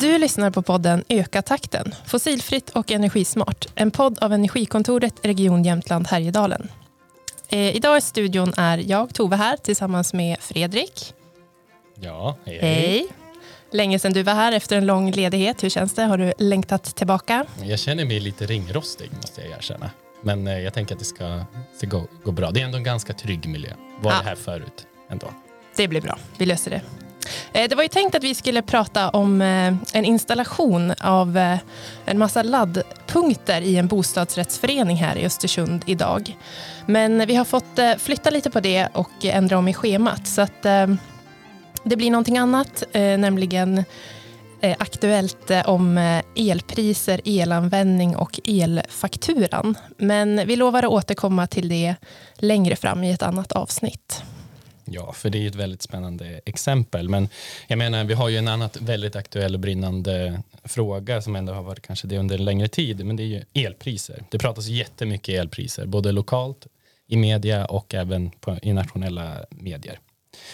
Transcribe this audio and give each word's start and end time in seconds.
Du 0.00 0.18
lyssnar 0.18 0.50
på 0.50 0.62
podden 0.62 1.04
Öka 1.08 1.42
takten, 1.42 1.94
fossilfritt 2.06 2.70
och 2.70 2.90
energismart. 2.92 3.66
En 3.74 3.90
podd 3.90 4.18
av 4.18 4.32
Energikontoret 4.32 5.14
Region 5.22 5.62
Jämtland 5.64 6.06
Härjedalen. 6.06 6.68
Eh, 7.48 7.76
idag 7.76 7.98
i 7.98 8.00
studion 8.00 8.52
är 8.56 8.78
jag, 8.78 9.14
Tove, 9.14 9.36
här 9.36 9.56
tillsammans 9.56 10.12
med 10.14 10.36
Fredrik. 10.40 11.14
Ja, 12.00 12.36
hej, 12.44 12.58
Hej. 12.60 13.06
Länge 13.72 13.98
sedan 13.98 14.12
du 14.12 14.22
var 14.22 14.34
här 14.34 14.52
efter 14.52 14.76
en 14.76 14.86
lång 14.86 15.10
ledighet. 15.10 15.64
Hur 15.64 15.68
känns 15.70 15.94
det? 15.94 16.02
Har 16.02 16.18
du 16.18 16.32
längtat 16.38 16.84
tillbaka? 16.84 17.44
Jag 17.62 17.78
känner 17.78 18.04
mig 18.04 18.20
lite 18.20 18.46
ringrostig 18.46 19.10
måste 19.16 19.40
jag 19.40 19.50
erkänna. 19.50 19.90
Men 20.22 20.46
eh, 20.46 20.58
jag 20.58 20.74
tänker 20.74 20.94
att 20.94 20.98
det 20.98 21.04
ska, 21.04 21.44
ska 21.76 21.86
gå, 21.86 22.06
gå 22.24 22.32
bra. 22.32 22.50
Det 22.50 22.60
är 22.60 22.64
ändå 22.64 22.78
en 22.78 22.84
ganska 22.84 23.12
trygg 23.12 23.48
miljö. 23.48 23.70
Var 24.00 24.12
Ja. 24.12 24.18
det 24.18 24.24
här 24.24 24.34
förut 24.36 24.86
ändå. 25.10 25.26
Det 25.76 25.88
blir 25.88 26.00
bra. 26.00 26.18
Vi 26.38 26.46
löser 26.46 26.70
det. 26.70 26.82
Eh, 27.52 27.68
det 27.68 27.74
var 27.74 27.82
ju 27.82 27.88
tänkt 27.88 28.14
att 28.14 28.24
vi 28.24 28.34
skulle 28.34 28.62
prata 28.62 29.08
om 29.08 29.42
eh, 29.42 29.74
en 29.92 30.04
installation 30.04 30.92
av 31.00 31.36
eh, 31.38 31.58
en 32.04 32.18
massa 32.18 32.42
laddpunkter 32.42 33.60
i 33.60 33.76
en 33.76 33.86
bostadsrättsförening 33.86 34.96
här 34.96 35.16
i 35.16 35.26
Östersund 35.26 35.82
idag. 35.86 36.36
Men 36.86 37.26
vi 37.26 37.34
har 37.34 37.44
fått 37.44 37.78
flytta 37.98 38.30
lite 38.30 38.50
på 38.50 38.60
det 38.60 38.88
och 38.92 39.10
ändra 39.22 39.58
om 39.58 39.68
i 39.68 39.74
schemat. 39.74 40.26
Så 40.26 40.40
att 40.40 40.62
det 41.82 41.96
blir 41.96 42.10
någonting 42.10 42.38
annat, 42.38 42.82
nämligen 42.92 43.84
aktuellt 44.78 45.50
om 45.66 46.20
elpriser, 46.36 47.20
elanvändning 47.24 48.16
och 48.16 48.40
elfakturan. 48.44 49.74
Men 49.96 50.46
vi 50.46 50.56
lovar 50.56 50.82
att 50.82 50.90
återkomma 50.90 51.46
till 51.46 51.68
det 51.68 51.94
längre 52.34 52.76
fram 52.76 53.04
i 53.04 53.12
ett 53.12 53.22
annat 53.22 53.52
avsnitt. 53.52 54.22
Ja, 54.90 55.12
för 55.12 55.30
det 55.30 55.38
är 55.38 55.48
ett 55.48 55.54
väldigt 55.54 55.82
spännande 55.82 56.40
exempel. 56.44 57.08
Men 57.08 57.28
jag 57.66 57.78
menar, 57.78 58.04
vi 58.04 58.14
har 58.14 58.28
ju 58.28 58.36
en 58.36 58.48
annat 58.48 58.80
väldigt 58.80 59.16
aktuell 59.16 59.54
och 59.54 59.60
brinnande 59.60 60.42
fråga 60.64 61.22
som 61.22 61.36
ändå 61.36 61.52
har 61.52 61.62
varit 61.62 61.86
kanske 61.86 62.06
det 62.06 62.18
under 62.18 62.38
en 62.38 62.44
längre 62.44 62.68
tid. 62.68 63.06
Men 63.06 63.16
det 63.16 63.22
är 63.22 63.26
ju 63.26 63.64
elpriser. 63.66 64.24
Det 64.30 64.38
pratas 64.38 64.66
jättemycket 64.66 65.34
elpriser, 65.34 65.86
både 65.86 66.12
lokalt, 66.12 66.66
i 67.08 67.16
media 67.16 67.64
och 67.64 67.94
även 67.94 68.30
på, 68.30 68.58
i 68.62 68.72
nationella 68.72 69.44
medier. 69.50 70.00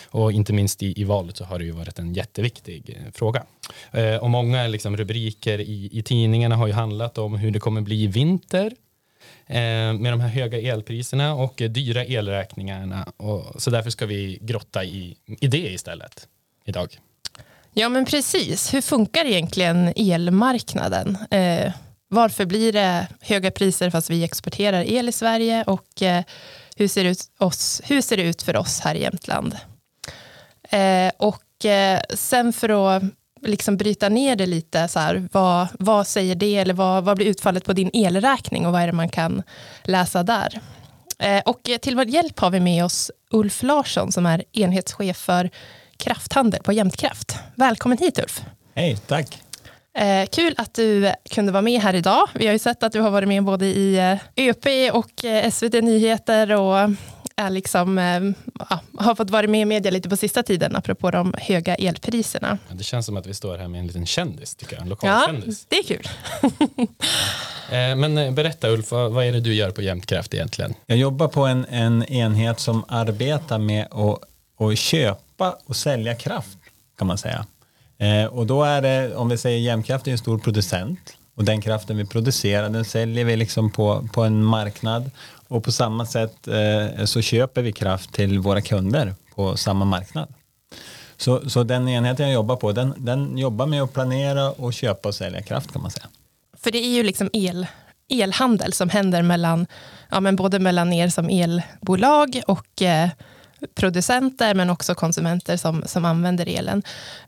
Och 0.06 0.32
inte 0.32 0.52
minst 0.52 0.82
i, 0.82 1.00
i 1.00 1.04
valet 1.04 1.36
så 1.36 1.44
har 1.44 1.58
det 1.58 1.64
ju 1.64 1.70
varit 1.70 1.98
en 1.98 2.14
jätteviktig 2.14 2.90
eh, 2.90 3.12
fråga. 3.12 3.44
Eh, 3.92 4.16
och 4.16 4.30
många 4.30 4.66
liksom, 4.66 4.96
rubriker 4.96 5.60
i, 5.60 5.88
i 5.92 6.02
tidningarna 6.02 6.56
har 6.56 6.66
ju 6.66 6.72
handlat 6.72 7.18
om 7.18 7.34
hur 7.34 7.50
det 7.50 7.60
kommer 7.60 7.80
bli 7.80 8.02
i 8.02 8.06
vinter 8.06 8.72
Eh, 9.46 9.92
med 9.92 10.12
de 10.12 10.20
här 10.20 10.28
höga 10.28 10.60
elpriserna 10.60 11.34
och 11.34 11.62
eh, 11.62 11.70
dyra 11.70 12.04
elräkningarna. 12.04 13.12
Och, 13.16 13.62
så 13.62 13.70
därför 13.70 13.90
ska 13.90 14.06
vi 14.06 14.38
grotta 14.40 14.84
i, 14.84 15.16
i 15.40 15.46
det 15.46 15.72
istället 15.72 16.28
idag. 16.64 16.98
Ja, 17.72 17.88
men 17.88 18.04
precis. 18.04 18.74
Hur 18.74 18.80
funkar 18.80 19.24
egentligen 19.24 19.92
elmarknaden? 19.96 21.18
Eh, 21.30 21.72
varför 22.08 22.44
blir 22.44 22.72
det 22.72 23.06
höga 23.20 23.50
priser 23.50 23.90
fast 23.90 24.10
vi 24.10 24.24
exporterar 24.24 24.82
el 24.82 25.08
i 25.08 25.12
Sverige? 25.12 25.64
Och 25.64 26.02
eh, 26.02 26.24
hur, 26.76 26.88
ser 26.88 27.04
det 27.04 27.10
ut 27.10 27.30
oss, 27.38 27.82
hur 27.84 28.00
ser 28.00 28.16
det 28.16 28.22
ut 28.22 28.42
för 28.42 28.56
oss 28.56 28.80
här 28.80 28.94
i 28.94 29.02
Jämtland? 29.02 29.56
Eh, 30.70 31.12
och 31.16 31.64
eh, 31.64 32.00
sen 32.14 32.52
för 32.52 32.96
att 32.96 33.02
liksom 33.48 33.76
bryta 33.76 34.08
ner 34.08 34.36
det 34.36 34.46
lite, 34.46 34.88
så 34.88 34.98
här, 34.98 35.28
vad, 35.32 35.68
vad 35.78 36.06
säger 36.06 36.34
det? 36.34 36.56
Eller 36.56 36.74
vad, 36.74 37.04
vad 37.04 37.16
blir 37.16 37.26
utfallet 37.26 37.64
på 37.64 37.72
din 37.72 37.90
elräkning? 37.92 38.66
Och 38.66 38.72
vad 38.72 38.82
är 38.82 38.86
det 38.86 38.92
man 38.92 39.08
kan 39.08 39.42
läsa 39.82 40.22
där? 40.22 40.60
Eh, 41.18 41.42
och 41.44 41.70
till 41.80 41.96
vår 41.96 42.04
hjälp 42.04 42.40
har 42.40 42.50
vi 42.50 42.60
med 42.60 42.84
oss 42.84 43.10
Ulf 43.30 43.62
Larsson 43.62 44.12
som 44.12 44.26
är 44.26 44.44
enhetschef 44.52 45.16
för 45.16 45.50
krafthandel 45.96 46.62
på 46.62 46.72
Jämtkraft. 46.72 47.36
Välkommen 47.54 47.98
hit 47.98 48.18
Ulf. 48.18 48.42
Hej, 48.74 48.96
tack. 49.06 49.38
Eh, 49.98 50.26
kul 50.26 50.54
att 50.56 50.74
du 50.74 51.12
kunde 51.30 51.52
vara 51.52 51.62
med 51.62 51.80
här 51.80 51.94
idag. 51.94 52.28
Vi 52.34 52.46
har 52.46 52.52
ju 52.52 52.58
sett 52.58 52.82
att 52.82 52.92
du 52.92 53.00
har 53.00 53.10
varit 53.10 53.28
med 53.28 53.44
både 53.44 53.66
i 53.66 53.98
eh, 54.36 54.48
ÖP 54.48 54.66
och 54.92 55.24
eh, 55.24 55.50
SVT 55.50 55.72
Nyheter 55.72 56.52
och 56.52 56.90
är 57.36 57.50
liksom, 57.50 57.98
eh, 57.98 58.20
ja, 58.70 58.80
har 58.98 59.14
fått 59.14 59.30
vara 59.30 59.46
med 59.46 59.60
i 59.60 59.64
media 59.64 59.90
lite 59.90 60.08
på 60.08 60.16
sista 60.16 60.42
tiden 60.42 60.76
apropå 60.76 61.10
de 61.10 61.34
höga 61.38 61.74
elpriserna. 61.74 62.58
Ja, 62.68 62.74
Det 62.74 62.84
känns 62.84 63.06
som 63.06 63.16
att 63.16 63.26
vi 63.26 63.34
står 63.34 63.58
här 63.58 63.68
med 63.68 63.80
en 63.80 63.86
liten 63.86 64.06
kändis, 64.06 64.54
tycker 64.54 64.74
jag. 64.76 64.82
En 64.82 64.88
lokal 64.88 65.10
Ja, 65.10 65.22
kändis. 65.26 65.66
det 65.68 65.76
är 65.78 65.82
kul. 65.82 66.08
Eh, 67.70 67.96
men 67.96 68.18
eh, 68.18 68.30
berätta 68.32 68.68
Ulf, 68.68 68.90
vad, 68.92 69.24
är 69.24 69.32
det 69.32 69.40
du 69.40 69.54
gör 69.54 69.70
på 69.70 69.82
Jämtkraft 69.82 70.34
egentligen? 70.34 70.74
Jag 70.86 70.98
jobbar 70.98 71.28
på 71.28 71.46
en, 71.46 71.64
en 71.64 72.04
enhet 72.04 72.60
som 72.60 72.84
arbetar 72.88 73.58
med 73.58 73.86
att, 73.90 74.18
att 74.60 74.78
köpa 74.78 75.56
och 75.66 75.76
sälja 75.76 76.14
kraft 76.14 76.58
kan 76.98 77.06
man 77.06 77.18
säga. 77.18 77.46
Och 78.30 78.46
då 78.46 78.62
är 78.64 78.82
det, 78.82 79.16
om 79.16 79.28
vi 79.28 79.38
säger 79.38 79.58
Jämtkraft 79.58 80.06
är 80.06 80.12
en 80.12 80.18
stor 80.18 80.38
producent 80.38 81.16
och 81.34 81.44
den 81.44 81.60
kraften 81.60 81.96
vi 81.96 82.04
producerar 82.04 82.68
den 82.68 82.84
säljer 82.84 83.24
vi 83.24 83.36
liksom 83.36 83.70
på, 83.70 84.08
på 84.12 84.22
en 84.22 84.44
marknad 84.44 85.10
och 85.48 85.64
på 85.64 85.72
samma 85.72 86.06
sätt 86.06 86.48
eh, 86.48 87.04
så 87.04 87.20
köper 87.20 87.62
vi 87.62 87.72
kraft 87.72 88.12
till 88.12 88.38
våra 88.38 88.60
kunder 88.60 89.14
på 89.34 89.56
samma 89.56 89.84
marknad. 89.84 90.34
Så, 91.16 91.50
så 91.50 91.62
den 91.62 91.88
enheten 91.88 92.26
jag 92.26 92.34
jobbar 92.34 92.56
på 92.56 92.72
den, 92.72 92.94
den 92.96 93.38
jobbar 93.38 93.66
med 93.66 93.82
att 93.82 93.92
planera 93.92 94.50
och 94.50 94.74
köpa 94.74 95.08
och 95.08 95.14
sälja 95.14 95.42
kraft 95.42 95.72
kan 95.72 95.82
man 95.82 95.90
säga. 95.90 96.06
För 96.62 96.70
det 96.70 96.78
är 96.78 96.88
ju 96.88 97.02
liksom 97.02 97.30
el, 97.32 97.66
elhandel 98.08 98.72
som 98.72 98.88
händer 98.88 99.22
mellan, 99.22 99.66
ja, 100.10 100.20
men 100.20 100.36
både 100.36 100.58
mellan 100.58 100.92
er 100.92 101.08
som 101.08 101.28
elbolag 101.28 102.42
och 102.46 102.82
eh, 102.82 103.08
producenter 103.74 104.54
men 104.54 104.70
också 104.70 104.94
konsumenter 104.94 105.56
som, 105.56 105.82
som 105.86 106.04
använder 106.04 106.48
elen. 106.48 106.82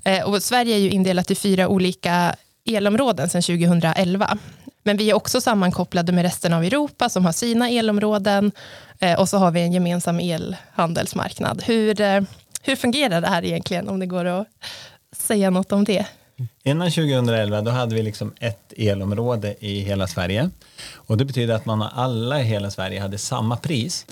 Eh, 0.05 0.25
och 0.25 0.43
Sverige 0.43 0.75
är 0.75 0.79
ju 0.79 0.91
indelat 0.91 1.31
i 1.31 1.35
fyra 1.35 1.69
olika 1.69 2.37
elområden 2.67 3.29
sedan 3.29 3.43
2011. 3.43 4.39
Men 4.87 4.97
vi 4.97 5.11
är 5.11 5.15
också 5.15 5.41
sammankopplade 5.41 6.13
med 6.13 6.23
resten 6.23 6.53
av 6.53 6.65
Europa 6.65 7.09
som 7.09 7.25
har 7.25 7.33
sina 7.33 7.71
elområden 7.71 8.53
eh, 8.99 9.21
och 9.21 9.29
så 9.29 9.39
har 9.39 9.51
vi 9.51 9.61
en 9.61 9.73
gemensam 9.73 10.21
elhandelsmarknad. 10.21 11.63
Hur, 11.67 12.01
eh, 12.01 12.21
hur 12.63 12.77
fungerar 12.77 13.21
det 13.21 13.27
här 13.27 13.45
egentligen 13.45 13.89
om 13.89 14.01
det 14.01 14.07
går 14.07 14.25
att 14.25 14.47
säga 15.17 15.51
något 15.51 15.73
om 15.73 15.85
det? 15.85 16.07
Innan 16.63 16.91
2011 16.91 17.61
då 17.61 17.71
hade 17.71 17.95
vi 17.95 18.03
liksom 18.03 18.33
ett 18.41 18.73
elområde 18.77 19.55
i 19.61 19.81
hela 19.81 20.07
Sverige. 20.07 20.51
Och 20.95 21.17
det 21.17 21.25
betyder 21.25 21.55
att 21.55 21.67
man 21.67 21.83
alla 21.83 22.41
i 22.41 22.45
hela 22.45 22.71
Sverige 22.71 23.01
hade 23.01 23.19
samma 23.19 23.57
pris. 23.57 24.07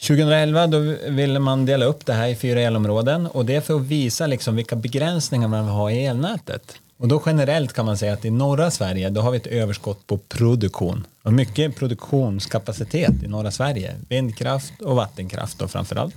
2011 0.00 0.66
då 0.66 0.78
ville 1.08 1.38
man 1.38 1.66
dela 1.66 1.84
upp 1.84 2.06
det 2.06 2.12
här 2.12 2.28
i 2.28 2.36
fyra 2.36 2.60
elområden 2.60 3.26
och 3.26 3.44
det 3.44 3.54
är 3.54 3.60
för 3.60 3.76
att 3.76 3.82
visa 3.82 4.26
liksom 4.26 4.56
vilka 4.56 4.76
begränsningar 4.76 5.48
man 5.48 5.64
har 5.64 5.90
i 5.90 6.06
elnätet. 6.06 6.74
Och 7.02 7.08
då 7.08 7.22
generellt 7.26 7.72
kan 7.72 7.86
man 7.86 7.98
säga 7.98 8.12
att 8.12 8.24
i 8.24 8.30
norra 8.30 8.70
Sverige 8.70 9.10
då 9.10 9.20
har 9.20 9.30
vi 9.30 9.36
ett 9.36 9.46
överskott 9.46 10.06
på 10.06 10.18
produktion. 10.18 11.06
Och 11.22 11.32
mycket 11.32 11.76
produktionskapacitet 11.76 13.22
i 13.22 13.28
norra 13.28 13.50
Sverige. 13.50 13.94
Vindkraft 14.08 14.72
och 14.80 14.96
vattenkraft 14.96 15.58
då 15.58 15.68
framförallt. 15.68 16.14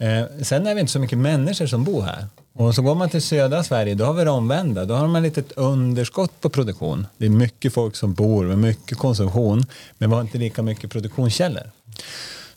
Eh, 0.00 0.42
sen 0.42 0.66
är 0.66 0.74
vi 0.74 0.80
inte 0.80 0.92
så 0.92 0.98
mycket 0.98 1.18
människor 1.18 1.66
som 1.66 1.84
bor 1.84 2.02
här. 2.02 2.26
Och 2.52 2.74
så 2.74 2.82
går 2.82 2.94
man 2.94 3.10
till 3.10 3.22
södra 3.22 3.62
Sverige, 3.62 3.94
då 3.94 4.04
har 4.04 4.12
vi 4.12 4.24
det 4.24 4.30
omvända. 4.30 4.84
Då 4.84 4.94
har 4.94 5.08
man 5.08 5.22
lite 5.22 5.40
ett 5.40 5.52
underskott 5.52 6.40
på 6.40 6.48
produktion. 6.48 7.06
Det 7.16 7.26
är 7.26 7.30
mycket 7.30 7.72
folk 7.72 7.96
som 7.96 8.14
bor 8.14 8.44
med 8.44 8.58
mycket 8.58 8.98
konsumtion, 8.98 9.66
men 9.98 10.10
vi 10.10 10.14
har 10.14 10.22
inte 10.22 10.38
lika 10.38 10.62
mycket 10.62 10.90
produktionskällor. 10.90 11.70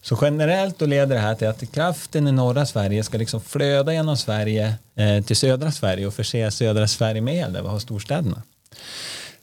Så 0.06 0.18
generellt 0.22 0.80
då 0.80 0.86
leder 0.86 1.16
det 1.16 1.22
här 1.22 1.36
till 1.36 1.48
att 1.48 1.72
kraften 1.72 2.28
i 2.28 2.32
norra 2.32 2.66
Sverige 2.66 3.04
ska 3.04 3.18
liksom 3.18 3.42
flöda 3.42 3.94
genom 3.94 4.18
Sverige 4.18 4.74
eh, 4.96 5.24
till 5.24 5.36
södra 5.36 5.72
Sverige 5.72 6.08
och 6.08 6.14
förse 6.14 6.52
södra 6.52 6.88
Sverige 6.88 7.22
med 7.22 7.36
el 7.36 7.54
där 7.54 7.62
vi 7.62 7.68
har 7.68 7.80
storstäderna. 7.80 8.42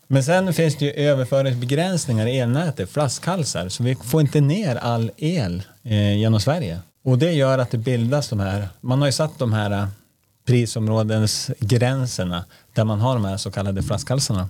Men 0.07 0.25
sen 0.25 0.53
finns 0.55 0.77
det 0.77 0.85
ju 0.85 0.93
överföringsbegränsningar 0.93 2.27
i 2.27 2.39
elnätet, 2.39 2.91
flaskhalsar, 2.91 3.69
så 3.69 3.83
vi 3.83 3.95
får 3.95 4.21
inte 4.21 4.41
ner 4.41 4.77
all 4.77 5.11
el 5.17 5.63
eh, 5.83 6.19
genom 6.19 6.41
Sverige. 6.41 6.79
Och 7.05 7.19
det 7.19 7.33
gör 7.33 7.59
att 7.59 7.71
det 7.71 7.79
bildas 7.79 8.29
de 8.29 8.41
här, 8.41 8.69
man 8.81 9.01
har 9.01 9.09
ju 9.09 9.13
satt 9.13 9.39
de 9.39 9.53
här 9.53 9.71
eh, 9.71 9.87
prisområdesgränserna 10.47 12.45
där 12.73 12.85
man 12.85 13.01
har 13.01 13.15
de 13.15 13.25
här 13.25 13.37
så 13.37 13.51
kallade 13.51 13.83
flaskhalsarna. 13.83 14.49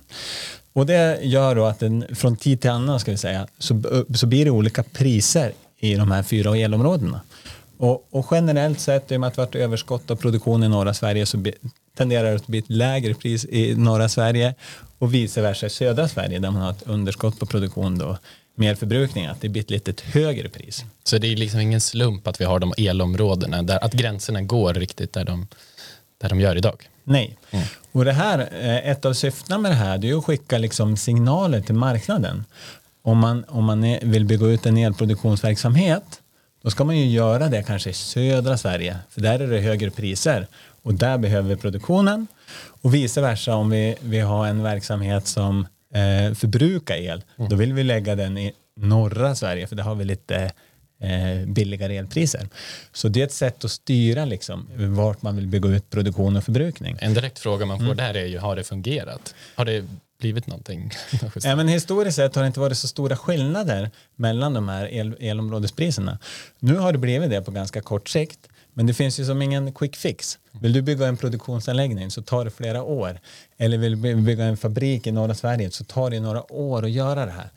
Och 0.73 0.87
det 0.87 1.19
gör 1.23 1.55
då 1.55 1.65
att 1.65 1.81
den, 1.81 2.05
från 2.15 2.37
tid 2.37 2.61
till 2.61 2.71
annan 2.71 3.01
ska 3.01 3.11
vi 3.11 3.17
säga, 3.17 3.47
så, 3.59 4.05
så 4.15 4.27
blir 4.27 4.45
det 4.45 4.51
olika 4.51 4.83
priser 4.83 5.53
i 5.83 5.95
de 5.95 6.11
här 6.11 6.23
fyra 6.23 6.57
elområdena. 6.57 7.21
Och, 7.79 8.07
och 8.11 8.27
generellt 8.31 8.81
sett, 8.81 9.13
i 9.13 9.17
och 9.17 9.21
med 9.21 9.29
att 9.29 9.37
har 9.37 9.45
ett 9.45 9.55
överskott 9.55 10.11
av 10.11 10.17
produktion 10.17 10.63
i 10.63 10.69
norra 10.69 10.95
Sverige 10.95 11.27
så 11.27 11.37
be, 11.37 11.53
tenderar 11.97 12.31
det 12.31 12.37
att 12.37 12.47
bli 12.47 12.59
ett 12.59 12.71
lägre 12.71 13.15
pris 13.15 13.45
i 13.45 13.75
norra 13.75 14.09
Sverige 14.09 14.55
och 14.99 15.15
vice 15.15 15.43
versa 15.43 15.67
i 15.67 15.71
södra 15.71 16.09
Sverige 16.09 16.39
där 16.39 16.51
man 16.51 16.63
har 16.63 16.71
ett 16.71 16.83
underskott 16.87 17.39
på 17.39 17.47
produktion 17.47 17.99
då 17.99 18.19
mer 18.55 18.75
förbrukning, 18.75 19.27
att 19.27 19.41
det 19.41 19.49
blir 19.49 19.63
ett 19.63 19.71
lite 19.71 19.95
högre 20.05 20.49
pris. 20.49 20.85
Så 21.05 21.19
det 21.19 21.33
är 21.33 21.37
liksom 21.37 21.61
ingen 21.61 21.81
slump 21.81 22.27
att 22.27 22.41
vi 22.41 22.45
har 22.45 22.59
de 22.59 22.75
elområdena, 22.77 23.63
där, 23.63 23.85
att 23.85 23.93
gränserna 23.93 24.43
går 24.43 24.75
riktigt 24.75 25.13
där 25.13 25.25
de, 25.25 25.47
där 26.21 26.29
de 26.29 26.41
gör 26.41 26.57
idag. 26.57 26.89
Nej. 27.05 27.39
Och 27.93 28.05
det 28.05 28.13
här, 28.13 28.39
eh, 28.39 28.91
ett 28.91 29.05
av 29.05 29.13
syftena 29.13 29.59
med 29.59 29.71
det 29.71 29.77
här 29.77 29.99
det 29.99 30.11
är 30.11 30.19
att 30.19 30.25
skicka 30.25 30.59
liksom 30.59 30.97
signaler 30.97 31.61
till 31.61 31.75
marknaden. 31.75 32.45
Om 33.03 33.19
man, 33.19 33.45
om 33.49 33.65
man 33.65 33.85
är, 33.85 34.01
vill 34.03 34.25
bygga 34.25 34.47
ut 34.47 34.67
en 34.67 34.77
elproduktionsverksamhet 34.77 36.23
då 36.63 36.71
ska 36.71 36.85
man 36.85 36.99
ju 36.99 37.07
göra 37.07 37.49
det 37.49 37.63
kanske 37.63 37.91
i 37.91 37.93
södra 37.93 38.59
Sverige 38.59 38.97
för 39.11 39.21
där 39.21 39.41
är 39.41 39.47
det 39.47 39.61
högre 39.61 39.91
priser 39.91 40.47
och 40.83 40.95
där 40.95 41.19
behöver 41.19 41.49
vi 41.49 41.57
produktionen. 41.57 42.27
Och 42.83 42.95
vice 42.95 43.21
versa 43.21 43.55
om 43.55 43.71
vi, 43.71 43.97
vi 44.01 44.21
har 44.21 44.47
en 44.47 44.63
verksamhet 44.63 45.27
som 45.27 45.67
eh, 45.95 46.35
förbrukar 46.35 46.97
el, 46.97 47.23
mm. 47.37 47.51
då 47.51 47.57
vill 47.57 47.73
vi 47.73 47.83
lägga 47.83 48.15
den 48.15 48.39
i 48.39 48.53
norra 48.77 49.35
Sverige 49.35 49.67
för 49.67 49.77
där 49.77 49.83
har 49.83 49.95
vi 49.95 50.05
lite 50.05 50.53
eh, 51.01 51.47
billigare 51.47 51.97
elpriser. 51.97 52.49
Så 52.93 53.09
det 53.09 53.21
är 53.21 53.25
ett 53.25 53.33
sätt 53.33 53.65
att 53.65 53.71
styra 53.71 54.25
liksom, 54.25 54.69
vart 54.77 55.23
man 55.23 55.37
vill 55.37 55.47
bygga 55.47 55.69
ut 55.69 55.91
produktion 55.91 56.37
och 56.37 56.45
förbrukning. 56.45 56.97
En 57.01 57.15
direkt 57.15 57.39
fråga 57.39 57.67
man 57.67 57.79
får 57.79 57.85
mm. 57.85 57.97
där 57.97 58.15
är 58.15 58.27
ju, 58.27 58.39
har 58.39 58.57
det 58.57 58.65
fungerat? 58.65 59.35
Har 59.55 59.65
det 59.65 59.85
blivit 60.23 60.47
någonting? 60.47 60.91
ja, 61.43 61.57
men 61.57 61.69
historiskt 61.69 62.17
sett 62.17 62.35
har 62.35 62.43
det 62.43 62.47
inte 62.47 62.61
varit 62.61 62.79
så 62.79 62.89
stora 62.89 63.17
skillnader 63.17 63.91
mellan 64.17 64.55
de 64.55 64.69
här 64.69 64.93
el 64.93 65.17
elområdespriserna. 65.21 66.19
Nu 66.59 66.77
har 66.77 66.93
det 66.93 66.99
blivit 66.99 67.31
det 67.31 67.43
på 67.43 67.51
ganska 67.51 67.81
kort 67.81 68.09
sikt. 68.09 68.49
Men 68.75 68.87
det 68.87 68.95
finns 68.95 69.21
ju 69.21 69.25
som 69.25 69.43
ingen 69.43 69.73
quick 69.73 69.97
fix. 69.97 70.39
Vill 70.61 70.73
du 70.73 70.83
bygga 70.83 71.07
en 71.07 71.17
produktionsanläggning 71.17 72.11
så 72.11 72.23
tar 72.23 72.45
det 72.45 72.51
flera 72.51 72.83
år. 72.83 73.21
Eller 73.59 73.79
vill 73.79 74.03
du 74.03 74.15
bygga 74.15 74.45
en 74.45 74.57
fabrik 74.57 75.07
i 75.07 75.13
norra 75.13 75.35
Sverige 75.35 75.71
så 75.71 75.85
tar 75.85 76.11
det 76.11 76.21
några 76.21 76.53
år 76.53 76.85
att 76.85 76.91
göra 76.91 77.27
det 77.27 77.33
här. 77.33 77.51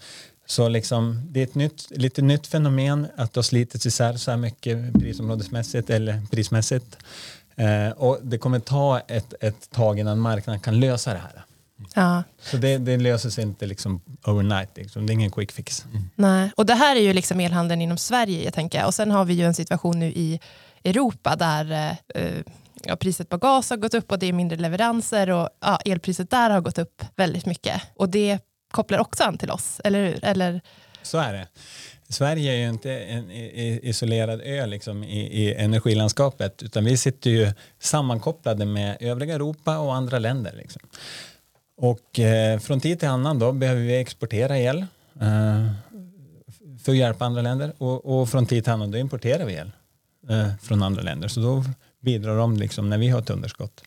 Så 0.46 0.70
liksom, 0.70 1.22
det 1.30 1.40
är 1.40 1.44
ett 1.44 1.56
nytt, 1.56 1.88
lite 1.90 2.22
nytt 2.22 2.48
fenomen 2.48 3.08
att 3.16 3.34
det 3.34 3.38
har 3.38 3.44
slitits 3.44 3.86
isär 3.86 4.14
så 4.14 4.32
här 4.32 4.38
mycket 4.38 4.94
prisområdesmässigt 4.94 5.90
eller 5.90 6.22
prismässigt. 6.32 6.98
Eh, 7.56 7.90
och 7.90 8.20
det 8.22 8.38
kommer 8.38 8.60
ta 8.60 9.00
ett, 9.00 9.34
ett 9.40 9.72
tag 9.72 10.00
innan 10.00 10.20
marknaden 10.20 10.60
kan 10.60 10.80
lösa 10.80 11.14
det 11.14 11.20
här. 11.20 11.45
Ja. 11.94 12.24
Så 12.40 12.58
det, 12.58 12.78
det 12.78 12.98
löser 12.98 13.30
sig 13.30 13.44
inte 13.44 13.66
liksom 13.66 14.02
overnight, 14.26 14.78
liksom. 14.78 15.06
det 15.06 15.12
är 15.12 15.14
ingen 15.14 15.32
quick 15.32 15.52
fix. 15.52 15.86
Mm. 15.86 16.10
Nej, 16.16 16.52
och 16.56 16.66
det 16.66 16.74
här 16.74 16.96
är 16.96 17.00
ju 17.00 17.14
liksom 17.14 17.40
elhandeln 17.40 17.82
inom 17.82 17.98
Sverige, 17.98 18.44
jag 18.44 18.54
tänker. 18.54 18.86
och 18.86 18.94
sen 18.94 19.12
har 19.12 19.26
vi 19.26 19.34
ju 19.34 19.46
en 19.46 19.54
situation 19.54 20.00
nu 20.00 20.08
i 20.08 20.40
Europa 20.84 21.36
där 21.36 21.96
eh, 22.16 22.32
ja, 22.84 22.96
priset 22.96 23.30
på 23.30 23.38
gas 23.38 23.70
har 23.70 23.78
gått 23.78 23.94
upp 23.94 24.12
och 24.12 24.20
det 24.20 24.26
är 24.26 24.34
mindre 24.34 24.58
leveranser 24.58 25.30
och 25.30 25.50
ja, 25.62 25.80
elpriset 25.86 26.30
där 26.30 26.50
har 26.50 26.62
gått 26.62 26.78
upp 26.78 27.04
väldigt 27.16 27.46
mycket. 27.46 27.82
Och 27.96 28.10
det 28.10 28.40
kopplar 28.72 29.00
också 29.00 29.24
an 29.24 29.38
till 29.38 29.52
oss, 29.52 29.82
eller 29.84 30.06
hur? 30.06 30.26
Eller... 30.26 30.62
Så 31.02 31.18
är 31.18 31.34
det. 31.34 31.48
Sverige 32.10 32.52
är 32.52 32.58
ju 32.58 32.70
inte 32.70 32.92
en 32.92 33.32
isolerad 33.32 34.42
ö 34.42 34.66
liksom 34.66 35.04
i, 35.04 35.20
i 35.20 35.54
energilandskapet 35.54 36.64
utan 36.64 36.86
vi 36.86 36.98
sitter 36.98 37.30
ju 37.30 37.52
sammankopplade 37.80 38.66
med 38.66 38.98
övriga 39.00 39.36
Europa 39.36 39.78
och 39.78 39.96
andra 39.96 40.20
länder. 40.20 40.54
Liksom. 40.58 40.82
Och 41.78 42.20
eh, 42.20 42.60
från 42.60 42.80
tid 42.80 43.00
till 43.00 43.08
annan 43.08 43.40
då 43.40 43.52
behöver 43.52 43.82
vi 43.82 43.98
exportera 43.98 44.60
el 44.60 44.86
eh, 45.22 45.72
för 46.84 46.92
att 46.92 46.98
hjälpa 46.98 47.26
andra 47.26 47.42
länder 47.42 47.74
och, 47.78 48.06
och, 48.06 48.30
från 48.30 48.46
tid 48.46 48.64
till 48.64 48.74
annan 48.74 48.92
då 48.92 48.98
importerar 48.98 49.46
vi 49.46 49.54
el 49.54 49.72
eh, 50.30 50.56
från 50.62 50.84
andra 50.84 51.02
länder. 51.02 51.28
Så 51.28 51.40
då 51.40 51.64
bidrar 52.02 52.38
de 52.38 52.58
liksom 52.58 52.90
när 52.90 52.98
vi 52.98 53.10
har 53.10 53.20
ett 53.20 53.30
underskott. 53.30 53.84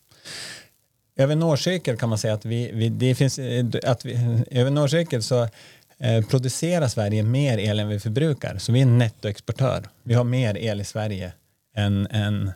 Över 1.16 1.32
en 1.32 1.42
årscykel 1.42 1.96
kan 1.96 2.08
man 2.08 2.18
säga 2.18 2.34
att 2.34 2.44
vi, 2.44 2.70
vi 2.72 2.88
det 2.88 3.14
finns, 3.14 3.38
eh, 3.38 3.66
att 3.84 4.04
vi, 4.04 4.42
över 4.50 4.70
nårcykel 4.70 5.22
så 5.22 5.48
eh, 5.98 6.26
producerar 6.28 6.88
Sverige 6.88 7.22
mer 7.22 7.58
el 7.58 7.80
än 7.80 7.88
vi 7.88 8.00
förbrukar. 8.00 8.58
Så 8.58 8.72
vi 8.72 8.78
är 8.78 8.82
en 8.82 8.98
nettoexportör. 8.98 9.82
Vi 10.02 10.14
har 10.14 10.24
mer 10.24 10.56
el 10.56 10.80
i 10.80 10.84
Sverige 10.84 11.32
än, 11.76 12.06
än, 12.10 12.52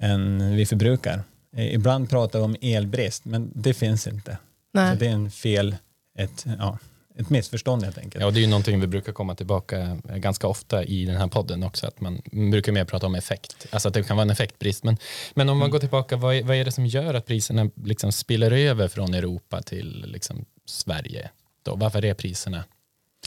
än 0.00 0.56
vi 0.56 0.66
förbrukar. 0.66 1.22
Eh, 1.56 1.74
ibland 1.74 2.10
pratar 2.10 2.38
vi 2.38 2.44
om 2.44 2.56
elbrist, 2.60 3.24
men 3.24 3.52
det 3.54 3.74
finns 3.74 4.06
inte. 4.06 4.38
Nej. 4.72 4.94
Så 4.94 5.00
det 5.00 5.06
är 5.06 5.12
en 5.12 5.30
fel, 5.30 5.76
ett, 6.18 6.46
ja, 6.58 6.78
ett 7.16 7.30
missförstånd 7.30 7.84
helt 7.84 7.98
enkelt. 7.98 8.24
Ja, 8.24 8.30
det 8.30 8.38
är 8.38 8.42
ju 8.42 8.46
någonting 8.46 8.80
vi 8.80 8.86
brukar 8.86 9.12
komma 9.12 9.34
tillbaka 9.34 9.98
ganska 10.04 10.46
ofta 10.46 10.84
i 10.84 11.04
den 11.04 11.16
här 11.16 11.26
podden 11.26 11.62
också, 11.62 11.86
att 11.86 12.00
man 12.00 12.22
brukar 12.50 12.72
mer 12.72 12.84
prata 12.84 13.06
om 13.06 13.14
effekt, 13.14 13.66
alltså 13.70 13.88
att 13.88 13.94
det 13.94 14.02
kan 14.02 14.16
vara 14.16 14.24
en 14.24 14.30
effektbrist. 14.30 14.84
Men, 14.84 14.96
men 15.34 15.48
om 15.48 15.58
man 15.58 15.66
mm. 15.66 15.72
går 15.72 15.78
tillbaka, 15.78 16.16
vad 16.16 16.34
är, 16.34 16.42
vad 16.42 16.56
är 16.56 16.64
det 16.64 16.72
som 16.72 16.86
gör 16.86 17.14
att 17.14 17.26
priserna 17.26 17.70
liksom 17.84 18.12
spiller 18.12 18.50
över 18.50 18.88
från 18.88 19.14
Europa 19.14 19.62
till 19.62 20.04
liksom 20.08 20.44
Sverige? 20.66 21.30
Då? 21.62 21.74
Varför 21.74 22.04
är 22.04 22.14
priserna 22.14 22.64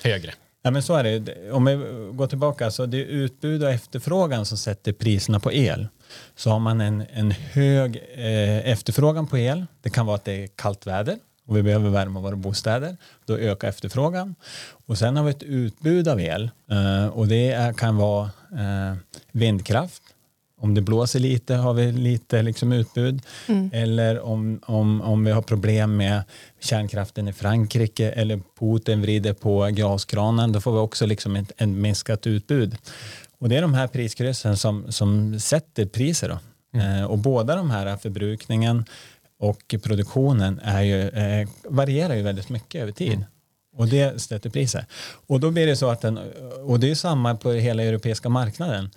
högre? 0.03 0.33
Ja, 0.65 0.71
men 0.71 0.83
så 0.83 0.95
är 0.95 1.03
det. 1.03 1.51
Om 1.51 1.65
vi 1.65 1.75
går 2.13 2.27
tillbaka, 2.27 2.71
så 2.71 2.85
det 2.85 2.97
är 2.97 3.05
utbud 3.05 3.63
och 3.63 3.69
efterfrågan 3.69 4.45
som 4.45 4.57
sätter 4.57 4.93
priserna 4.93 5.39
på 5.39 5.51
el. 5.51 5.87
Så 6.35 6.49
har 6.49 6.59
man 6.59 6.81
en, 6.81 7.03
en 7.13 7.31
hög 7.31 7.95
eh, 8.15 8.71
efterfrågan 8.71 9.27
på 9.27 9.37
el, 9.37 9.65
det 9.81 9.89
kan 9.89 10.05
vara 10.05 10.15
att 10.15 10.25
det 10.25 10.43
är 10.43 10.47
kallt 10.47 10.87
väder, 10.87 11.17
och 11.47 11.57
vi 11.57 11.63
behöver 11.63 11.89
värma 11.89 12.19
våra 12.19 12.35
bostäder, 12.35 12.97
då 13.25 13.37
ökar 13.37 13.67
efterfrågan. 13.67 14.35
Och 14.85 14.97
sen 14.97 15.17
har 15.17 15.23
vi 15.23 15.31
ett 15.31 15.43
utbud 15.43 16.07
av 16.07 16.21
el 16.21 16.51
eh, 16.71 17.07
och 17.07 17.27
det 17.27 17.77
kan 17.77 17.97
vara 17.97 18.29
eh, 18.51 18.97
vindkraft. 19.31 20.03
Om 20.63 20.73
det 20.73 20.81
blåser 20.81 21.19
lite 21.19 21.55
har 21.55 21.73
vi 21.73 21.91
lite 21.91 22.41
liksom 22.41 22.73
utbud. 22.73 23.21
Mm. 23.47 23.69
Eller 23.73 24.19
om, 24.19 24.59
om, 24.65 25.01
om 25.01 25.23
vi 25.23 25.31
har 25.31 25.41
problem 25.41 25.97
med 25.97 26.23
kärnkraften 26.59 27.27
i 27.27 27.33
Frankrike 27.33 28.11
eller 28.11 28.41
Putin 28.59 29.01
vrider 29.01 29.33
på 29.33 29.69
gaskranen, 29.71 30.51
då 30.51 30.61
får 30.61 30.71
vi 30.71 30.77
också 30.77 31.05
liksom 31.05 31.35
ett, 31.35 31.51
ett 31.57 31.69
minskat 31.69 32.27
utbud. 32.27 32.77
Och 33.39 33.49
det 33.49 33.57
är 33.57 33.61
de 33.61 33.73
här 33.73 33.87
priskryssen 33.87 34.57
som, 34.57 34.91
som 34.91 35.39
sätter 35.39 35.85
priser. 35.85 36.29
Då. 36.29 36.39
Mm. 36.73 37.01
Eh, 37.01 37.05
och 37.05 37.17
båda 37.17 37.55
de 37.55 37.71
här, 37.71 37.97
förbrukningen 37.97 38.85
och 39.43 39.75
produktionen 39.83 40.59
är 40.63 40.81
ju, 40.81 41.09
eh, 41.09 41.47
varierar 41.63 42.15
ju 42.15 42.21
väldigt 42.21 42.49
mycket 42.49 42.81
över 42.81 42.91
tid. 42.91 43.13
Mm. 43.13 43.25
Och 43.75 43.87
det 43.87 44.21
sätter 44.21 44.49
priser. 44.49 44.85
Och 45.27 45.39
då 45.39 45.51
blir 45.51 45.67
det 45.67 45.75
så 45.75 45.89
att 45.89 46.01
den, 46.01 46.19
och 46.65 46.79
det 46.79 46.91
är 46.91 46.95
samma 46.95 47.35
på 47.35 47.51
hela 47.51 47.83
europeiska 47.83 48.29
marknaden. 48.29 48.89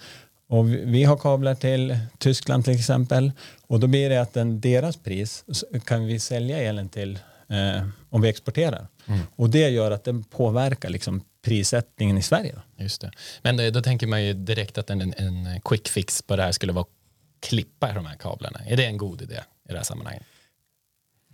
Och 0.49 0.73
vi 0.73 1.05
har 1.05 1.17
kablar 1.17 1.55
till 1.55 1.99
Tyskland 2.19 2.65
till 2.65 2.75
exempel 2.75 3.33
och 3.67 3.81
då 3.81 3.87
blir 3.87 4.11
det 4.11 4.21
att 4.21 4.33
den, 4.33 4.61
deras 4.61 4.97
pris 4.97 5.45
kan 5.85 6.07
vi 6.07 6.19
sälja 6.19 6.59
elen 6.59 6.89
till 6.89 7.19
eh, 7.49 7.89
om 8.11 8.23
vi 8.23 8.29
exporterar. 8.29 8.87
Mm. 9.07 9.21
Och 9.37 9.51
det 9.51 9.69
gör 9.69 9.91
att 9.91 10.05
den 10.05 10.25
påverkar 10.25 10.89
liksom 10.89 11.23
prissättningen 11.45 12.19
i 12.19 12.23
Sverige. 12.23 12.55
Just 12.77 13.01
det. 13.01 13.11
Men 13.43 13.57
då, 13.57 13.71
då 13.71 13.83
tänker 13.83 14.07
man 14.07 14.25
ju 14.25 14.33
direkt 14.33 14.79
att 14.79 14.91
en, 14.91 15.01
en 15.01 15.61
quick 15.65 15.89
fix 15.89 16.23
på 16.23 16.37
det 16.37 16.43
här 16.43 16.53
skulle 16.53 16.73
vara 16.73 16.83
att 16.83 17.49
klippa 17.49 17.93
de 17.93 18.07
här 18.07 18.17
kablarna. 18.17 18.61
Är 18.67 18.77
det 18.77 18.85
en 18.85 18.99
god 18.99 19.23
idé 19.23 19.41
i 19.69 19.73
det 19.73 19.77
här 19.77 19.85
sammanhanget? 19.85 20.23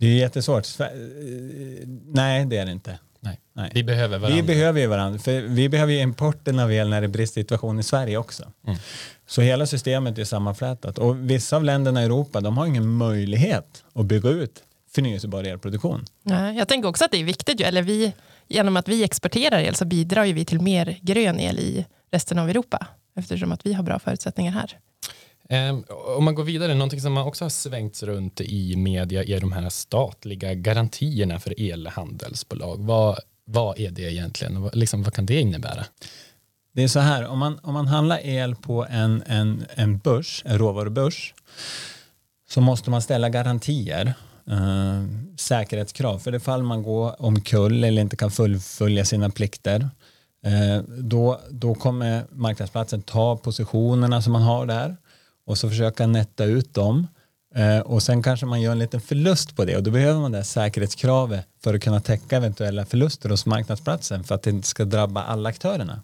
Det 0.03 0.09
är 0.09 0.15
jättesvårt. 0.15 0.67
Nej, 2.05 2.45
det 2.45 2.57
är 2.57 2.65
det 2.65 2.71
inte. 2.71 2.99
Nej. 3.19 3.39
Nej. 3.53 3.71
Vi 3.73 3.83
behöver 3.83 4.17
varandra. 4.17 4.41
Vi 4.41 4.43
behöver 4.43 4.81
ju 4.81 4.87
varandra. 4.87 5.19
För 5.19 5.41
vi 5.41 5.69
behöver 5.69 5.93
ju 5.93 5.99
importen 5.99 6.59
av 6.59 6.73
el 6.73 6.89
när 6.89 7.01
det 7.01 7.07
är 7.07 7.09
bristsituation 7.09 7.79
i 7.79 7.83
Sverige 7.83 8.17
också. 8.17 8.43
Mm. 8.67 8.79
Så 9.27 9.41
hela 9.41 9.65
systemet 9.65 10.17
är 10.17 10.23
sammanflätat. 10.23 10.97
Och 10.97 11.29
vissa 11.29 11.55
av 11.55 11.63
länderna 11.63 12.01
i 12.01 12.05
Europa 12.05 12.41
de 12.41 12.57
har 12.57 12.65
ingen 12.65 12.87
möjlighet 12.87 13.83
att 13.93 14.05
bygga 14.05 14.29
ut 14.29 14.63
förnyelsebar 14.95 15.43
elproduktion. 15.43 16.05
Nej, 16.23 16.57
jag 16.57 16.67
tänker 16.67 16.89
också 16.89 17.05
att 17.05 17.11
det 17.11 17.17
är 17.17 17.23
viktigt. 17.23 17.61
Eller 17.61 17.81
vi, 17.81 18.13
genom 18.47 18.77
att 18.77 18.87
vi 18.87 19.03
exporterar 19.03 19.59
el 19.59 19.75
så 19.75 19.85
bidrar 19.85 20.25
vi 20.25 20.45
till 20.45 20.61
mer 20.61 20.99
grön 21.01 21.39
el 21.39 21.59
i 21.59 21.85
resten 22.11 22.39
av 22.39 22.49
Europa. 22.49 22.87
Eftersom 23.15 23.51
att 23.51 23.65
vi 23.65 23.73
har 23.73 23.83
bra 23.83 23.99
förutsättningar 23.99 24.51
här. 24.51 24.77
Um, 25.49 25.83
om 26.17 26.23
man 26.23 26.35
går 26.35 26.43
vidare, 26.43 26.73
någonting 26.73 27.01
som 27.01 27.13
man 27.13 27.27
också 27.27 27.45
har 27.45 27.49
svängts 27.49 28.03
runt 28.03 28.41
i 28.41 28.75
media 28.75 29.23
är 29.23 29.39
de 29.39 29.51
här 29.51 29.69
statliga 29.69 30.53
garantierna 30.53 31.39
för 31.39 31.71
elhandelsbolag. 31.71 32.77
Vad, 32.79 33.19
vad 33.45 33.79
är 33.79 33.91
det 33.91 34.01
egentligen? 34.01 34.69
Liksom, 34.73 35.03
vad 35.03 35.13
kan 35.13 35.25
det 35.25 35.39
innebära? 35.39 35.85
Det 36.73 36.83
är 36.83 36.87
så 36.87 36.99
här, 36.99 37.27
om 37.27 37.39
man, 37.39 37.59
om 37.63 37.73
man 37.73 37.87
handlar 37.87 38.19
el 38.25 38.55
på 38.55 38.85
en, 38.89 39.23
en, 39.25 39.65
en 39.75 39.97
börs, 39.97 40.43
en 40.45 40.57
råvarubörs, 40.57 41.33
så 42.49 42.61
måste 42.61 42.89
man 42.89 43.01
ställa 43.01 43.29
garantier, 43.29 44.13
eh, 44.47 45.03
säkerhetskrav. 45.37 46.19
För 46.19 46.31
det 46.31 46.39
fall 46.39 46.63
man 46.63 46.83
går 46.83 47.21
omkull 47.21 47.83
eller 47.83 48.01
inte 48.01 48.15
kan 48.15 48.31
fullfölja 48.31 49.05
sina 49.05 49.29
plikter, 49.29 49.89
eh, 50.45 50.83
då, 50.87 51.39
då 51.49 51.75
kommer 51.75 52.23
marknadsplatsen 52.31 53.01
ta 53.01 53.37
positionerna 53.37 54.21
som 54.21 54.33
man 54.33 54.41
har 54.41 54.65
där 54.65 54.97
och 55.45 55.57
så 55.57 55.69
försöka 55.69 56.07
netta 56.07 56.43
ut 56.43 56.73
dem 56.73 57.07
eh, 57.55 57.79
och 57.79 58.03
sen 58.03 58.23
kanske 58.23 58.45
man 58.45 58.61
gör 58.61 58.71
en 58.71 58.79
liten 58.79 59.01
förlust 59.01 59.55
på 59.55 59.65
det 59.65 59.77
och 59.77 59.83
då 59.83 59.91
behöver 59.91 60.19
man 60.19 60.31
det 60.31 60.37
här 60.37 60.43
säkerhetskravet 60.43 61.45
för 61.63 61.73
att 61.73 61.83
kunna 61.83 61.99
täcka 61.99 62.37
eventuella 62.37 62.85
förluster 62.85 63.29
hos 63.29 63.45
marknadsplatsen 63.45 64.23
för 64.23 64.35
att 64.35 64.43
det 64.43 64.49
inte 64.49 64.67
ska 64.67 64.85
drabba 64.85 65.23
alla 65.23 65.49
aktörerna. 65.49 66.01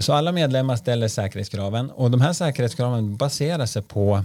Så 0.00 0.12
alla 0.12 0.32
medlemmar 0.32 0.76
ställer 0.76 1.08
säkerhetskraven 1.08 1.90
och 1.90 2.10
de 2.10 2.20
här 2.20 2.32
säkerhetskraven 2.32 3.16
baserar 3.16 3.66
sig 3.66 3.82
på 3.82 4.24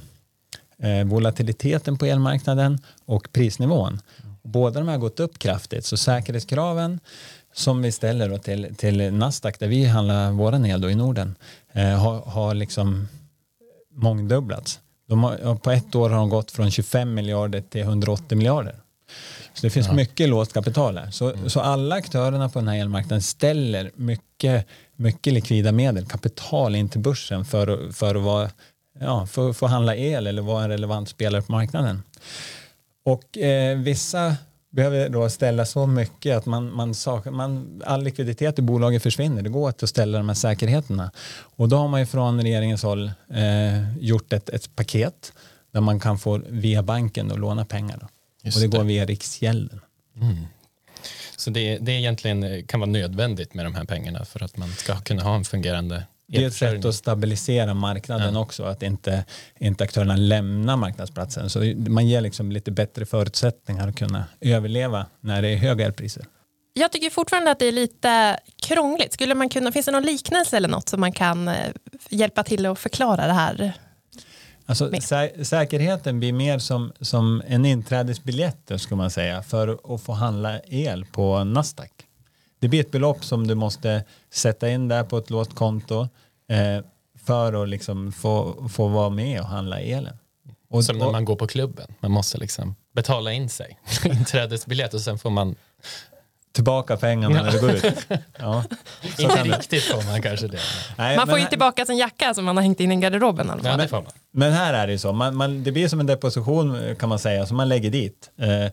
eh, 0.78 1.04
volatiliteten 1.04 1.98
på 1.98 2.06
elmarknaden 2.06 2.80
och 3.06 3.28
prisnivån. 3.32 4.02
Båda 4.44 4.80
de 4.80 4.88
har 4.88 4.98
gått 4.98 5.20
upp 5.20 5.40
kraftigt 5.40 5.86
så 5.86 5.98
säkerhetskraven 5.98 7.00
som 7.54 7.82
vi 7.82 7.92
ställer 7.92 8.38
till, 8.38 8.76
till 8.76 9.14
Nasdaq 9.14 9.60
där 9.60 9.68
vi 9.68 9.86
handlar 9.86 10.32
våran 10.32 10.66
el 10.66 10.82
då 10.82 10.90
i 10.90 10.96
Norden 10.96 11.36
eh, 11.74 12.00
har, 12.00 12.22
har 12.22 12.54
liksom 12.54 13.08
mångdubblats. 13.96 14.80
De 15.08 15.24
har, 15.24 15.56
på 15.56 15.72
ett 15.72 15.96
år 15.96 16.10
har 16.10 16.18
de 16.18 16.30
gått 16.30 16.52
från 16.52 16.72
25 16.72 17.14
miljarder 17.14 17.62
till 17.62 17.82
180 17.82 18.38
miljarder. 18.38 18.76
Så 19.54 19.62
det 19.62 19.70
finns 19.70 19.88
ja. 19.88 19.94
mycket 19.94 20.30
låst 20.30 20.54
kapital 20.54 20.98
här. 20.98 21.12
Så, 21.12 21.34
mm. 21.34 21.50
så 21.50 21.60
alla 21.60 21.96
aktörerna 21.96 22.50
på 22.50 22.60
den 22.60 22.68
här 22.68 22.80
elmarknaden 22.80 23.22
ställer 23.22 23.92
mycket, 23.96 24.68
mycket 24.96 25.34
likvida 25.34 25.72
medel, 25.72 26.06
kapital 26.06 26.76
in 26.76 26.90
till 26.90 27.02
börsen 27.02 27.46
för, 27.46 27.92
för 27.92 28.16
att 28.16 28.24
vara 28.24 28.50
ja, 29.00 29.26
få, 29.26 29.54
få 29.54 29.68
handla 29.68 29.96
el 29.96 30.28
eller 30.28 30.42
vara 30.42 30.64
en 30.64 30.70
relevant 30.70 31.10
spelare 31.10 31.42
på 31.42 31.52
marknaden. 31.52 32.04
Och 33.06 33.38
eh, 33.38 33.78
vissa 33.78 34.36
behöver 34.76 35.10
då 35.10 35.30
ställa 35.30 35.66
så 35.66 35.88
mycket 35.88 36.38
att 36.38 36.46
man, 36.46 36.76
man, 36.76 36.94
sak, 36.94 37.26
man, 37.26 37.82
all 37.86 38.04
likviditet 38.04 38.60
i 38.60 38.62
bolaget 38.62 39.04
försvinner. 39.04 39.42
Det 39.42 39.50
går 39.50 39.68
inte 39.68 39.86
att 39.86 39.90
ställa 39.90 40.18
de 40.18 40.30
här 40.30 40.36
säkerheterna. 40.36 41.12
Och 41.38 41.70
då 41.70 41.78
har 41.78 41.88
man 41.88 42.00
ju 42.00 42.06
från 42.06 42.42
regeringens 42.42 42.84
håll 42.84 43.12
eh, 43.30 43.98
gjort 44.00 44.34
ett, 44.34 44.50
ett 44.50 44.76
paket 44.76 45.34
där 45.72 45.82
man 45.82 46.00
kan 46.00 46.20
få 46.20 46.42
via 46.50 46.84
banken 46.84 47.32
och 47.32 47.40
låna 47.40 47.66
pengar. 47.66 47.98
Då. 48.02 48.08
och 48.56 48.62
det 48.62 48.68
går 48.68 48.84
via 48.84 49.06
Riksgälden. 49.06 49.80
Mm. 50.22 50.36
Så 51.38 51.50
det, 51.50 51.78
det 51.78 51.92
egentligen 51.92 52.44
eh, 52.44 52.66
kan 52.66 52.80
vara 52.80 52.90
nödvändigt 52.90 53.54
med 53.54 53.66
de 53.66 53.76
här 53.76 53.86
pengarna 53.86 54.26
för 54.26 54.44
att 54.44 54.58
man 54.58 54.70
ska 54.70 54.96
kunna 54.96 55.24
ha 55.24 55.36
en 55.36 55.46
fungerande 55.46 56.04
det 56.28 56.44
är 56.44 56.48
ett 56.48 56.54
sätt 56.54 56.86
att 56.86 56.96
stabilisera 56.96 57.74
marknaden 57.74 58.34
ja. 58.34 58.40
också, 58.40 58.64
att 58.64 58.84
inte, 58.84 59.26
inte 59.60 59.84
aktörerna 59.84 60.16
lämnar 60.16 60.78
marknadsplatsen. 60.78 61.50
Så 61.50 61.60
man 61.76 62.08
ger 62.08 62.22
liksom 62.22 62.52
lite 62.52 62.72
bättre 62.72 63.06
förutsättningar 63.06 63.88
att 63.88 63.96
kunna 63.96 64.26
överleva 64.42 65.06
när 65.20 65.42
det 65.42 65.50
är 65.50 65.58
höga 65.58 65.86
elpriser. 65.86 66.26
Jag 66.74 66.92
tycker 66.92 67.10
fortfarande 67.10 67.52
att 67.52 67.60
det 67.60 67.66
är 67.66 67.72
lite 67.72 68.40
krångligt. 68.56 69.14
Skulle 69.14 69.36
man 69.36 69.50
kunna, 69.50 69.72
finns 69.72 69.86
det 69.86 69.92
någon 69.92 70.04
liknelse 70.04 70.58
eller 70.58 70.68
något 70.68 70.90
som 70.90 71.00
man 71.00 71.12
kan 71.12 71.48
eh, 71.48 71.56
hjälpa 72.10 72.44
till 72.44 72.66
att 72.66 72.80
förklara 72.80 73.28
det 73.28 73.34
här? 73.34 73.74
Alltså, 74.66 74.92
sä 75.02 75.46
säkerheten 75.46 76.20
blir 76.20 76.34
mer 76.34 76.60
som, 76.60 76.94
som 77.02 77.44
en 77.48 77.66
inträdesbiljett 77.66 78.72
ska 78.78 78.96
man 78.96 79.12
säga, 79.12 79.44
för 79.44 79.96
att 79.96 80.02
få 80.02 80.12
handla 80.12 80.60
el 80.60 81.06
på 81.06 81.44
Nasdaq. 81.44 82.05
Det 82.66 82.70
blir 82.70 82.80
ett 82.80 82.92
belopp 82.92 83.26
som 83.26 83.48
du 83.48 83.56
måste 83.56 84.04
sätta 84.34 84.70
in 84.70 84.88
där 84.88 85.04
på 85.04 85.18
ett 85.18 85.30
låst 85.30 85.56
konto 85.56 86.08
eh, 86.50 86.86
för 87.26 87.64
att 87.64 87.70
liksom 87.70 88.12
få, 88.12 88.68
få 88.70 88.88
vara 88.88 89.10
med 89.10 89.42
och 89.42 89.48
handla 89.48 89.80
elen. 89.80 90.18
Och, 90.70 90.86
som 90.86 90.98
när 90.98 91.12
man 91.12 91.26
går 91.26 91.36
på 91.36 91.48
klubben, 91.48 91.94
man 92.00 92.12
måste 92.12 92.38
liksom 92.38 92.76
betala 92.96 93.32
in 93.32 93.50
sig, 93.50 93.80
inträdesbiljett 94.06 94.94
och 94.94 95.02
sen 95.02 95.18
får 95.18 95.30
man 95.30 95.56
tillbaka 96.52 96.98
pengarna 96.98 97.44
när 97.44 97.52
det 97.52 97.60
går 97.60 97.72
ut. 97.72 98.08
Ja, 98.40 98.64
Inte 99.20 99.44
riktigt 99.44 99.84
får 99.84 100.12
man 100.12 100.22
kanske 100.22 100.48
det. 100.48 100.60
Nej, 100.98 101.18
man 101.18 101.28
får 101.28 101.40
ju 101.40 101.46
tillbaka 101.46 101.86
sin 101.86 101.98
jacka 101.98 102.34
som 102.34 102.46
man 102.46 102.58
har 102.58 102.64
hängt 102.64 102.80
in 102.80 102.92
i 102.92 102.96
garderoben. 102.96 103.62
Ja, 103.64 103.78
det 103.78 103.88
får 103.88 104.02
man. 104.02 104.12
Men 104.32 104.54
här 104.54 104.74
är 104.74 104.88
det 104.88 104.94
ju 104.94 105.00
så, 105.00 105.14
man, 105.14 105.36
man, 105.36 105.64
det 105.64 105.72
blir 105.72 105.88
som 105.88 106.00
en 106.00 106.06
deposition 106.06 106.96
kan 107.00 107.10
man 107.10 107.20
säga, 107.20 107.46
som 107.46 107.58
man 107.58 107.70
lägger 107.70 107.90
dit. 107.90 108.30
Eh, 108.38 108.72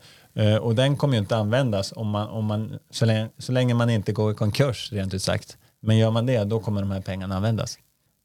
och 0.60 0.74
den 0.74 0.96
kommer 0.96 1.14
ju 1.14 1.20
inte 1.20 1.36
användas 1.36 1.92
om 1.96 2.08
man, 2.08 2.28
om 2.28 2.44
man, 2.44 2.78
så, 2.90 3.04
länge, 3.04 3.28
så 3.38 3.52
länge 3.52 3.74
man 3.74 3.90
inte 3.90 4.12
går 4.12 4.32
i 4.32 4.34
konkurs 4.34 4.92
rent 4.92 5.14
ut 5.14 5.22
sagt. 5.22 5.56
Men 5.82 5.98
gör 5.98 6.10
man 6.10 6.26
det, 6.26 6.44
då 6.44 6.60
kommer 6.60 6.80
de 6.80 6.90
här 6.90 7.00
pengarna 7.00 7.36
användas. 7.36 7.78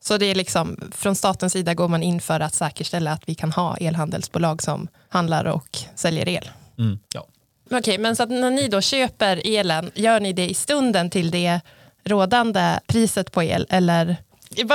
Så 0.03 0.17
det 0.17 0.25
är 0.25 0.35
liksom, 0.35 0.77
från 0.91 1.15
statens 1.15 1.53
sida 1.53 1.73
går 1.73 1.87
man 1.87 2.03
in 2.03 2.21
för 2.21 2.39
att 2.39 2.53
säkerställa 2.53 3.11
att 3.11 3.21
vi 3.25 3.35
kan 3.35 3.51
ha 3.51 3.77
elhandelsbolag 3.77 4.63
som 4.63 4.87
handlar 5.09 5.45
och 5.45 5.77
säljer 5.95 6.29
el? 6.29 6.49
Mm, 6.77 6.99
ja. 7.13 7.25
Okej, 7.65 7.79
okay, 7.79 7.97
men 7.97 8.15
så 8.15 8.23
att 8.23 8.29
när 8.29 8.51
ni 8.51 8.67
då 8.67 8.81
köper 8.81 9.41
elen, 9.45 9.91
gör 9.95 10.19
ni 10.19 10.33
det 10.33 10.49
i 10.49 10.53
stunden 10.53 11.09
till 11.09 11.31
det 11.31 11.59
rådande 12.03 12.79
priset 12.87 13.31
på 13.31 13.43
el? 13.43 13.67
Eller? 13.69 14.15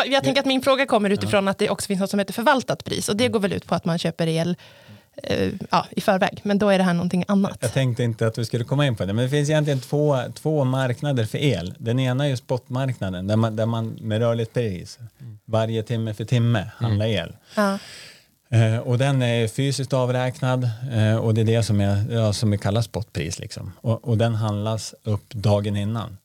Jag 0.06 0.24
tänker 0.24 0.40
att 0.40 0.46
min 0.46 0.62
fråga 0.62 0.86
kommer 0.86 1.10
utifrån 1.10 1.44
ja. 1.44 1.50
att 1.50 1.58
det 1.58 1.70
också 1.70 1.86
finns 1.86 2.00
något 2.00 2.10
som 2.10 2.18
heter 2.18 2.32
förvaltat 2.32 2.84
pris 2.84 3.08
och 3.08 3.16
det 3.16 3.28
går 3.28 3.40
väl 3.40 3.52
ut 3.52 3.66
på 3.66 3.74
att 3.74 3.84
man 3.84 3.98
köper 3.98 4.26
el 4.26 4.56
Eh, 4.81 4.81
ja, 5.70 5.86
i 5.90 6.00
förväg. 6.00 6.40
Men 6.44 6.58
då 6.58 6.68
är 6.68 6.78
det 6.78 6.84
här 6.84 6.94
någonting 6.94 7.24
annat. 7.28 7.58
Jag 7.60 7.72
tänkte 7.72 8.02
inte 8.02 8.26
att 8.26 8.38
vi 8.38 8.44
skulle 8.44 8.64
komma 8.64 8.86
in 8.86 8.96
på 8.96 9.04
det, 9.04 9.12
men 9.12 9.24
det 9.24 9.30
finns 9.30 9.50
egentligen 9.50 9.80
två, 9.80 10.22
två 10.34 10.64
marknader 10.64 11.24
för 11.24 11.38
el. 11.38 11.74
Den 11.78 11.98
ena 11.98 12.28
är 12.28 12.36
spotmarknaden 12.36 13.26
där 13.26 13.36
man, 13.36 13.56
där 13.56 13.66
man 13.66 13.98
med 14.00 14.18
rörligt 14.18 14.54
pris 14.54 14.98
varje 15.44 15.82
timme 15.82 16.14
för 16.14 16.24
timme 16.24 16.70
handlar 16.76 17.06
mm. 17.06 17.18
el. 17.18 17.36
Ja. 17.56 17.78
Eh, 18.52 18.78
och 18.78 18.98
den 18.98 19.22
är 19.22 19.48
fysiskt 19.48 19.92
avräknad 19.92 20.70
eh, 20.92 21.16
och 21.16 21.34
det 21.34 21.40
är 21.40 21.44
det 21.44 21.62
som, 21.62 21.80
är, 21.80 22.12
ja, 22.12 22.32
som 22.32 22.50
vi 22.50 22.58
kallar 22.58 22.82
spotpris. 22.82 23.38
Liksom. 23.38 23.72
Och, 23.80 24.08
och 24.08 24.18
den 24.18 24.34
handlas 24.34 24.94
upp 25.04 25.34
dagen 25.34 25.76
innan. 25.76 26.16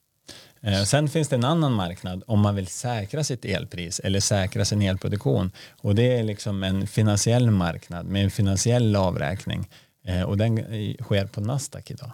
Eh, 0.62 0.84
sen 0.84 1.10
finns 1.10 1.28
det 1.28 1.36
en 1.36 1.44
annan 1.44 1.74
marknad 1.74 2.24
om 2.28 2.40
man 2.40 2.56
vill 2.56 2.68
säkra 2.68 3.24
sitt 3.24 3.46
elpris 3.46 4.00
eller 4.00 4.20
säkra 4.20 4.66
sin 4.66 4.82
elproduktion. 4.82 5.52
Och 5.82 5.96
det 5.96 6.20
är 6.20 6.24
liksom 6.24 6.64
en 6.64 6.88
finansiell 6.88 7.52
marknad 7.52 8.06
med 8.06 8.24
en 8.24 8.32
finansiell 8.32 8.96
avräkning. 8.96 9.70
Eh, 10.08 10.22
och 10.22 10.38
den 10.38 10.58
sker 11.02 11.26
på 11.26 11.42
Nasdaq 11.42 11.92
idag. 11.92 12.12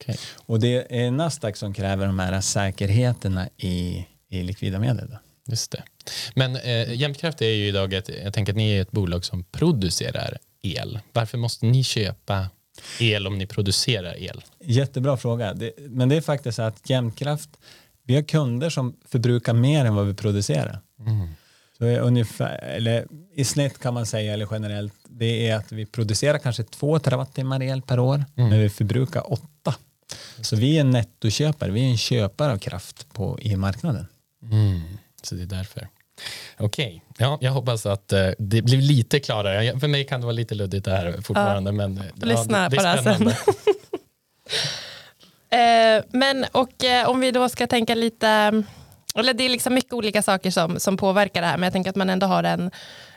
Okay. 0.00 0.16
Och 0.46 0.60
det 0.60 1.02
är 1.02 1.10
Nasdaq 1.10 1.56
som 1.56 1.74
kräver 1.74 2.06
de 2.06 2.18
här 2.18 2.40
säkerheterna 2.40 3.48
i, 3.56 4.06
i 4.28 4.42
likvida 4.42 4.78
medel. 4.78 5.08
Då. 5.10 5.18
Just 5.46 5.70
det. 5.70 5.82
Men 6.34 6.56
eh, 6.56 6.94
Jämtkraft 6.94 7.42
är 7.42 7.50
ju 7.50 7.66
idag 7.66 7.92
ett, 7.92 8.10
jag 8.24 8.34
tänker 8.34 8.52
att 8.52 8.56
ni 8.56 8.76
är 8.76 8.82
ett 8.82 8.90
bolag 8.90 9.24
som 9.24 9.44
producerar 9.44 10.38
el. 10.62 11.00
Varför 11.12 11.38
måste 11.38 11.66
ni 11.66 11.84
köpa 11.84 12.50
el 13.00 13.26
om 13.26 13.38
ni 13.38 13.46
producerar 13.46 14.22
el? 14.22 14.44
Jättebra 14.64 15.16
fråga. 15.16 15.54
Det, 15.54 15.72
men 15.78 16.08
det 16.08 16.16
är 16.16 16.20
faktiskt 16.20 16.56
så 16.56 16.62
att 16.62 16.90
Jämtkraft 16.90 17.50
vi 18.04 18.14
har 18.14 18.22
kunder 18.22 18.70
som 18.70 18.96
förbrukar 19.04 19.52
mer 19.52 19.84
än 19.84 19.94
vad 19.94 20.06
vi 20.06 20.14
producerar. 20.14 20.80
Mm. 21.00 21.28
Så 21.78 21.84
ungefär, 21.84 22.58
eller 22.58 23.06
I 23.34 23.44
snitt 23.44 23.78
kan 23.78 23.94
man 23.94 24.06
säga, 24.06 24.32
eller 24.32 24.48
generellt, 24.50 24.94
det 25.08 25.48
är 25.48 25.56
att 25.56 25.72
vi 25.72 25.86
producerar 25.86 26.38
kanske 26.38 26.62
två 26.62 26.98
terawattimmar 26.98 27.62
el 27.62 27.82
per 27.82 27.98
år, 27.98 28.14
mm. 28.14 28.50
men 28.50 28.60
vi 28.60 28.68
förbrukar 28.68 29.32
åtta. 29.32 29.74
Så 30.40 30.56
vi 30.56 30.76
är 30.76 30.80
en 30.80 30.90
nettoköpare, 30.90 31.70
vi 31.70 31.80
är 31.80 31.90
en 31.90 31.98
köpare 31.98 32.52
av 32.52 32.58
kraft 32.58 33.06
på 33.12 33.38
e-marknaden. 33.42 34.06
Mm. 34.42 34.80
Så 35.22 35.34
det 35.34 35.42
är 35.42 35.46
därför. 35.46 35.88
Okej, 36.58 37.02
ja, 37.18 37.38
jag 37.40 37.52
hoppas 37.52 37.86
att 37.86 38.12
uh, 38.12 38.30
det 38.38 38.62
blir 38.62 38.82
lite 38.82 39.20
klarare. 39.20 39.80
För 39.80 39.88
mig 39.88 40.04
kan 40.04 40.20
det 40.20 40.26
vara 40.26 40.36
lite 40.36 40.54
luddigt 40.54 40.84
det 40.84 40.90
här 40.90 41.12
fortfarande. 41.12 41.72
Men, 41.72 41.96
ja, 41.96 42.26
Lyssna 42.26 42.68
det, 42.68 42.76
det 42.76 42.82
är 42.82 42.94
på 42.94 43.02
det 43.02 43.10
här 43.10 43.18
sen. 43.18 43.34
Eh, 45.52 46.04
men 46.10 46.46
och 46.52 46.84
eh, 46.84 47.08
om 47.08 47.20
vi 47.20 47.30
då 47.30 47.48
ska 47.48 47.66
tänka 47.66 47.94
lite, 47.94 48.28
eller 49.14 49.34
det 49.34 49.44
är 49.44 49.48
liksom 49.48 49.74
mycket 49.74 49.92
olika 49.92 50.22
saker 50.22 50.50
som, 50.50 50.80
som 50.80 50.96
påverkar 50.96 51.40
det 51.40 51.46
här, 51.46 51.56
men 51.56 51.62
jag 51.62 51.72
tänker 51.72 51.90
att 51.90 51.96
man 51.96 52.10
ändå 52.10 52.26
har 52.26 52.44
en, 52.44 52.70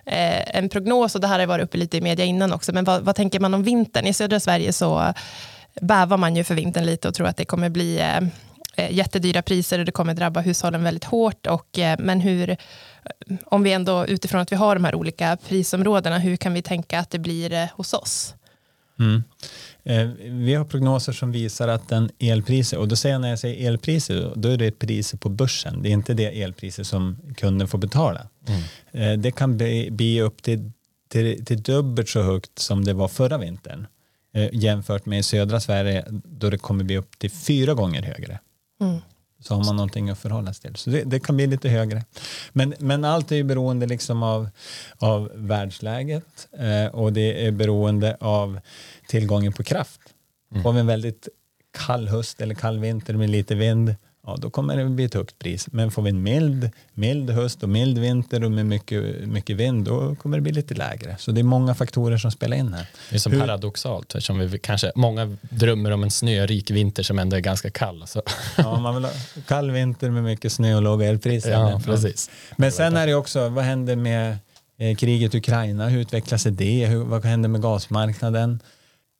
eh, 0.05 0.57
en 0.57 0.69
prognos 0.69 1.15
och 1.15 1.21
det 1.21 1.27
här 1.27 1.39
har 1.39 1.45
varit 1.45 1.63
uppe 1.63 1.77
lite 1.77 1.97
i 1.97 2.01
media 2.01 2.25
innan 2.25 2.53
också, 2.53 2.73
men 2.73 2.83
vad, 2.83 3.01
vad 3.01 3.15
tänker 3.15 3.39
man 3.39 3.53
om 3.53 3.63
vintern? 3.63 4.07
I 4.07 4.13
södra 4.13 4.39
Sverige 4.39 4.73
så 4.73 5.13
bävar 5.81 6.17
man 6.17 6.35
ju 6.35 6.43
för 6.43 6.55
vintern 6.55 6.85
lite 6.85 7.07
och 7.07 7.13
tror 7.13 7.27
att 7.27 7.37
det 7.37 7.45
kommer 7.45 7.69
bli 7.69 8.01
jättedyra 8.77 9.41
priser 9.41 9.79
och 9.79 9.85
det 9.85 9.91
kommer 9.91 10.13
drabba 10.13 10.41
hushållen 10.41 10.83
väldigt 10.83 11.03
hårt. 11.03 11.47
Och, 11.47 11.79
men 11.99 12.21
hur, 12.21 12.57
om 13.45 13.63
vi 13.63 13.73
ändå 13.73 14.05
utifrån 14.05 14.41
att 14.41 14.51
vi 14.51 14.55
har 14.55 14.75
de 14.75 14.85
här 14.85 14.95
olika 14.95 15.37
prisområdena, 15.47 16.19
hur 16.19 16.35
kan 16.35 16.53
vi 16.53 16.61
tänka 16.61 16.99
att 16.99 17.09
det 17.09 17.19
blir 17.19 17.69
hos 17.75 17.93
oss? 17.93 18.35
Mm. 18.99 19.23
Eh, 19.83 20.07
vi 20.19 20.53
har 20.53 20.65
prognoser 20.65 21.13
som 21.13 21.31
visar 21.31 21.67
att 21.67 21.89
den 21.89 22.09
elpriser, 22.19 22.77
och 22.77 22.87
då 22.87 22.95
säger 22.95 23.13
jag 23.15 23.21
när 23.21 23.29
jag 23.29 23.39
säger 23.39 23.67
elpriser, 23.67 24.33
då 24.35 24.49
är 24.49 24.57
det 24.57 24.71
priser 24.71 25.17
på 25.17 25.29
börsen. 25.29 25.81
Det 25.81 25.89
är 25.89 25.93
inte 25.93 26.13
det 26.13 26.41
elpriser 26.41 26.83
som 26.83 27.17
kunden 27.37 27.67
får 27.67 27.77
betala. 27.77 28.27
Mm. 28.47 28.61
Eh, 28.91 29.19
det 29.19 29.31
kan 29.31 29.57
bli, 29.57 29.91
bli 29.91 30.21
upp 30.21 30.41
till, 30.41 30.71
till, 31.09 31.45
till, 31.45 31.63
dubbelt 31.63 32.09
så 32.09 32.21
högt 32.21 32.59
som 32.59 32.85
det 32.85 32.93
var 32.93 33.07
förra 33.07 33.37
vintern 33.37 33.87
eh, 34.33 34.49
jämfört 34.53 35.05
med 35.05 35.25
södra 35.25 35.59
Sverige 35.59 36.05
då 36.09 36.49
det 36.49 36.57
kommer 36.57 36.83
bli 36.83 36.97
upp 36.97 37.19
till 37.19 37.31
fyra 37.31 37.73
gånger 37.73 38.01
högre. 38.01 38.39
Mm. 38.81 39.01
Så 39.39 39.55
har 39.55 39.63
man 39.63 39.75
någonting 39.75 40.09
att 40.09 40.19
förhålla 40.19 40.53
sig 40.53 40.61
till. 40.61 40.75
Så 40.75 40.89
det, 40.89 41.03
det, 41.03 41.19
kan 41.19 41.35
bli 41.35 41.47
lite 41.47 41.69
högre. 41.69 42.03
Men, 42.51 42.73
men 42.79 43.05
allt 43.05 43.31
är 43.31 43.35
ju 43.35 43.43
beroende 43.43 43.85
liksom 43.85 44.23
av, 44.23 44.49
av 44.97 45.31
världsläget 45.35 46.47
eh, 46.59 46.95
och 46.95 47.13
det 47.13 47.47
är 47.47 47.51
beroende 47.51 48.17
av 48.19 48.59
tillgången 49.07 49.53
på 49.53 49.63
kraft. 49.63 50.01
Mm. 50.51 50.63
Får 50.63 50.73
vi 50.73 50.79
en 50.79 50.87
väldigt 50.87 51.27
kall 51.77 52.07
höst 52.07 52.41
eller 52.41 52.55
kall 52.55 52.79
vinter 52.79 53.13
med 53.13 53.29
lite 53.29 53.55
vind, 53.55 53.95
ja, 54.25 54.37
då 54.39 54.49
kommer 54.49 54.77
det 54.77 54.85
bli 54.85 55.05
ett 55.05 55.13
högt 55.13 55.39
pris. 55.39 55.67
Men 55.71 55.91
får 55.91 56.01
vi 56.01 56.09
en 56.09 56.23
mild, 56.23 56.69
mild 56.93 57.29
höst 57.29 57.63
och 57.63 57.69
mild 57.69 57.97
vinter 57.97 58.43
och 58.43 58.51
med 58.51 58.65
mycket, 58.65 59.27
mycket 59.27 59.57
vind, 59.57 59.85
då 59.85 60.15
kommer 60.15 60.37
det 60.37 60.41
bli 60.41 60.51
lite 60.51 60.73
lägre. 60.73 61.15
Så 61.19 61.31
det 61.31 61.41
är 61.41 61.43
många 61.43 61.75
faktorer 61.75 62.17
som 62.17 62.31
spelar 62.31 62.57
in 62.57 62.73
här. 62.73 62.87
Det 63.09 63.15
är 63.15 63.19
som 63.19 63.31
Hur? 63.31 63.39
paradoxalt, 63.39 64.15
eftersom 64.15 64.39
vi 64.39 64.59
kanske, 64.59 64.91
många 64.95 65.37
drömmer 65.41 65.91
om 65.91 66.03
en 66.03 66.11
snörik 66.11 66.71
vinter 66.71 67.03
som 67.03 67.19
ändå 67.19 67.35
är 67.35 67.41
ganska 67.41 67.69
kall. 67.69 68.03
Så. 68.07 68.21
Ja, 68.57 68.79
man 68.79 68.95
vill 68.95 69.03
ha 69.03 69.11
kall 69.47 69.71
vinter 69.71 70.09
med 70.09 70.23
mycket 70.23 70.51
snö 70.51 70.75
och 70.75 70.81
låga 70.81 71.07
elpriser. 71.07 71.51
Ja, 71.51 71.81
precis. 71.85 72.29
Men 72.55 72.71
sen 72.71 72.97
är 72.97 73.07
det 73.07 73.15
också, 73.15 73.49
vad 73.49 73.63
händer 73.63 73.95
med 73.95 74.37
eh, 74.77 74.95
kriget 74.95 75.35
i 75.35 75.37
Ukraina? 75.37 75.87
Hur 75.87 75.99
utvecklar 75.99 76.37
sig 76.37 76.51
det? 76.51 76.85
Hur, 76.85 77.03
vad 77.03 77.25
händer 77.25 77.49
med 77.49 77.61
gasmarknaden? 77.61 78.59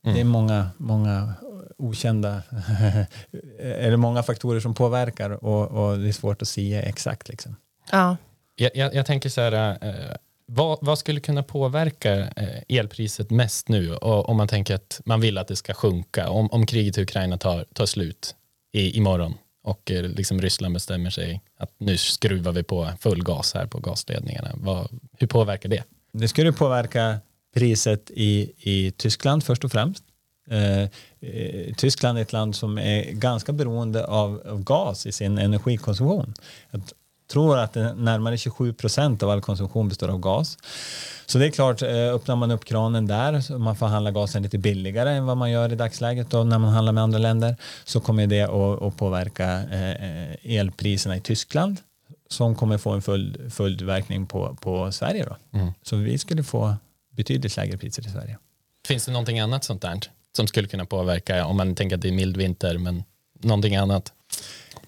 Mm. 0.05 0.15
Det 0.15 0.21
är 0.21 0.25
många, 0.25 0.69
många 0.77 1.33
okända, 1.77 2.41
eller 3.59 3.97
många 3.97 4.23
faktorer 4.23 4.59
som 4.59 4.73
påverkar 4.73 5.29
och, 5.29 5.71
och, 5.71 5.97
det 5.97 6.07
är 6.07 6.11
svårt 6.11 6.41
att 6.41 6.47
säga 6.47 6.81
exakt. 6.81 7.29
Liksom. 7.29 7.55
Ja. 7.91 8.17
Jag, 8.55 8.71
jag, 8.75 8.95
jag 8.95 9.05
tänker 9.05 9.29
så 9.29 9.41
här, 9.41 9.77
eh, 9.81 10.15
vad, 10.45 10.77
vad, 10.81 10.99
skulle 10.99 11.19
kunna 11.19 11.43
påverka 11.43 12.13
eh, 12.15 12.77
elpriset 12.77 13.29
mest 13.29 13.69
nu 13.69 13.95
och, 13.95 14.29
om 14.29 14.37
man 14.37 14.47
tänker 14.47 14.75
att 14.75 15.01
man 15.05 15.21
vill 15.21 15.37
att 15.37 15.47
det 15.47 15.55
ska 15.55 15.73
sjunka, 15.73 16.29
om, 16.29 16.49
om 16.51 16.65
kriget 16.65 16.97
i 16.97 17.01
Ukraina 17.01 17.37
tar, 17.37 17.65
tar 17.73 17.85
slut 17.85 18.35
i, 18.73 18.97
imorgon 18.97 19.33
och 19.63 19.91
eh, 19.91 20.03
liksom 20.03 20.41
Ryssland 20.41 20.73
bestämmer 20.73 21.09
sig 21.09 21.41
att 21.57 21.71
nu 21.77 21.97
skruvar 21.97 22.51
vi 22.51 22.63
på 22.63 22.89
full 22.99 23.23
gas 23.23 23.53
här 23.53 23.65
på 23.65 23.79
gasledningarna. 23.79 24.51
Vad, 24.55 24.99
hur 25.17 25.27
påverkar 25.27 25.69
det? 25.69 25.83
Det 26.11 26.27
skulle 26.27 26.51
påverka 26.51 27.17
priset 27.55 28.11
i, 28.13 28.51
i 28.57 28.91
Tyskland 28.91 29.43
först 29.43 29.63
och 29.63 29.71
främst. 29.71 30.03
Eh, 30.49 30.81
eh, 30.81 31.73
Tyskland 31.77 32.17
är 32.17 32.21
ett 32.21 32.33
land 32.33 32.55
som 32.55 32.77
är 32.77 33.11
ganska 33.11 33.53
beroende 33.53 34.05
av, 34.05 34.41
av 34.45 34.63
gas 34.63 35.05
i 35.05 35.11
sin 35.11 35.37
energikonsumtion. 35.37 36.33
Jag 36.71 36.81
tror 37.31 37.57
att 37.57 37.75
närmare 37.75 38.37
27 38.37 38.73
procent 38.73 39.23
av 39.23 39.29
all 39.29 39.41
konsumtion 39.41 39.89
består 39.89 40.07
av 40.07 40.19
gas. 40.19 40.57
Så 41.25 41.37
det 41.37 41.45
är 41.45 41.51
klart, 41.51 41.81
eh, 41.81 41.89
öppnar 41.89 42.35
man 42.35 42.51
upp 42.51 42.65
kranen 42.65 43.07
där 43.07 43.41
så 43.41 43.59
man 43.59 43.75
får 43.75 43.85
handla 43.85 44.11
gasen 44.11 44.43
lite 44.43 44.57
billigare 44.57 45.11
än 45.11 45.25
vad 45.25 45.37
man 45.37 45.51
gör 45.51 45.73
i 45.73 45.75
dagsläget 45.75 46.29
då 46.29 46.43
när 46.43 46.59
man 46.59 46.73
handlar 46.73 46.93
med 46.93 47.03
andra 47.03 47.19
länder 47.19 47.55
så 47.83 47.99
kommer 47.99 48.27
det 48.27 48.41
att, 48.41 48.81
att 48.81 48.97
påverka 48.97 49.63
elpriserna 50.43 51.17
i 51.17 51.21
Tyskland 51.21 51.77
som 52.29 52.55
kommer 52.55 52.77
få 52.77 52.91
en 52.91 53.01
full, 53.01 53.49
följdverkning 53.49 54.27
på, 54.27 54.57
på 54.61 54.91
Sverige. 54.91 55.25
Då. 55.25 55.59
Mm. 55.59 55.73
Så 55.83 55.95
vi 55.95 56.17
skulle 56.17 56.43
få 56.43 56.75
betydligt 57.11 57.57
lägre 57.57 57.77
priser 57.77 58.07
i 58.07 58.09
Sverige. 58.09 58.37
Finns 58.87 59.05
det 59.05 59.11
någonting 59.11 59.39
annat 59.39 59.63
sånt 59.63 59.81
där 59.81 59.99
som 60.35 60.47
skulle 60.47 60.67
kunna 60.67 60.85
påverka 60.85 61.45
om 61.45 61.57
man 61.57 61.75
tänker 61.75 61.95
att 61.95 62.01
det 62.01 62.07
är 62.07 62.11
mild 62.11 62.37
vinter 62.37 62.77
men 62.77 63.03
någonting 63.41 63.75
annat? 63.75 64.13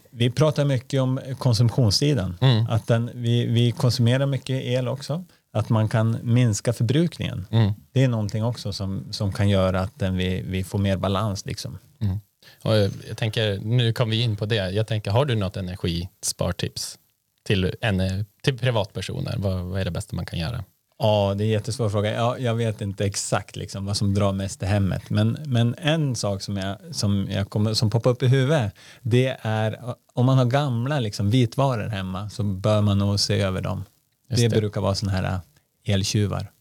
Vi 0.10 0.30
pratar 0.32 0.66
mycket 0.66 1.02
om 1.02 1.20
konsumtionstiden. 1.38 2.38
Mm. 2.42 2.66
Att 2.70 2.88
den, 2.88 3.12
vi, 3.14 3.46
vi 3.46 3.72
konsumerar 3.72 4.26
mycket 4.26 4.64
el 4.64 4.88
också. 4.88 5.26
Att 5.52 5.70
man 5.70 5.90
kan 5.90 6.18
minska 6.24 6.74
förbrukningen. 6.74 7.46
Mm. 7.52 7.74
Det 7.92 8.04
är 8.04 8.08
någonting 8.08 8.44
också 8.44 8.74
som, 8.74 9.08
som 9.12 9.34
kan 9.34 9.50
göra 9.50 9.82
att 9.82 10.00
den, 10.00 10.18
vi, 10.18 10.42
vi 10.42 10.64
får 10.64 10.80
mer 10.80 10.98
balans. 10.98 11.46
Liksom. 11.46 11.78
Mm. 12.00 12.20
Och 12.62 12.76
jag 13.08 13.18
tänker, 13.18 13.60
nu 13.60 13.94
kom 13.94 14.10
vi 14.10 14.22
in 14.22 14.36
på 14.36 14.46
det. 14.46 14.56
Jag 14.56 14.88
tänker, 14.88 15.12
har 15.12 15.26
du 15.26 15.36
något 15.36 15.58
energispartips 15.58 16.98
till, 17.44 17.76
en, 17.82 18.26
till 18.44 18.58
privatpersoner? 18.58 19.36
Vad, 19.38 19.62
vad 19.62 19.82
är 19.82 19.86
det 19.86 19.92
bästa 19.92 20.16
man 20.16 20.26
kan 20.26 20.40
göra? 20.40 20.64
Ja, 21.00 21.34
det 21.38 21.44
är 21.44 21.46
en 21.46 21.52
jättesvår 21.52 21.90
fråga. 21.90 22.14
Ja, 22.14 22.38
jag 22.38 22.56
vet 22.56 22.82
inte 22.82 23.06
exakt 23.06 23.56
liksom 23.56 23.86
vad 23.86 23.98
som 23.98 24.14
drar 24.14 24.34
mest 24.34 24.64
i 24.64 24.66
hemmet. 24.66 25.10
Men, 25.10 25.38
men 25.46 25.76
en 25.78 26.16
sak 26.16 26.42
som, 26.42 26.58
jag, 26.58 26.78
som, 26.92 27.28
jag 27.32 27.50
kommer, 27.50 27.74
som 27.74 27.90
poppar 27.90 28.10
upp 28.10 28.24
i 28.24 28.28
huvudet 28.28 28.74
det 29.02 29.38
är 29.42 29.96
om 30.14 30.26
man 30.26 30.38
har 30.38 30.46
gamla 30.46 31.00
liksom, 31.00 31.30
vitvaror 31.30 31.88
hemma 31.88 32.30
så 32.30 32.44
bör 32.44 32.82
man 32.82 32.98
nog 32.98 33.20
se 33.20 33.42
över 33.42 33.62
dem. 33.62 33.86
Det, 34.30 34.48
det, 34.48 34.60
brukar 34.60 34.82
vara 34.82 34.96
sådana 34.96 35.18
här 35.18 35.40
eltjuvar. 35.86 36.52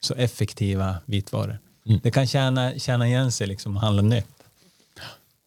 Så 0.00 0.14
effektiva 0.14 0.96
vitvaror. 1.04 1.58
Mm. 1.86 2.00
Det 2.02 2.10
kan 2.10 2.26
tjäna, 2.26 2.78
tjäna 2.78 3.06
igen 3.06 3.32
sig 3.32 3.46
liksom, 3.46 3.76
att 3.76 3.82
handla 3.82 4.02
nytt. 4.02 4.26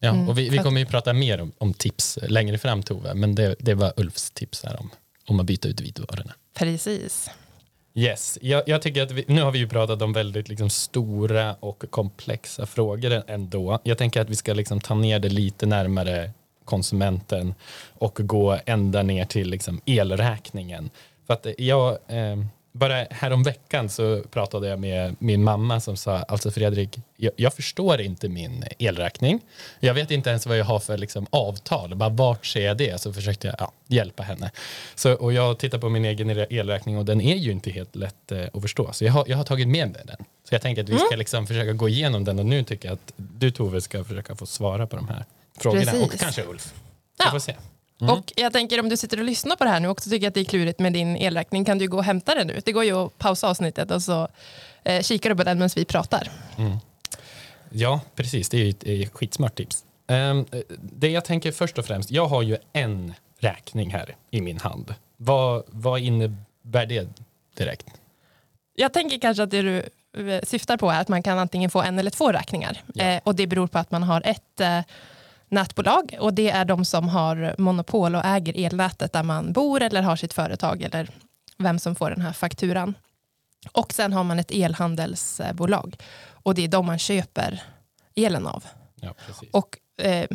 Ja, 0.00 0.08
mm, 0.08 0.28
och 0.28 0.38
vi, 0.38 0.48
vi 0.48 0.58
kommer 0.58 0.80
ju 0.80 0.86
prata 0.86 1.12
mer 1.12 1.40
om, 1.40 1.52
om, 1.58 1.74
tips 1.74 2.18
längre 2.22 2.58
fram 2.58 2.82
Tove, 2.82 3.14
men 3.14 3.34
det, 3.34 3.54
det 3.58 3.74
var 3.74 3.92
Ulfs 3.96 4.30
tips 4.30 4.64
här 4.64 4.80
om, 4.80 4.90
om 5.26 5.40
att 5.40 5.46
byta 5.46 5.68
ut 5.68 5.80
vitvarorna. 5.80 6.32
Precis. 6.54 7.30
Yes, 7.98 8.38
jag, 8.42 8.62
jag 8.66 8.82
tycker 8.82 9.02
att 9.02 9.10
vi, 9.10 9.24
nu 9.28 9.42
har 9.42 9.50
vi 9.50 9.58
ju 9.58 9.68
pratat 9.68 10.02
om 10.02 10.12
väldigt 10.12 10.48
liksom 10.48 10.70
stora 10.70 11.54
och 11.60 11.84
komplexa 11.90 12.66
frågor 12.66 13.22
ändå. 13.26 13.78
Jag 13.82 13.98
tänker 13.98 14.20
att 14.20 14.30
vi 14.30 14.36
ska 14.36 14.54
liksom 14.54 14.80
ta 14.80 14.94
ner 14.94 15.18
det 15.18 15.28
lite 15.28 15.66
närmare 15.66 16.30
konsumenten 16.64 17.54
och 17.88 18.18
gå 18.22 18.58
ända 18.66 19.02
ner 19.02 19.24
till 19.24 19.50
liksom 19.50 19.80
elräkningen. 19.86 20.90
För 21.26 21.34
att 21.34 21.46
jag, 21.58 21.98
eh, 22.08 22.36
bara 22.78 23.06
häromveckan 23.10 23.88
så 23.88 24.22
pratade 24.30 24.68
jag 24.68 24.78
med 24.78 25.16
min 25.18 25.44
mamma 25.44 25.80
som 25.80 25.96
sa, 25.96 26.18
alltså 26.18 26.50
Fredrik, 26.50 26.98
jag, 27.16 27.32
jag, 27.36 27.54
förstår 27.54 28.00
inte 28.00 28.28
min 28.28 28.64
elräkning. 28.78 29.40
Jag 29.80 29.94
vet 29.94 30.10
inte 30.10 30.30
ens 30.30 30.46
vad 30.46 30.58
jag 30.58 30.64
har 30.64 30.78
för 30.78 30.98
liksom, 30.98 31.26
avtal, 31.30 31.94
bara 31.94 32.08
vart 32.08 32.46
ser 32.46 32.66
jag 32.66 32.76
det? 32.76 33.00
Så 33.00 33.12
försökte 33.12 33.46
jag 33.46 33.56
ja, 33.58 33.72
hjälpa 33.86 34.22
henne. 34.22 34.50
Så, 34.94 35.14
och 35.14 35.32
jag 35.32 35.58
tittar 35.58 35.78
på 35.78 35.88
min 35.88 36.04
egen 36.04 36.30
elräkning 36.30 36.98
och 36.98 37.04
den 37.04 37.20
är 37.20 37.36
ju 37.36 37.52
inte 37.52 37.70
helt 37.70 37.96
lätt 37.96 38.32
eh, 38.32 38.44
att 38.52 38.62
förstå. 38.62 38.92
Så 38.92 39.04
jag 39.04 39.12
har, 39.12 39.24
jag 39.28 39.36
har 39.36 39.44
tagit 39.44 39.68
med 39.68 39.90
mig 39.90 40.02
den. 40.04 40.24
Så 40.48 40.54
jag 40.54 40.62
tänker 40.62 40.82
att 40.82 40.88
vi 40.88 40.98
ska 40.98 41.06
mm. 41.06 41.18
liksom 41.18 41.46
försöka 41.46 41.72
gå 41.72 41.88
igenom 41.88 42.24
den 42.24 42.38
och 42.38 42.46
nu 42.46 42.64
tycker 42.64 42.88
jag 42.88 42.94
att 42.94 43.12
du 43.16 43.50
Tove 43.50 43.80
ska 43.80 44.04
försöka 44.04 44.36
få 44.36 44.46
svara 44.46 44.86
på 44.86 44.96
de 44.96 45.08
här 45.08 45.24
frågorna. 45.58 45.84
Precis. 45.84 46.14
Och 46.14 46.20
kanske 46.20 46.44
Ulf. 46.44 46.72
Vi 47.18 47.24
ja. 47.24 47.30
får 47.30 47.38
se. 47.38 47.54
Mm. 48.00 48.14
Och 48.14 48.32
jag 48.36 48.52
tänker 48.52 48.80
om 48.80 48.88
du 48.88 48.96
sitter 48.96 49.18
och 49.18 49.24
lyssnar 49.24 49.56
på 49.56 49.64
det 49.64 49.70
här 49.70 49.80
nu 49.80 49.88
och 49.88 49.92
också 49.92 50.10
tycker 50.10 50.28
att 50.28 50.34
det 50.34 50.40
är 50.40 50.44
klurigt 50.44 50.78
med 50.78 50.92
din 50.92 51.16
elräkning 51.16 51.64
kan 51.64 51.78
du 51.78 51.88
gå 51.88 51.96
och 51.96 52.04
hämta 52.04 52.34
den 52.34 52.46
nu. 52.46 52.60
Det 52.64 52.72
går 52.72 52.84
ju 52.84 52.92
att 52.92 53.18
pausa 53.18 53.48
avsnittet 53.48 53.90
och 53.90 54.02
så 54.02 54.28
eh, 54.84 55.02
kikar 55.02 55.30
du 55.30 55.36
på 55.36 55.44
den 55.44 55.58
medan 55.58 55.70
vi 55.76 55.84
pratar. 55.84 56.30
Mm. 56.58 56.76
Ja, 57.70 58.00
precis. 58.14 58.48
Det 58.48 58.58
är 58.58 58.70
ett, 58.70 58.84
ett 58.84 59.12
skitsmart 59.12 59.54
tips. 59.54 59.84
Um, 60.06 60.46
det 60.80 61.08
jag 61.08 61.24
tänker 61.24 61.52
först 61.52 61.78
och 61.78 61.84
främst, 61.84 62.10
jag 62.10 62.26
har 62.26 62.42
ju 62.42 62.56
en 62.72 63.14
räkning 63.38 63.90
här 63.90 64.16
i 64.30 64.40
min 64.40 64.58
hand. 64.58 64.94
Vad, 65.16 65.62
vad 65.66 66.00
innebär 66.00 66.86
det 66.86 67.08
direkt? 67.56 67.86
Jag 68.74 68.92
tänker 68.92 69.18
kanske 69.18 69.42
att 69.42 69.50
det 69.50 69.62
du 69.62 69.76
eh, 70.32 70.42
syftar 70.42 70.76
på 70.76 70.90
är 70.90 71.00
att 71.00 71.08
man 71.08 71.22
kan 71.22 71.38
antingen 71.38 71.70
få 71.70 71.82
en 71.82 71.98
eller 71.98 72.10
två 72.10 72.32
räkningar. 72.32 72.82
Ja. 72.94 73.04
Eh, 73.04 73.20
och 73.24 73.34
det 73.34 73.46
beror 73.46 73.66
på 73.66 73.78
att 73.78 73.90
man 73.90 74.02
har 74.02 74.22
ett 74.24 74.60
eh, 74.60 74.80
nätbolag 75.48 76.16
och 76.20 76.34
det 76.34 76.50
är 76.50 76.64
de 76.64 76.84
som 76.84 77.08
har 77.08 77.54
monopol 77.58 78.14
och 78.14 78.24
äger 78.24 78.66
elnätet 78.66 79.12
där 79.12 79.22
man 79.22 79.52
bor 79.52 79.82
eller 79.82 80.02
har 80.02 80.16
sitt 80.16 80.32
företag 80.32 80.82
eller 80.82 81.10
vem 81.58 81.78
som 81.78 81.94
får 81.94 82.10
den 82.10 82.20
här 82.20 82.32
fakturan. 82.32 82.94
Och 83.72 83.92
sen 83.92 84.12
har 84.12 84.24
man 84.24 84.38
ett 84.38 84.50
elhandelsbolag 84.50 85.96
och 86.30 86.54
det 86.54 86.64
är 86.64 86.68
de 86.68 86.86
man 86.86 86.98
köper 86.98 87.62
elen 88.14 88.46
av. 88.46 88.64
Ja, 88.94 89.14
och 89.50 89.78
eh, 90.04 90.26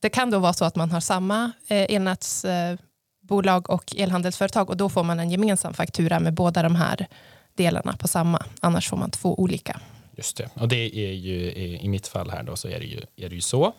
Det 0.00 0.08
kan 0.08 0.30
då 0.30 0.38
vara 0.38 0.52
så 0.52 0.64
att 0.64 0.76
man 0.76 0.90
har 0.90 1.00
samma 1.00 1.52
eh, 1.68 1.94
elnätsbolag 1.94 3.70
och 3.70 3.94
elhandelsföretag 3.96 4.70
och 4.70 4.76
då 4.76 4.88
får 4.88 5.04
man 5.04 5.20
en 5.20 5.30
gemensam 5.30 5.74
faktura 5.74 6.20
med 6.20 6.34
båda 6.34 6.62
de 6.62 6.76
här 6.76 7.06
delarna 7.54 7.92
på 7.96 8.08
samma. 8.08 8.44
Annars 8.60 8.88
får 8.88 8.96
man 8.96 9.10
två 9.10 9.40
olika. 9.40 9.80
Just 10.16 10.36
det, 10.36 10.50
och 10.54 10.68
det 10.68 10.96
är 10.96 11.12
ju 11.12 11.52
i 11.80 11.88
mitt 11.88 12.06
fall 12.06 12.30
här 12.30 12.42
då 12.42 12.56
så 12.56 12.68
är 12.68 12.80
det 12.80 12.86
ju, 12.86 13.00
är 13.16 13.28
det 13.28 13.34
ju 13.34 13.40
så. 13.40 13.72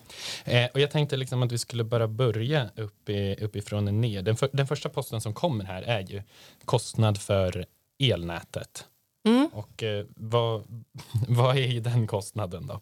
Eh, 0.45 0.65
och 0.73 0.79
jag 0.79 0.91
tänkte 0.91 1.17
liksom 1.17 1.43
att 1.43 1.51
vi 1.51 1.57
skulle 1.57 1.83
bara 1.83 2.07
börja 2.07 2.69
upp 2.75 3.09
uppifrån 3.37 3.87
och 3.87 3.93
ner. 3.93 4.21
Den, 4.21 4.35
för, 4.35 4.49
den 4.53 4.67
första 4.67 4.89
posten 4.89 5.21
som 5.21 5.33
kommer 5.33 5.65
här 5.65 5.81
är 5.81 6.01
ju 6.01 6.21
kostnad 6.65 7.21
för 7.21 7.65
elnätet. 7.99 8.85
Mm. 9.27 9.49
Och 9.53 9.83
eh, 9.83 10.05
vad, 10.15 10.63
vad 11.27 11.57
är 11.57 11.81
den 11.81 12.07
kostnaden 12.07 12.67
då? 12.67 12.81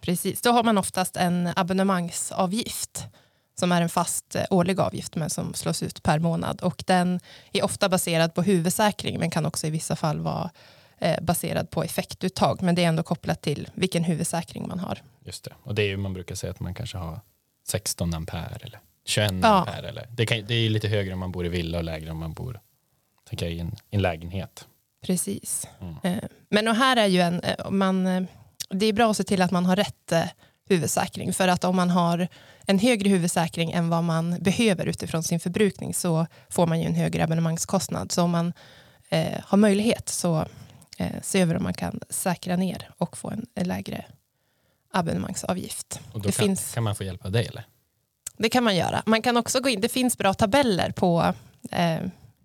Precis, 0.00 0.40
då 0.40 0.50
har 0.50 0.62
man 0.62 0.78
oftast 0.78 1.16
en 1.16 1.48
abonnemangsavgift 1.56 3.06
som 3.58 3.72
är 3.72 3.82
en 3.82 3.88
fast 3.88 4.36
eh, 4.36 4.44
årlig 4.50 4.80
avgift 4.80 5.16
men 5.16 5.30
som 5.30 5.54
slås 5.54 5.82
ut 5.82 6.02
per 6.02 6.18
månad 6.18 6.60
och 6.60 6.84
den 6.86 7.20
är 7.52 7.64
ofta 7.64 7.88
baserad 7.88 8.34
på 8.34 8.42
huvudsäkring 8.42 9.18
men 9.18 9.30
kan 9.30 9.46
också 9.46 9.66
i 9.66 9.70
vissa 9.70 9.96
fall 9.96 10.20
vara 10.20 10.50
eh, 10.98 11.20
baserad 11.20 11.70
på 11.70 11.82
effektuttag, 11.82 12.62
men 12.62 12.74
det 12.74 12.84
är 12.84 12.88
ändå 12.88 13.02
kopplat 13.02 13.42
till 13.42 13.68
vilken 13.74 14.04
huvudsäkring 14.04 14.68
man 14.68 14.78
har. 14.78 15.02
Just 15.24 15.44
det, 15.44 15.52
och 15.62 15.74
det 15.74 15.82
är 15.82 15.86
ju 15.86 15.96
man 15.96 16.14
brukar 16.14 16.34
säga 16.34 16.50
att 16.50 16.60
man 16.60 16.74
kanske 16.74 16.98
har 16.98 17.20
16 17.68 18.14
ampere 18.14 18.58
eller 18.60 18.80
21 19.04 19.32
ja. 19.42 19.48
ampere. 19.48 19.88
Eller, 19.88 20.06
det, 20.10 20.26
kan, 20.26 20.44
det 20.46 20.54
är 20.54 20.70
lite 20.70 20.88
högre 20.88 21.12
om 21.12 21.18
man 21.18 21.32
bor 21.32 21.46
i 21.46 21.48
villa 21.48 21.78
och 21.78 21.84
lägre 21.84 22.10
om 22.10 22.18
man 22.18 22.32
bor 22.32 22.60
tänker 23.28 23.46
jag, 23.46 23.54
i 23.54 23.60
en, 23.60 23.76
en 23.90 24.02
lägenhet. 24.02 24.66
Precis. 25.02 25.68
Mm. 25.80 25.96
Eh, 26.02 26.28
men 26.48 26.68
och 26.68 26.74
här 26.74 26.96
är 26.96 27.06
ju 27.06 27.20
en, 27.20 27.40
eh, 27.40 27.70
man, 27.70 28.26
det 28.70 28.86
är 28.86 28.92
bra 28.92 29.10
att 29.10 29.16
se 29.16 29.24
till 29.24 29.42
att 29.42 29.50
man 29.50 29.66
har 29.66 29.76
rätt 29.76 30.12
eh, 30.12 30.24
huvudsäkring, 30.68 31.32
för 31.32 31.48
att 31.48 31.64
om 31.64 31.76
man 31.76 31.90
har 31.90 32.28
en 32.66 32.78
högre 32.78 33.08
huvudsäkring 33.08 33.72
än 33.72 33.88
vad 33.88 34.04
man 34.04 34.38
behöver 34.40 34.86
utifrån 34.86 35.22
sin 35.22 35.40
förbrukning 35.40 35.94
så 35.94 36.26
får 36.48 36.66
man 36.66 36.80
ju 36.80 36.86
en 36.86 36.94
högre 36.94 37.24
abonnemangskostnad. 37.24 38.12
Så 38.12 38.22
om 38.22 38.30
man 38.30 38.52
eh, 39.08 39.40
har 39.44 39.58
möjlighet 39.58 40.08
så 40.08 40.46
eh, 40.98 41.22
se 41.22 41.40
över 41.40 41.56
om 41.56 41.62
man 41.62 41.74
kan 41.74 42.00
säkra 42.08 42.56
ner 42.56 42.90
och 42.98 43.16
få 43.16 43.30
en, 43.30 43.66
lägre 43.66 44.04
abonnemangsavgift. 44.92 46.00
Och 46.12 46.20
då 46.20 46.26
det 46.26 46.36
kan, 46.36 46.46
finns, 46.46 46.74
kan 46.74 46.84
man 46.84 46.94
få 46.94 47.04
hjälp 47.04 47.24
av 47.24 47.32
dig 47.32 47.46
eller? 47.46 47.64
Det 48.36 48.48
kan 48.48 48.64
man 48.64 48.76
göra. 48.76 49.02
Man 49.06 49.22
kan 49.22 49.36
också 49.36 49.60
gå 49.60 49.68
in, 49.68 49.80
det 49.80 49.88
finns 49.88 50.18
bra 50.18 50.34
tabeller 50.34 50.90
på 50.90 51.34
eh, 51.70 52.00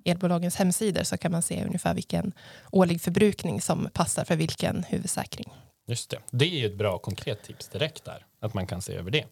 elbolagens 0.05 0.55
hemsidor 0.55 1.03
så 1.03 1.17
kan 1.17 1.31
man 1.31 1.41
se 1.41 1.63
ungefär 1.65 1.93
vilken 1.93 2.33
årlig 2.71 3.01
förbrukning 3.01 3.61
som 3.61 3.89
passar 3.93 4.25
för 4.25 4.35
vilken 4.35 4.83
huvudsäkring. 4.83 5.53
Just 5.87 6.09
det. 6.09 6.17
Det 6.31 6.45
är 6.45 6.65
ett 6.65 6.77
bra 6.77 6.97
konkret 6.97 7.43
tips 7.43 7.67
direkt 7.67 8.05
där, 8.05 8.25
att 8.39 8.53
man 8.53 8.67
kan 8.67 8.81
se 8.81 8.93
över 8.93 9.11
det. 9.11 9.25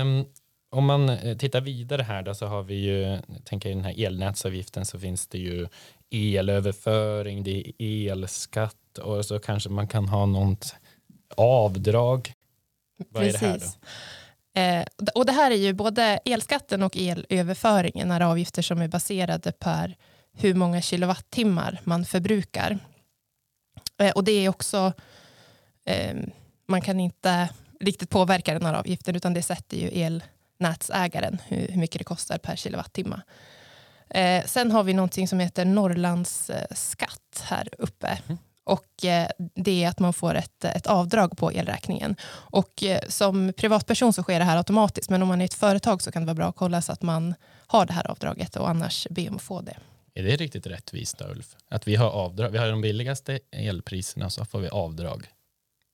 Um, 0.00 0.26
om 0.70 0.84
man 0.86 1.08
eh, 1.08 1.36
tittar 1.36 1.60
vidare 1.60 2.02
här 2.02 2.22
då 2.22 2.34
så 2.34 2.46
har 2.46 2.62
vi 2.62 2.74
ju, 2.74 3.18
tänker 3.44 3.70
i 3.70 3.74
den 3.74 3.84
här 3.84 4.04
elnätsavgiften 4.06 4.84
så 4.84 4.98
finns 4.98 5.26
det 5.26 5.38
ju 5.38 5.66
elöverföring, 6.10 7.42
det 7.42 7.72
är 7.78 8.10
elskatt 8.12 8.98
och 8.98 9.26
så 9.26 9.38
kanske 9.38 9.70
man 9.70 9.88
kan 9.88 10.08
ha 10.08 10.26
något 10.26 10.74
avdrag. 11.36 12.32
Vad 13.08 13.22
Precis. 13.22 13.42
är 13.42 13.46
det 13.46 13.52
här 13.52 13.58
då? 13.58 13.66
Eh, 14.60 15.10
och 15.14 15.26
det 15.26 15.32
här 15.32 15.50
är 15.50 15.56
ju 15.56 15.72
både 15.72 16.02
elskatten 16.24 16.82
och 16.82 16.96
elöverföringen 16.96 18.10
är 18.10 18.20
avgifter 18.20 18.62
som 18.62 18.80
är 18.80 18.88
baserade 18.88 19.52
per 19.52 19.96
hur 20.32 20.54
många 20.54 20.82
kilowattimmar 20.82 21.80
man 21.84 22.04
förbrukar. 22.04 22.78
Eh, 23.98 24.10
och 24.10 24.24
det 24.24 24.32
är 24.32 24.48
också, 24.48 24.92
eh, 25.84 26.16
man 26.68 26.80
kan 26.80 27.00
inte 27.00 27.48
riktigt 27.80 28.10
påverka 28.10 28.52
den 28.52 28.66
här 28.66 28.74
avgiften 28.74 29.16
utan 29.16 29.34
det 29.34 29.42
sätter 29.42 29.76
ju 29.76 29.90
el 29.92 30.22
nätsägaren 30.60 31.38
hur, 31.46 31.68
hur 31.68 31.80
mycket 31.80 31.98
det 31.98 32.04
kostar 32.04 32.38
per 32.38 32.56
kilowattimme. 32.56 33.20
Eh, 34.10 34.44
sen 34.44 34.70
har 34.70 34.82
vi 34.82 34.92
någonting 34.92 35.28
som 35.28 35.40
heter 35.40 35.64
Norrlandsskatt 35.64 37.42
här 37.42 37.68
uppe. 37.78 38.18
Mm. 38.26 38.38
Och 38.64 39.04
eh, 39.04 39.28
det 39.54 39.84
är 39.84 39.88
att 39.88 39.98
man 39.98 40.12
får 40.12 40.34
ett, 40.34 40.64
ett 40.64 40.86
avdrag 40.86 41.36
på 41.36 41.52
elräkningen. 41.52 42.16
Och 42.30 42.84
eh, 42.84 43.00
som 43.08 43.52
privatperson 43.52 44.12
så 44.12 44.22
sker 44.22 44.38
det 44.38 44.44
här 44.44 44.56
automatiskt, 44.56 45.10
men 45.10 45.22
om 45.22 45.28
man 45.28 45.40
är 45.40 45.44
ett 45.44 45.54
företag 45.54 46.02
så 46.02 46.12
kan 46.12 46.22
det 46.22 46.26
vara 46.26 46.34
bra 46.34 46.48
att 46.48 46.56
kolla 46.56 46.82
så 46.82 46.92
att 46.92 47.02
man 47.02 47.34
har 47.66 47.86
det 47.86 47.92
här 47.92 48.10
avdraget 48.10 48.56
och 48.56 48.68
annars 48.68 49.06
be 49.10 49.28
om 49.28 49.36
att 49.36 49.42
få 49.42 49.60
det. 49.60 49.76
Är 50.14 50.22
det 50.22 50.36
riktigt 50.36 50.66
rättvist 50.66 51.18
då, 51.18 51.24
Ulf? 51.24 51.56
Att 51.68 51.88
vi 51.88 51.96
har 51.96 52.10
avdrag, 52.10 52.50
vi 52.50 52.58
har 52.58 52.68
de 52.68 52.80
billigaste 52.80 53.40
elpriserna 53.52 54.30
så 54.30 54.44
får 54.44 54.58
vi 54.58 54.68
avdrag. 54.68 55.26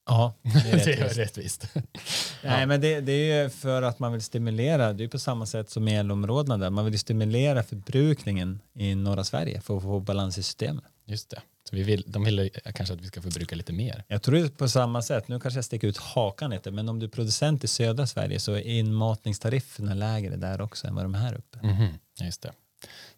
Ja, 0.06 0.34
det 0.42 0.70
är 0.70 0.84
det 0.84 0.92
är 0.94 1.08
rättvist. 1.08 1.68
Nej, 2.44 2.66
men 2.66 2.80
det, 2.80 3.00
det 3.00 3.12
är 3.12 3.42
ju 3.42 3.50
för 3.50 3.82
att 3.82 3.98
man 3.98 4.12
vill 4.12 4.22
stimulera, 4.22 4.92
det 4.92 5.04
är 5.04 5.08
på 5.08 5.18
samma 5.18 5.46
sätt 5.46 5.70
som 5.70 5.88
elområdena 5.88 6.58
där, 6.58 6.70
man 6.70 6.84
vill 6.84 6.98
stimulera 6.98 7.62
förbrukningen 7.62 8.60
i 8.74 8.94
norra 8.94 9.24
Sverige 9.24 9.60
för 9.60 9.76
att 9.76 9.82
få 9.82 10.00
balans 10.00 10.38
i 10.38 10.42
systemet. 10.42 10.84
Just 11.04 11.30
det. 11.30 11.40
Så 11.70 11.76
vi 11.76 11.82
vill, 11.82 12.04
de 12.06 12.24
vill 12.24 12.50
kanske 12.74 12.94
att 12.94 13.00
vi 13.00 13.06
ska 13.06 13.22
förbruka 13.22 13.56
lite 13.56 13.72
mer. 13.72 14.04
Jag 14.08 14.22
tror 14.22 14.34
det 14.34 14.40
är 14.40 14.48
på 14.48 14.68
samma 14.68 15.02
sätt, 15.02 15.28
nu 15.28 15.40
kanske 15.40 15.58
jag 15.58 15.64
sticker 15.64 15.88
ut 15.88 15.96
hakan 15.96 16.50
lite, 16.50 16.70
men 16.70 16.88
om 16.88 16.98
du 16.98 17.06
är 17.06 17.10
producent 17.10 17.64
i 17.64 17.66
södra 17.66 18.06
Sverige 18.06 18.40
så 18.40 18.52
är 18.52 18.60
inmatningstarifferna 18.60 19.94
lägre 19.94 20.36
där 20.36 20.60
också 20.60 20.86
än 20.86 20.94
vad 20.94 21.04
de 21.04 21.14
är 21.14 21.18
här 21.18 21.34
uppe. 21.34 21.66
Mhm, 21.66 21.88
Just 22.20 22.42
det. 22.42 22.52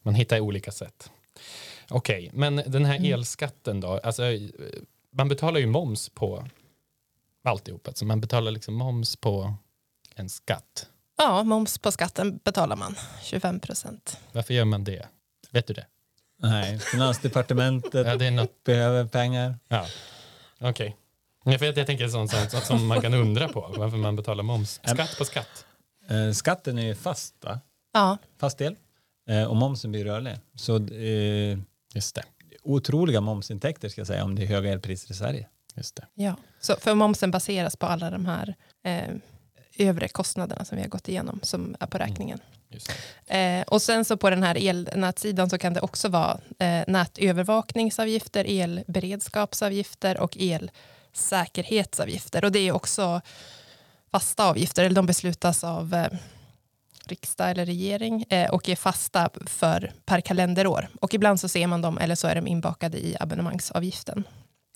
Man 0.02 0.14
hittar 0.14 0.40
olika 0.40 0.72
sätt. 0.72 1.10
Okej, 1.88 2.30
men 2.32 2.56
den 2.66 2.84
här 2.84 3.12
elskatten 3.12 3.80
då? 3.80 4.00
Alltså, 4.02 4.22
man 5.12 5.28
betalar 5.28 5.60
ju 5.60 5.66
moms 5.66 6.08
på 6.08 6.48
alltihop. 7.48 7.88
Alltså 7.88 8.04
man 8.04 8.20
betalar 8.20 8.50
liksom 8.50 8.74
moms 8.74 9.16
på 9.16 9.54
en 10.14 10.28
skatt. 10.28 10.88
Ja, 11.16 11.42
moms 11.42 11.78
på 11.78 11.92
skatten 11.92 12.40
betalar 12.44 12.76
man, 12.76 12.94
25 13.22 13.60
procent. 13.60 14.18
Varför 14.32 14.54
gör 14.54 14.64
man 14.64 14.84
det? 14.84 15.06
Vet 15.50 15.66
du 15.66 15.74
det? 15.74 15.86
Nej, 16.42 16.78
Finansdepartementet 16.78 18.06
Ja, 18.06 18.16
det 18.16 18.26
är 18.26 18.30
något. 18.30 18.64
behöver 18.64 19.04
pengar. 19.04 19.58
Ja. 19.68 19.86
Okej. 20.60 20.96
Okay. 21.44 21.68
Jag, 21.68 21.78
jag 21.78 21.86
tänker 21.86 22.08
sånt, 22.08 22.30
sånt, 22.30 22.50
sånt 22.50 22.64
som 22.64 22.86
man 22.86 23.00
kan 23.00 23.14
undra 23.14 23.48
på. 23.48 23.74
Varför 23.76 23.96
man 23.96 24.16
betalar 24.16 24.42
moms. 24.42 24.80
Skatt 24.84 25.18
på 25.18 25.24
skatt. 25.24 25.66
Eh, 26.08 26.32
skatten 26.32 26.78
är 26.78 26.86
ju 26.86 26.94
fast, 26.94 27.34
va? 27.44 27.60
Ja, 27.92 28.18
fast 28.38 28.58
del 28.58 28.76
eh, 29.28 29.44
och 29.44 29.56
momsen 29.56 29.90
blir 29.90 30.04
rörlig. 30.04 30.36
Så 30.54 30.76
eh, 30.76 31.58
Just 31.94 32.14
det. 32.14 32.24
otroliga 32.62 33.20
momsintäkter 33.20 33.88
ska 33.88 34.00
jag 34.00 34.06
säga 34.08 34.24
om 34.24 34.34
det 34.34 34.42
är 34.42 34.46
höga 34.46 34.72
elpriser 34.72 35.10
i 35.10 35.14
Sverige. 35.14 35.48
Just 35.74 35.96
det. 35.96 36.06
ja. 36.14 36.36
Så 36.60 36.76
för 36.76 36.94
momsen 36.94 37.30
baseras 37.30 37.76
på 37.76 37.86
alla 37.86 38.10
de 38.10 38.26
här 38.26 38.54
eh, 38.84 39.14
övre 39.78 40.08
kostnaderna 40.08 40.64
som 40.64 40.76
vi 40.76 40.82
har 40.82 40.88
gått 40.88 41.08
igenom 41.08 41.40
som 41.42 41.76
är 41.80 41.86
på 41.86 41.98
räkningen. 41.98 42.38
Just 42.68 42.92
det. 43.26 43.58
Eh, 43.58 43.62
och 43.62 43.82
sen 43.82 44.04
så 44.04 44.16
på 44.16 44.30
den 44.30 44.42
här 44.42 44.68
elnätsidan 44.68 45.50
så 45.50 45.58
kan 45.58 45.74
det 45.74 45.80
också 45.80 46.08
vara 46.08 46.40
eh, 46.58 46.84
nätövervakningsavgifter, 46.86 48.44
elberedskapsavgifter 48.48 50.20
och 50.20 50.36
elsäkerhetsavgifter. 50.40 52.44
Och 52.44 52.52
det 52.52 52.58
är 52.58 52.72
också 52.72 53.20
fasta 54.10 54.48
avgifter, 54.48 54.84
eller 54.84 54.96
de 54.96 55.06
beslutas 55.06 55.64
av 55.64 55.94
eh, 55.94 56.12
riksdag 57.06 57.50
eller 57.50 57.66
regering 57.66 58.24
eh, 58.28 58.50
och 58.50 58.68
är 58.68 58.76
fasta 58.76 59.30
för 59.46 59.92
per 60.06 60.20
kalenderår. 60.20 60.88
Och 61.00 61.14
ibland 61.14 61.40
så 61.40 61.48
ser 61.48 61.66
man 61.66 61.82
dem 61.82 61.98
eller 61.98 62.14
så 62.14 62.28
är 62.28 62.34
de 62.34 62.46
inbakade 62.46 62.98
i 62.98 63.16
abonnemangsavgiften. 63.20 64.24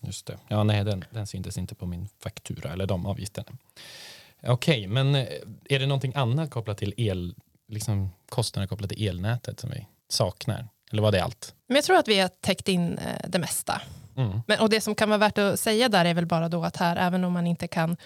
Just 0.02 0.26
det. 0.26 0.38
Ja, 0.48 0.64
nej, 0.64 0.84
den, 0.84 1.04
den 1.10 1.26
syntes 1.26 1.58
inte 1.58 1.74
på 1.74 1.86
min 1.86 2.08
faktura 2.18 2.72
eller 2.72 2.86
de 2.86 3.06
avgifterna. 3.06 3.48
Okej, 4.46 4.86
men 4.86 5.14
eh, 5.14 5.26
är 5.64 5.78
det 5.78 5.86
någonting 5.86 6.12
annat 6.14 6.50
kopplat 6.50 6.78
till 6.78 6.94
el, 6.96 7.34
liksom 7.68 8.10
kostnader 8.28 8.66
kopplat 8.66 8.90
till 8.90 9.08
elnätet 9.08 9.60
som 9.60 9.70
vi 9.70 9.86
saknar? 10.08 10.68
Eller 10.92 11.02
var 11.02 11.12
det 11.12 11.24
allt? 11.24 11.54
Men 11.66 11.74
jag 11.74 11.84
tror 11.84 11.96
att 11.96 12.08
vi 12.08 12.20
har 12.20 12.28
täckt 12.28 12.68
in 12.68 12.98
eh, 12.98 13.28
det 13.28 13.38
mesta. 13.38 13.82
Mm. 14.16 14.40
Men, 14.46 14.60
och 14.60 14.70
det 14.70 14.80
som 14.80 14.94
kan 14.94 15.08
vara 15.08 15.18
värt 15.18 15.38
att 15.38 15.60
säga 15.60 15.88
där 15.88 16.04
är 16.04 16.14
väl 16.14 16.26
bara 16.26 16.48
då 16.48 16.64
att 16.64 16.76
här, 16.76 16.96
även 16.96 17.24
om 17.24 17.32
man 17.32 17.46
inte 17.46 17.68
kan 17.68 17.96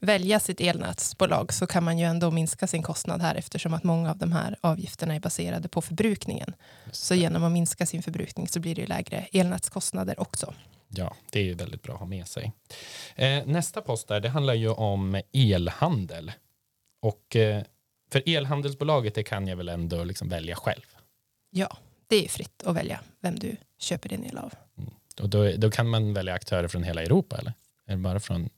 välja 0.00 0.40
sitt 0.40 0.60
elnätsbolag 0.60 1.52
så 1.52 1.66
kan 1.66 1.84
man 1.84 1.98
ju 1.98 2.04
ändå 2.04 2.30
minska 2.30 2.66
sin 2.66 2.82
kostnad 2.82 3.22
här 3.22 3.34
eftersom 3.34 3.74
att 3.74 3.84
många 3.84 4.10
av 4.10 4.18
de 4.18 4.32
här 4.32 4.56
avgifterna 4.60 5.14
är 5.14 5.20
baserade 5.20 5.68
på 5.68 5.82
förbrukningen. 5.82 6.54
Så 6.92 7.14
genom 7.14 7.44
att 7.44 7.52
minska 7.52 7.86
sin 7.86 8.02
förbrukning 8.02 8.48
så 8.48 8.60
blir 8.60 8.74
det 8.74 8.80
ju 8.80 8.86
lägre 8.86 9.26
elnätskostnader 9.32 10.20
också. 10.20 10.54
Ja, 10.88 11.16
det 11.30 11.40
är 11.40 11.44
ju 11.44 11.54
väldigt 11.54 11.82
bra 11.82 11.94
att 11.94 12.00
ha 12.00 12.06
med 12.06 12.28
sig. 12.28 12.52
Eh, 13.14 13.46
nästa 13.46 13.80
post 13.80 14.08
där, 14.08 14.20
det 14.20 14.28
handlar 14.28 14.54
ju 14.54 14.68
om 14.68 15.22
elhandel. 15.32 16.32
Och 17.02 17.36
eh, 17.36 17.62
för 18.10 18.22
elhandelsbolaget, 18.26 19.14
det 19.14 19.22
kan 19.22 19.48
jag 19.48 19.56
väl 19.56 19.68
ändå 19.68 20.04
liksom 20.04 20.28
välja 20.28 20.56
själv. 20.56 20.96
Ja, 21.50 21.76
det 22.06 22.24
är 22.24 22.28
fritt 22.28 22.62
att 22.62 22.76
välja 22.76 23.00
vem 23.20 23.38
du 23.38 23.56
köper 23.78 24.08
din 24.08 24.24
el 24.24 24.38
av. 24.38 24.52
Och 25.20 25.28
då, 25.28 25.52
då 25.56 25.70
kan 25.70 25.88
man 25.88 26.14
välja 26.14 26.34
aktörer 26.34 26.68
från 26.68 26.82
hela 26.82 27.02
Europa, 27.02 27.36
eller? 27.36 27.52
Eller 27.86 27.98
bara 27.98 28.20
från 28.20 28.48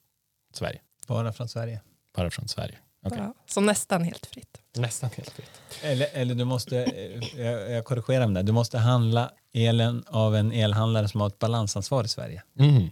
Sverige? 0.52 0.80
Bara 1.06 1.32
från 1.32 1.48
Sverige. 1.48 1.80
Bara 2.14 2.30
från 2.30 2.48
Sverige. 2.48 2.78
Ja, 3.02 3.34
så 3.46 3.60
nästan 3.60 4.04
helt 4.04 4.26
fritt. 4.26 4.60
Nästan 4.76 5.10
helt 5.16 5.30
fritt. 5.30 5.50
Eller, 5.82 6.08
eller 6.12 6.34
du 6.34 6.44
måste, 6.44 6.78
eh, 6.84 7.40
jag, 7.44 7.70
jag 7.70 7.84
korrigerar 7.84 8.26
med 8.26 8.34
det, 8.44 8.46
du 8.46 8.52
måste 8.52 8.78
handla 8.78 9.30
elen 9.54 10.04
av 10.06 10.36
en 10.36 10.52
elhandlare 10.52 11.08
som 11.08 11.20
har 11.20 11.28
ett 11.28 11.38
balansansvar 11.38 12.04
i 12.04 12.08
Sverige. 12.08 12.42
Mm. 12.58 12.90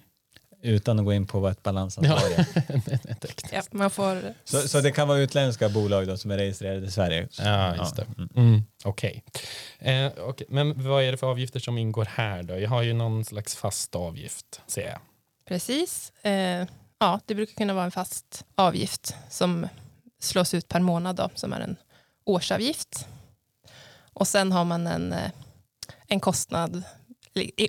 Utan 0.62 0.98
att 0.98 1.04
gå 1.04 1.12
in 1.12 1.26
på 1.26 1.40
vad 1.40 1.52
ett 1.52 1.62
balansansvar 1.62 2.16
är. 2.16 2.44
Tekniskt. 3.14 3.52
Ja, 3.52 3.62
man 3.70 3.90
får... 3.90 4.34
Så, 4.44 4.68
så 4.68 4.80
det 4.80 4.90
kan 4.92 5.08
vara 5.08 5.18
utländska 5.18 5.68
bolag 5.68 6.06
då 6.06 6.16
som 6.16 6.30
är 6.30 6.38
registrerade 6.38 6.86
i 6.86 6.90
Sverige. 6.90 7.28
Ja, 7.38 7.76
just 7.76 7.96
det. 7.96 8.06
mm. 8.18 8.28
Mm. 8.36 8.62
Okej. 8.84 9.24
Eh, 9.78 10.12
okej. 10.18 10.46
Men 10.50 10.88
vad 10.88 11.02
är 11.02 11.12
det 11.12 11.18
för 11.18 11.26
avgifter 11.26 11.60
som 11.60 11.78
ingår 11.78 12.04
här 12.10 12.42
då? 12.42 12.58
Jag 12.58 12.70
har 12.70 12.82
ju 12.82 12.92
någon 12.92 13.24
slags 13.24 13.56
fast 13.56 13.94
avgift, 13.94 14.60
ser 14.66 14.88
jag. 14.88 14.98
Precis. 15.48 16.12
Eh, 16.22 16.66
ja, 16.98 17.20
det 17.26 17.34
brukar 17.34 17.54
kunna 17.54 17.74
vara 17.74 17.84
en 17.84 17.90
fast 17.90 18.44
avgift 18.54 19.14
som 19.30 19.68
slås 20.26 20.54
ut 20.54 20.68
per 20.68 20.80
månad 20.80 21.16
då, 21.16 21.30
som 21.34 21.52
är 21.52 21.60
en 21.60 21.76
årsavgift. 22.24 23.06
Och 24.12 24.28
sen 24.28 24.52
har 24.52 24.64
man 24.64 24.86
en, 24.86 25.12
eh, 25.12 25.30
en 26.06 26.20
kostnad, 26.20 26.82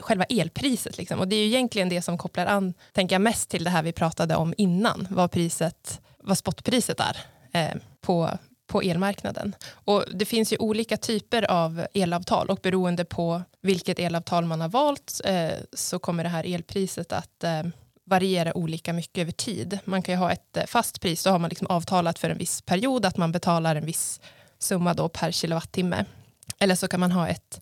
själva 0.02 0.24
elpriset. 0.24 0.98
Liksom. 0.98 1.20
Och 1.20 1.28
det 1.28 1.36
är 1.36 1.39
ju 1.39 1.48
egentligen 1.48 1.89
det 1.89 2.02
som 2.02 2.17
kopplar 2.17 2.46
an, 2.46 2.74
tänker 2.91 3.15
jag 3.15 3.22
mest 3.22 3.50
till 3.50 3.63
det 3.63 3.70
här 3.70 3.84
vi 3.84 3.91
pratade 3.91 4.36
om 4.36 4.54
innan, 4.58 5.08
vad, 5.10 5.32
priset, 5.32 6.02
vad 6.20 6.38
spotpriset 6.38 7.00
är 7.00 7.17
eh, 7.52 7.76
på, 8.02 8.30
på 8.67 8.82
elmarknaden. 8.82 9.56
Och 9.70 10.04
det 10.13 10.26
finns 10.26 10.54
ju 10.54 10.58
olika 10.58 10.98
typer 10.98 11.52
av 11.52 11.86
elavtal 11.93 12.50
och 12.50 12.60
beroende 12.63 13.06
på 13.06 13.41
vilket 13.62 14.00
elavtal 14.00 14.46
man 14.46 14.62
har 14.62 14.70
valt 14.70 15.22
eh, 15.24 15.52
så 15.74 16.00
kommer 16.00 16.24
det 16.24 16.30
här 16.30 16.54
elpriset 16.54 17.13
att 17.13 17.43
eh, 17.43 17.63
variera 18.08 18.58
olika 18.58 18.93
mycket 18.93 19.22
över 19.22 19.32
tid. 19.32 19.80
Man 19.86 20.02
kan 20.02 20.15
ju 20.15 20.20
ha 20.20 20.32
ett 20.32 20.58
eh, 20.58 20.65
fast 20.65 21.02
pris, 21.02 21.24
då 21.24 21.30
har 21.30 21.39
man 21.39 21.50
liksom 21.50 21.67
avtalat 21.67 22.20
för 22.20 22.30
en 22.30 22.38
viss 22.38 22.62
period 22.62 23.06
att 23.06 23.17
man 23.17 23.32
betalar 23.32 23.76
en 23.76 23.86
viss 23.86 24.22
summa 24.60 24.93
då 24.93 25.10
per 25.10 25.32
kilowattimme. 25.32 26.06
Eller 26.60 26.76
så 26.76 26.88
kan 26.88 27.00
man 27.00 27.12
ha 27.12 27.28
ett 27.28 27.62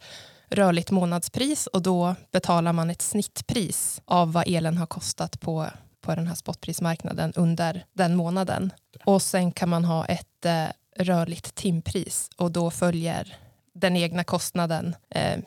rörligt 0.49 0.91
månadspris 0.91 1.67
och 1.67 1.81
då 1.81 2.15
betalar 2.31 2.73
man 2.73 2.89
ett 2.89 3.01
snittpris 3.01 4.01
av 4.05 4.34
vad 4.34 4.47
elen 4.47 4.77
har 4.77 4.86
kostat 4.86 5.39
på, 5.39 5.67
på 6.01 6.15
den 6.15 6.27
här 6.27 6.36
spotprismarknaden 6.36 7.34
under 7.36 7.86
den 7.93 8.15
månaden. 8.15 8.73
Och 9.05 9.21
sen 9.21 9.51
kan 9.51 9.69
man 9.69 9.86
ha 9.86 10.05
ett 10.05 10.45
eh, 10.45 10.65
rörligt 10.97 11.55
timpris 11.55 12.29
och 12.38 12.51
då 12.51 12.71
följer 12.71 13.38
den 13.73 13.95
egna 13.95 14.23
kostnaden 14.23 14.95
eh, 15.10 15.39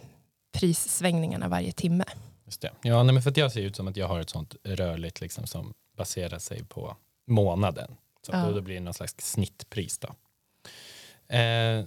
prissvängningarna 0.53 1.49
varje 1.49 1.73
timme. 1.73 2.05
Just 2.49 2.61
det. 2.61 2.71
Ja, 2.83 3.03
nej, 3.03 3.13
men 3.15 3.23
för 3.23 3.31
att 3.31 3.37
jag 3.37 3.53
ser 3.53 3.61
ut 3.61 3.77
som 3.77 3.89
att 3.89 3.97
jag 3.97 4.09
har 4.09 4.21
ett 4.21 4.31
sånt 4.31 4.57
rörligt 4.65 5.21
liksom, 5.21 5.47
som 5.47 5.75
baserar 5.97 6.39
sig 6.39 6.65
på 6.65 6.97
månaden. 7.27 7.91
Så 8.27 8.33
Ja. 8.33 8.45
då, 8.47 8.53
då 8.53 8.61
blir 8.61 8.75
det 8.75 8.81
någon 8.81 8.95
slags 8.95 9.15
snittpris. 9.19 9.99
Då. 9.99 10.09
Eh, 11.37 11.85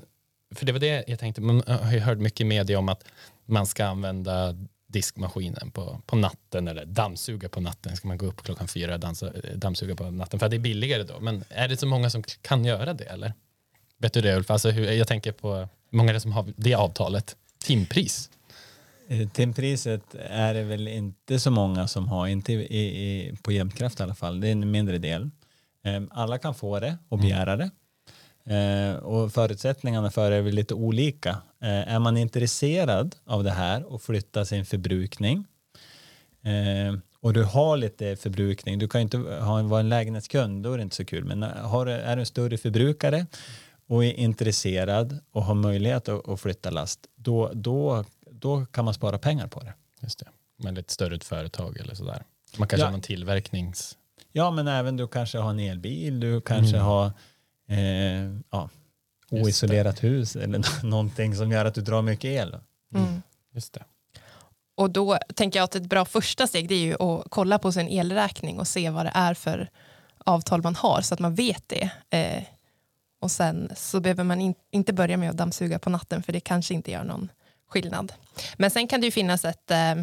för 0.56 0.66
det 0.66 0.72
var 0.72 0.80
det 0.80 1.04
jag 1.08 1.20
tänkte, 1.20 1.42
man 1.42 1.64
har 1.68 1.94
ju 1.94 2.00
hört 2.00 2.18
mycket 2.18 2.42
i 2.42 2.44
media 2.44 2.80
om 2.80 2.90
att 2.90 3.04
man 3.46 3.66
ska 3.68 3.86
använda 3.86 4.56
diskmaskinen 4.88 5.72
på, 5.72 6.02
på 6.06 6.16
natten 6.16 6.68
eller 6.68 6.86
dammsuga 6.86 7.50
på 7.50 7.62
natten. 7.62 7.98
Ska 7.98 8.08
man 8.08 8.18
gå 8.18 8.26
upp 8.26 8.44
klockan 8.44 8.68
fyra 8.68 8.94
och 8.94 9.00
dansa, 9.00 9.32
dammsuga 9.56 9.96
på 9.96 10.12
natten 10.12 10.40
för 10.40 10.46
att 10.46 10.50
det 10.50 10.58
är 10.58 10.60
billigare 10.60 11.04
då. 11.04 11.20
Men 11.20 11.44
är 11.50 11.68
det 11.68 11.78
så 11.78 11.88
många 11.88 12.10
som 12.10 12.24
kan 12.24 12.66
göra 12.66 12.94
det 12.94 13.04
eller? 13.06 13.34
Vet 13.98 14.14
du 14.14 14.22
det 14.22 14.36
Ulf? 14.36 14.52
Alltså, 14.52 14.70
hur, 14.70 14.92
jag 14.92 15.08
tänker 15.08 15.32
på 15.32 15.68
många 15.90 16.20
som 16.20 16.32
har 16.32 16.54
det 16.56 16.74
avtalet. 16.74 17.36
Timpris. 17.58 18.30
Eh, 19.12 19.28
Timpriset 19.30 20.16
är 20.30 20.54
det 20.54 20.64
väl 20.64 20.88
inte 20.88 21.40
så 21.40 21.52
många 21.52 21.88
som 21.88 22.08
har, 22.08 22.28
inte 22.28 22.54
i, 22.54 22.78
i, 22.86 23.36
på 23.44 23.52
Jämtkraft 23.52 24.00
i 24.00 24.04
alla 24.04 24.16
fall. 24.16 24.40
Det 24.40 24.48
är 24.48 24.52
en 24.52 24.72
mindre 24.72 24.98
del. 24.98 25.30
Eh, 25.86 26.02
Alla 26.12 26.38
kan 26.38 26.54
få 26.56 26.80
det 26.80 26.98
och 27.10 27.20
begära 27.20 27.56
det. 27.58 27.70
Eh, 28.56 28.96
Och 28.96 29.34
förutsättningarna 29.34 30.12
för 30.12 30.32
det 30.32 30.36
är 30.38 30.42
väl 30.42 30.56
lite 30.56 30.74
olika. 30.74 31.30
Eh, 31.62 31.94
Är 31.94 32.00
man 32.00 32.18
intresserad 32.18 33.16
av 33.26 33.44
det 33.44 33.52
här 33.52 33.84
och 33.94 34.02
flytta 34.02 34.46
sin 34.46 34.66
förbrukning 34.66 35.46
eh, 36.44 37.00
och 37.20 37.34
du 37.34 37.44
har 37.44 37.78
lite 37.78 38.16
förbrukning, 38.16 38.80
du 38.80 38.88
kan 38.88 39.02
inte 39.02 39.18
ha 39.18 39.62
vara 39.64 39.80
en 39.80 39.90
lägenhetskund, 39.90 40.64
då 40.64 40.74
är 40.74 40.78
det 40.78 40.84
inte 40.84 40.96
så 40.96 41.06
kul, 41.06 41.24
men 41.26 41.44
har, 41.44 41.86
du- 41.86 41.92
är 41.92 42.16
du 42.16 42.20
en 42.20 42.26
större 42.26 42.58
förbrukare 42.58 43.26
och 43.88 44.06
är 44.06 44.14
intresserad 44.14 45.18
och 45.32 45.44
har 45.44 45.56
möjlighet 45.56 46.10
att, 46.10 46.30
att 46.30 46.40
flytta 46.42 46.70
last, 46.70 47.00
då, 47.16 47.52
då, 47.54 48.06
då 48.42 48.66
kan 48.66 48.86
man 48.86 48.94
spara 48.94 49.18
pengar 49.18 49.48
på 49.48 49.60
det. 49.60 49.74
Just 50.00 50.20
det. 50.20 50.26
Men 50.58 50.78
ett 50.78 50.92
större 50.92 51.20
företag 51.20 51.78
eller 51.80 51.96
sådär. 51.96 52.24
Man 52.58 52.68
kanske 52.68 52.84
Ja. 52.84 52.86
har 52.88 52.92
någon 52.92 53.02
tillverknings... 53.02 53.98
Ja, 54.32 54.52
men 54.52 54.68
även 54.68 54.98
du 54.98 55.08
kanske 55.08 55.38
har 55.38 55.50
en 55.52 55.60
elbil, 55.60 56.20
du 56.20 56.42
kanske 56.42 56.76
Mm. 56.78 56.88
har 56.88 57.06
eh, 57.70 58.40
ja, 58.52 58.70
oisolerat 59.32 60.04
hus 60.04 60.36
eller 60.36 60.60
nå- 60.60 60.90
någonting 60.90 61.36
som 61.36 61.52
gör 61.52 61.66
att 61.66 61.76
du 61.76 61.82
drar 61.82 62.02
mycket 62.02 62.26
el. 62.26 62.58
Mm. 62.96 63.22
Just 63.54 63.74
det. 63.74 63.84
Och 64.76 64.90
då 64.92 65.18
tänker 65.36 65.60
jag 65.60 65.64
att 65.64 65.76
ett 65.76 65.86
bra 65.90 66.06
första 66.06 66.48
steg 66.48 66.68
det 66.70 66.76
är 66.76 66.80
ju 66.86 66.94
att 67.04 67.24
kolla 67.30 67.60
på 67.60 67.72
sin 67.72 67.88
elräkning 67.88 68.60
och 68.60 68.68
se 68.68 68.90
vad 68.90 69.06
det 69.06 69.12
är 69.16 69.34
för 69.34 69.70
avtal 70.26 70.62
man 70.64 70.76
har 70.76 71.02
så 71.02 71.14
att 71.14 71.20
man 71.20 71.36
vet 71.36 71.64
det. 71.68 71.92
Eh, 72.10 72.44
och 73.22 73.32
sen 73.32 73.72
så 73.76 74.00
behöver 74.00 74.24
man 74.24 74.42
in, 74.42 74.56
inte 74.72 74.94
börja 74.94 75.18
med 75.18 75.30
att 75.30 75.38
dammsuga 75.38 75.80
på 75.80 75.90
natten 75.90 76.24
för 76.24 76.34
det 76.34 76.40
kanske 76.40 76.74
inte 76.74 76.92
gör 76.92 77.04
någon 77.04 77.32
skillnad. 77.72 78.14
Men 78.58 78.72
sen 78.72 78.88
kan 78.88 79.02
det 79.02 79.06
ju 79.06 79.12
finnas 79.12 79.46
ett 79.46 79.72
eh, 79.72 79.96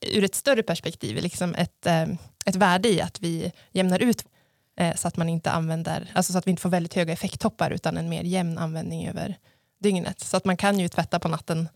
ur 0.00 0.24
ett 0.24 0.34
större 0.34 0.62
perspektiv, 0.62 1.16
liksom 1.16 1.54
ett, 1.54 1.86
eh, 1.86 2.06
ett 2.44 2.56
värde 2.56 2.88
i 2.88 3.00
att 3.00 3.20
vi 3.20 3.52
jämnar 3.72 4.02
ut 4.02 4.24
eh, 4.76 4.96
så 4.96 5.08
att 5.08 5.16
man 5.16 5.28
inte 5.28 5.50
använder, 5.50 6.10
alltså 6.14 6.32
så 6.32 6.38
att 6.38 6.46
vi 6.46 6.50
inte 6.50 6.62
får 6.62 6.68
väldigt 6.68 6.94
höga 6.94 7.12
effekttoppar 7.12 7.70
utan 7.70 7.96
en 7.96 8.08
mer 8.08 8.22
jämn 8.22 8.58
användning 8.58 9.08
över 9.08 9.38
dygnet. 9.80 10.20
Så 10.20 10.36
att 10.36 10.44
man 10.44 10.56
kan 10.56 10.78
ju 10.78 10.88
tvätta 10.88 11.18
på 11.18 11.28
natten 11.28 11.68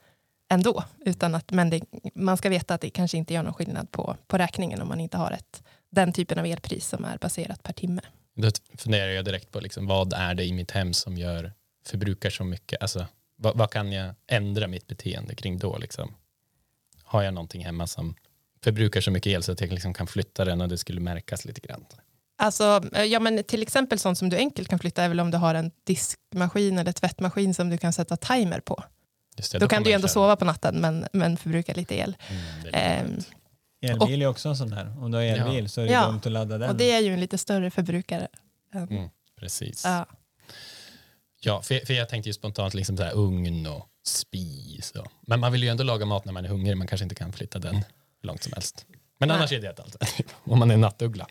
ändå. 0.50 0.84
Utan 1.04 1.34
att, 1.34 1.50
men 1.50 1.70
det, 1.70 1.80
man 2.14 2.36
ska 2.36 2.48
veta 2.48 2.74
att 2.74 2.80
det 2.80 2.90
kanske 2.90 3.16
inte 3.18 3.34
gör 3.34 3.42
någon 3.42 3.54
skillnad 3.54 3.90
på, 3.90 4.16
på 4.26 4.38
räkningen 4.38 4.82
om 4.82 4.88
man 4.88 5.00
inte 5.00 5.16
har 5.16 5.30
ett, 5.30 5.62
den 5.90 6.12
typen 6.12 6.38
av 6.38 6.46
elpris 6.46 6.88
som 6.88 7.04
är 7.04 7.18
baserat 7.18 7.62
per 7.62 7.72
timme. 7.72 8.00
Då 8.36 8.50
funderar 8.78 9.10
jag 9.10 9.24
direkt 9.24 9.52
på 9.52 9.60
liksom, 9.60 9.86
vad 9.86 10.12
är 10.12 10.34
det 10.34 10.44
i 10.44 10.52
mitt 10.52 10.70
hem 10.70 10.92
som 10.92 11.16
gör 11.16 11.52
förbrukar 11.86 12.30
så 12.30 12.44
mycket? 12.44 12.82
Alltså, 12.82 13.06
vad, 13.38 13.56
vad 13.58 13.70
kan 13.70 13.92
jag 13.92 14.14
ändra 14.26 14.66
mitt 14.66 14.86
beteende 14.86 15.34
kring 15.34 15.58
då? 15.58 15.78
Liksom? 15.78 16.14
Har 17.04 17.22
jag 17.22 17.34
någonting 17.34 17.64
hemma 17.64 17.86
som 17.86 18.14
förbrukar 18.64 19.00
så 19.00 19.10
mycket 19.10 19.30
el 19.30 19.42
så 19.42 19.52
att 19.52 19.60
jag 19.60 19.70
liksom 19.72 19.94
kan 19.94 20.06
flytta 20.06 20.44
den 20.44 20.60
och 20.60 20.68
det 20.68 20.78
skulle 20.78 21.00
märkas 21.00 21.44
lite 21.44 21.60
grann? 21.60 21.84
Alltså, 22.40 22.82
eh, 22.94 23.04
ja, 23.04 23.20
men 23.20 23.44
till 23.44 23.62
exempel 23.62 23.98
sånt 23.98 24.18
som 24.18 24.28
du 24.28 24.36
enkelt 24.36 24.68
kan 24.68 24.78
flytta 24.78 25.02
är 25.02 25.08
väl 25.08 25.20
om 25.20 25.30
du 25.30 25.38
har 25.38 25.54
en 25.54 25.70
diskmaskin 25.84 26.78
eller 26.78 26.92
tvättmaskin 26.92 27.54
som 27.54 27.68
du 27.70 27.78
kan 27.78 27.92
sätta 27.92 28.16
timer 28.16 28.60
på. 28.60 28.84
Just 29.36 29.52
det, 29.52 29.58
Då, 29.58 29.68
kan 29.68 29.78
får 29.78 29.84
du 29.84 29.90
ju 29.90 29.94
ändå 29.94 30.06
köra. 30.08 30.12
sova 30.12 30.36
på 30.36 30.44
natten 30.44 30.80
men, 30.80 31.06
men 31.12 31.36
förbrukar 31.36 31.74
lite 31.74 31.94
el. 31.98 32.16
Mm, 32.28 32.42
det 32.62 32.68
är 32.68 32.72
lite 32.72 32.78
Ehm, 32.78 33.06
skönt. 33.82 34.02
Elbil 34.02 34.22
är 34.22 34.26
också 34.26 34.48
en 34.48 34.56
sån 34.56 34.70
där. 34.70 34.96
Om 35.04 35.10
du 35.10 35.18
har 35.18 35.24
elbil 35.24 35.68
så 35.68 35.80
är 35.80 35.84
det 35.86 35.92
Ja. 35.92 36.06
dumt 36.06 36.20
att 36.24 36.32
ladda 36.32 36.58
den. 36.58 36.70
och 36.70 36.76
det 36.76 36.90
är 36.92 37.00
ju 37.00 37.12
en 37.12 37.20
lite 37.20 37.38
större 37.38 37.70
förbrukare. 37.70 38.28
Mm, 38.74 39.08
precis. 39.40 39.84
Ja. 39.84 40.06
Ja, 41.40 41.62
för, 41.62 41.86
för 41.86 41.94
jag 41.94 42.08
tänkte 42.08 42.28
ju 42.28 42.32
spontant 42.32 42.74
liksom 42.74 42.96
så 42.96 43.02
här 43.02 43.14
ugn 43.14 43.66
och 43.66 43.86
spis. 44.06 44.90
Och, 44.90 45.06
men 45.26 45.40
man 45.40 45.52
vill 45.52 45.62
ju 45.62 45.68
ändå 45.68 45.84
laga 45.84 46.06
mat 46.06 46.24
när 46.24 46.32
man 46.32 46.44
är 46.44 46.48
hungrig. 46.48 46.76
Man 46.76 46.86
kanske 46.86 47.02
inte 47.02 47.14
kan 47.14 47.32
flytta 47.32 47.58
den 47.58 47.74
hur 47.76 48.26
långt 48.26 48.42
som 48.42 48.52
helst. 48.52 48.86
Men 49.18 49.28
Nej. 49.28 49.36
annars 49.36 49.52
är 49.52 49.60
det 49.60 49.68
ett 49.68 49.80
alternativ. 49.80 50.26
Om 50.44 50.58
man 50.58 50.70
är 50.70 50.76
nattuggla. 50.76 51.26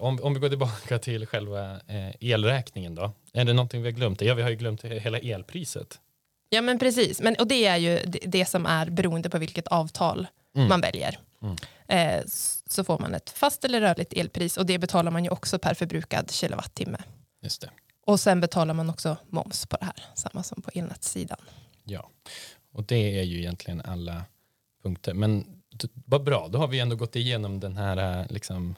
Om, 0.00 0.20
om 0.22 0.34
vi 0.34 0.40
går 0.40 0.48
tillbaka 0.48 0.98
till 0.98 1.26
själva 1.26 1.72
eh, 1.72 2.10
elräkningen 2.20 2.94
då. 2.94 3.12
Är 3.32 3.44
det 3.44 3.52
någonting 3.52 3.82
vi 3.82 3.88
har 3.88 3.96
glömt? 3.96 4.20
Ja, 4.20 4.34
vi 4.34 4.42
har 4.42 4.50
ju 4.50 4.56
glömt 4.56 4.84
hela 4.84 5.18
elpriset. 5.18 6.00
Ja 6.48 6.60
men 6.62 6.78
precis, 6.78 7.20
men, 7.20 7.36
och 7.38 7.46
det 7.46 7.66
är 7.66 7.76
ju 7.76 7.98
det, 8.06 8.18
det 8.26 8.44
som 8.44 8.66
är 8.66 8.90
beroende 8.90 9.30
på 9.30 9.38
vilket 9.38 9.66
avtal 9.68 10.26
Mm. 10.56 10.68
man 10.68 10.80
väljer. 10.80 11.18
Mm. 11.42 11.56
Eh, 11.88 12.22
så 12.66 12.84
får 12.84 12.98
man 12.98 13.14
ett 13.14 13.30
fast 13.30 13.64
eller 13.64 13.80
rörligt 13.80 14.12
elpris 14.12 14.56
och 14.56 14.66
det 14.66 14.78
betalar 14.78 15.10
man 15.10 15.24
ju 15.24 15.30
också 15.30 15.58
per 15.58 15.74
förbrukad 15.74 16.30
kilowattimme. 16.30 16.98
Just 17.42 17.60
det. 17.60 17.70
Och 18.06 18.20
sen 18.20 18.40
betalar 18.40 18.74
man 18.74 18.90
också 18.90 19.16
moms 19.28 19.66
på 19.66 19.76
det 19.76 19.84
här, 19.84 20.04
samma 20.14 20.42
som 20.42 20.62
på 20.62 20.70
elnätssidan. 20.74 21.40
Ja, 21.84 22.10
och 22.72 22.84
det 22.84 23.18
är 23.18 23.22
ju 23.22 23.38
egentligen 23.38 23.80
alla 23.80 24.24
punkter. 24.82 25.14
Men 25.14 25.62
vad 26.06 26.24
bra, 26.24 26.48
då 26.48 26.58
har 26.58 26.68
vi 26.68 26.80
ändå 26.80 26.96
gått 26.96 27.16
igenom 27.16 27.60
den 27.60 27.76
här 27.76 28.20
eh, 28.20 28.26
liksom, 28.30 28.74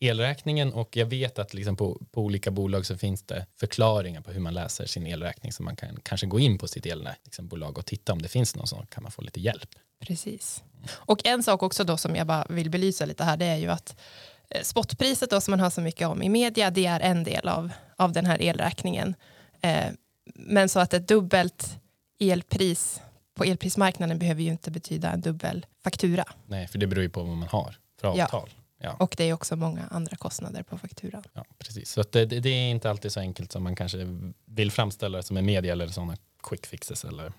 elräkningen 0.00 0.72
och 0.72 0.96
jag 0.96 1.06
vet 1.06 1.38
att 1.38 1.54
liksom, 1.54 1.76
på, 1.76 2.00
på 2.10 2.22
olika 2.22 2.50
bolag 2.50 2.86
så 2.86 2.98
finns 2.98 3.22
det 3.22 3.46
förklaringar 3.56 4.20
på 4.20 4.30
hur 4.30 4.40
man 4.40 4.54
läser 4.54 4.86
sin 4.86 5.06
elräkning 5.06 5.52
så 5.52 5.62
man 5.62 5.76
kan 5.76 6.00
kanske 6.02 6.26
gå 6.26 6.40
in 6.40 6.58
på 6.58 6.68
sitt 6.68 6.86
elbolag 6.86 7.14
liksom, 7.24 7.48
och 7.76 7.86
titta 7.86 8.12
om 8.12 8.22
det 8.22 8.28
finns 8.28 8.56
någon 8.56 8.66
så 8.66 8.86
kan 8.90 9.02
man 9.02 9.12
få 9.12 9.22
lite 9.22 9.40
hjälp. 9.40 9.74
Precis. 10.00 10.62
Och 10.90 11.26
en 11.26 11.42
sak 11.42 11.62
också 11.62 11.84
då 11.84 11.96
som 11.96 12.16
jag 12.16 12.26
bara 12.26 12.46
vill 12.48 12.70
belysa 12.70 13.04
lite 13.04 13.24
här 13.24 13.36
det 13.36 13.44
är 13.44 13.56
ju 13.56 13.68
att 13.68 13.96
spotpriset 14.62 15.30
då 15.30 15.40
som 15.40 15.52
man 15.52 15.60
hör 15.60 15.70
så 15.70 15.80
mycket 15.80 16.08
om 16.08 16.22
i 16.22 16.28
media 16.28 16.70
det 16.70 16.86
är 16.86 17.00
en 17.00 17.24
del 17.24 17.48
av, 17.48 17.70
av 17.96 18.12
den 18.12 18.26
här 18.26 18.42
elräkningen. 18.42 19.14
Eh, 19.60 19.84
men 20.34 20.68
så 20.68 20.80
att 20.80 20.94
ett 20.94 21.08
dubbelt 21.08 21.78
elpris 22.20 23.00
på 23.34 23.44
elprismarknaden 23.44 24.18
behöver 24.18 24.42
ju 24.42 24.50
inte 24.50 24.70
betyda 24.70 25.10
en 25.10 25.20
dubbel 25.20 25.66
faktura. 25.84 26.24
Nej, 26.46 26.68
för 26.68 26.78
det 26.78 26.86
beror 26.86 27.02
ju 27.02 27.10
på 27.10 27.22
vad 27.22 27.36
man 27.36 27.48
har 27.48 27.76
för 28.00 28.16
Ja. 28.16 28.24
avtal. 28.24 28.50
Ja. 28.80 28.96
Och 28.98 29.14
det 29.18 29.24
är 29.24 29.32
också 29.32 29.56
många 29.56 29.82
andra 29.90 30.16
kostnader 30.16 30.62
på 30.62 30.78
fakturan. 30.78 31.22
Ja, 31.32 31.44
precis. 31.58 31.90
Så 31.92 32.02
det, 32.12 32.26
det, 32.26 32.40
det 32.40 32.48
är 32.48 32.70
inte 32.70 32.90
alltid 32.90 33.12
så 33.12 33.20
enkelt 33.20 33.52
som 33.52 33.62
man 33.62 33.76
kanske 33.76 33.98
vill 34.46 34.70
framställa 34.70 35.16
det 35.18 35.22
som 35.22 35.36
en 35.36 35.44
media 35.44 35.72
eller 35.72 35.88
sådana 35.88 36.16
quick 36.42 36.66
fixes 36.66 37.04
eller 37.04 37.32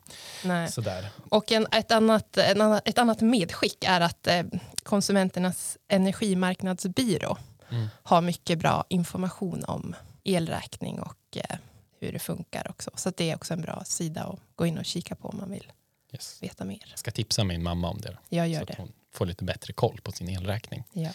Nej. 0.43 0.71
sådär. 0.71 1.09
Och 1.29 1.51
en, 1.51 1.67
ett, 1.71 1.91
annat, 1.91 2.37
en 2.37 2.61
annat, 2.61 2.87
ett 2.87 2.97
annat 2.97 3.21
medskick 3.21 3.83
är 3.87 4.01
att 4.01 4.27
eh, 4.27 4.43
Konsumenternas 4.83 5.77
energimarknadsbyrå 5.87 7.37
Mm. 7.69 7.87
har 8.03 8.21
mycket 8.21 8.59
bra 8.59 8.85
information 8.89 9.63
om 9.65 9.95
elräkning 10.23 10.99
och 10.99 11.37
eh, 11.37 11.57
hur 11.99 12.11
det 12.11 12.19
funkar 12.19 12.67
också. 12.69 12.91
Så 12.95 13.11
det 13.17 13.31
är 13.31 13.35
också 13.35 13.53
en 13.53 13.61
bra 13.61 13.83
sida 13.85 14.23
att 14.23 14.39
gå 14.55 14.65
in 14.65 14.77
och 14.77 14.85
kika 14.85 15.15
på 15.15 15.27
om 15.27 15.37
man 15.37 15.51
vill 15.51 15.71
Yes. 16.13 16.37
veta 16.43 16.65
mer. 16.65 16.85
Jag 16.89 16.99
ska 16.99 17.11
tipsa 17.11 17.43
min 17.43 17.63
mamma 17.63 17.89
om 17.89 18.01
det. 18.01 18.17
Jag 18.29 18.47
gör 18.47 18.65
det. 18.65 18.75
hon 18.77 18.91
får 19.13 19.25
lite 19.25 19.43
bättre 19.43 19.73
koll 19.73 19.99
på 20.03 20.11
sin 20.11 20.29
elräkning. 20.29 20.83
Ja. 20.93 21.09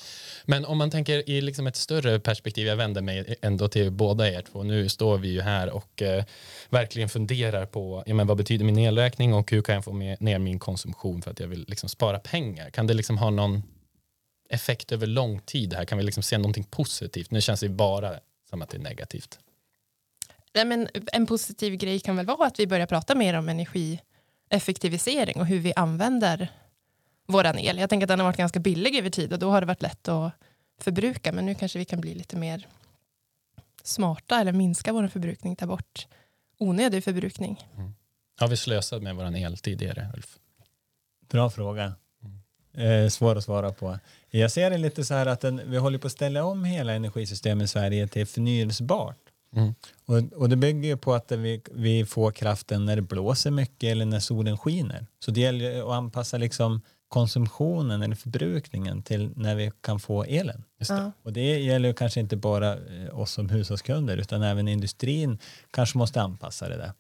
Men 0.45 0.65
om 0.65 0.79
man 0.79 0.91
tänker 0.91 1.31
i 1.31 1.41
liksom 1.41 1.67
ett 1.67 1.77
större 1.77 2.21
perspektiv, 2.21 2.67
jag 2.67 2.77
vänder 2.77 3.03
mig 3.03 3.35
ändå 3.43 3.69
till 3.69 3.91
båda 3.91 4.31
er 4.31 4.43
två. 4.43 4.63
Nu 4.63 4.89
står 4.89 5.19
vi 5.19 5.29
ju 5.29 5.41
här 5.41 5.71
och 5.71 6.03
eh, 6.03 6.25
verkligen 6.71 7.09
funderar 7.09 7.67
på 7.67 8.03
ja, 8.07 8.15
men 8.15 8.27
vad 8.27 8.37
betyder 8.37 8.65
min 8.65 8.79
elräkning 8.79 9.35
och 9.35 9.51
hur 9.51 9.63
kan 9.63 9.75
jag 9.75 9.85
få 9.85 9.93
med, 9.93 10.23
ner 10.23 10.39
min 10.39 10.59
konsumtion 10.59 11.23
för 11.23 11.31
att 11.31 11.41
jag 11.41 11.49
vill 11.49 11.65
liksom 11.69 11.89
spara 11.89 12.19
pengar. 12.19 12.71
Kan 12.71 12.87
det 12.87 12.95
liksom 12.95 13.19
ha 13.19 13.31
någon 13.31 13.63
effekt 14.51 14.93
över 14.93 15.07
lång 15.07 15.41
tid 15.41 15.75
här? 15.75 15.85
Kan 15.85 15.99
vi 15.99 16.05
liksom 16.05 16.23
se 16.23 16.39
någonting 16.39 16.65
positivt? 16.65 17.31
Nu 17.31 17.41
känns 17.41 17.61
det 17.61 17.69
bara 17.69 18.15
som 18.51 18.63
att 18.63 18.69
det 18.69 18.77
är 18.77 18.83
negativt. 18.83 19.39
Nej, 20.55 20.65
men 20.65 20.89
en 21.13 21.27
positiv 21.27 21.75
grej 21.75 22.01
kan 22.01 22.17
väl 22.17 22.27
vara 22.27 22.47
att 22.47 22.61
vi 22.61 22.67
börjar 22.67 22.87
prata 22.87 23.15
mer 23.15 23.35
om 23.35 23.49
energieffektivisering 23.49 25.41
och 25.41 25.47
hur 25.47 25.59
vi 25.59 25.73
använder 25.77 26.49
våran 27.29 27.59
el. 27.59 27.79
Jag 27.79 27.91
tänker 27.91 28.05
att 28.05 28.09
den 28.09 28.19
har 28.19 28.27
varit 28.27 28.37
ganska 28.37 28.61
billig 28.61 28.97
över 28.97 29.11
tid 29.11 29.33
och 29.33 29.39
då 29.39 29.51
har 29.51 29.61
det 29.61 29.67
varit 29.67 29.83
lätt 29.83 30.09
att 30.09 30.33
förbruka 30.81 31.33
men 31.33 31.47
nu 31.47 31.55
kanske 31.55 31.79
vi 31.79 31.85
kan 31.85 32.01
bli 32.01 32.15
lite 32.15 32.37
mer 32.37 32.67
smarta 33.83 34.41
eller 34.41 34.53
minska 34.53 34.93
vår 34.93 35.09
förbrukning, 35.09 35.57
ta 35.57 35.67
bort 35.67 36.07
onödig 36.59 37.05
förbrukning. 37.05 37.69
Har 38.41 38.49
vi 38.49 38.57
slösat 38.57 39.03
med 39.03 39.17
vår 39.17 39.37
el 39.37 39.59
tidigare, 39.59 40.13
Ulf? 40.15 40.39
Bra 41.31 41.51
fråga. 41.51 41.95
Eh, 42.75 43.09
svår 43.09 43.37
att 43.37 43.45
svara 43.45 43.73
på. 43.73 43.99
Jag 44.31 44.53
ser 44.53 44.71
det 44.71 44.79
lite 44.79 45.05
så 45.05 45.15
här 45.15 45.27
att 45.27 45.41
den, 45.41 45.71
vi 45.71 45.77
håller 45.77 45.99
på 45.99 46.07
att 46.07 46.13
ställa 46.13 46.45
om 46.45 46.65
hela 46.65 46.93
energisystemet 46.93 47.65
i 47.65 47.69
Sverige 47.69 48.09
till 48.09 48.27
förnyelsebart. 48.27 49.19
Mm. 49.57 49.75
Och, 50.07 50.41
och 50.41 50.49
det 50.49 50.57
bygger 50.57 50.89
ju 50.89 50.97
på 50.97 51.15
att 51.15 51.33
vi, 51.33 51.63
vi 51.71 52.07
får 52.07 52.33
kraften 52.33 52.85
när 52.85 52.97
det 52.97 53.03
blåser 53.03 53.51
mycket 53.51 53.91
eller 53.93 54.05
när 54.05 54.21
solen 54.21 54.59
skiner. 54.59 55.07
Så 55.19 55.31
det 55.31 55.41
gäller 55.41 55.83
att 55.83 55.93
anpassa 55.93 56.39
liksom 56.39 56.81
konsumtionen 57.09 58.03
eller 58.03 58.15
förbrukningen 58.17 59.03
till 59.03 59.31
när 59.37 59.55
vi 59.55 59.73
kan 59.81 60.01
få 60.01 60.25
elen. 60.25 60.65
Det. 60.79 61.13
Och 61.23 61.33
det 61.33 61.59
gäller 61.59 61.93
kanske 61.93 62.21
inte 62.21 62.37
bara 62.37 62.73
eh, 62.73 63.19
oss 63.21 63.33
som 63.33 63.49
hushållskunder 63.49 64.17
utan 64.17 64.43
även 64.43 64.69
industrin 64.69 65.39
kanske 65.71 65.99
måste 65.99 66.23
anpassa 66.23 66.69
det 66.69 66.77
där. 66.77 66.93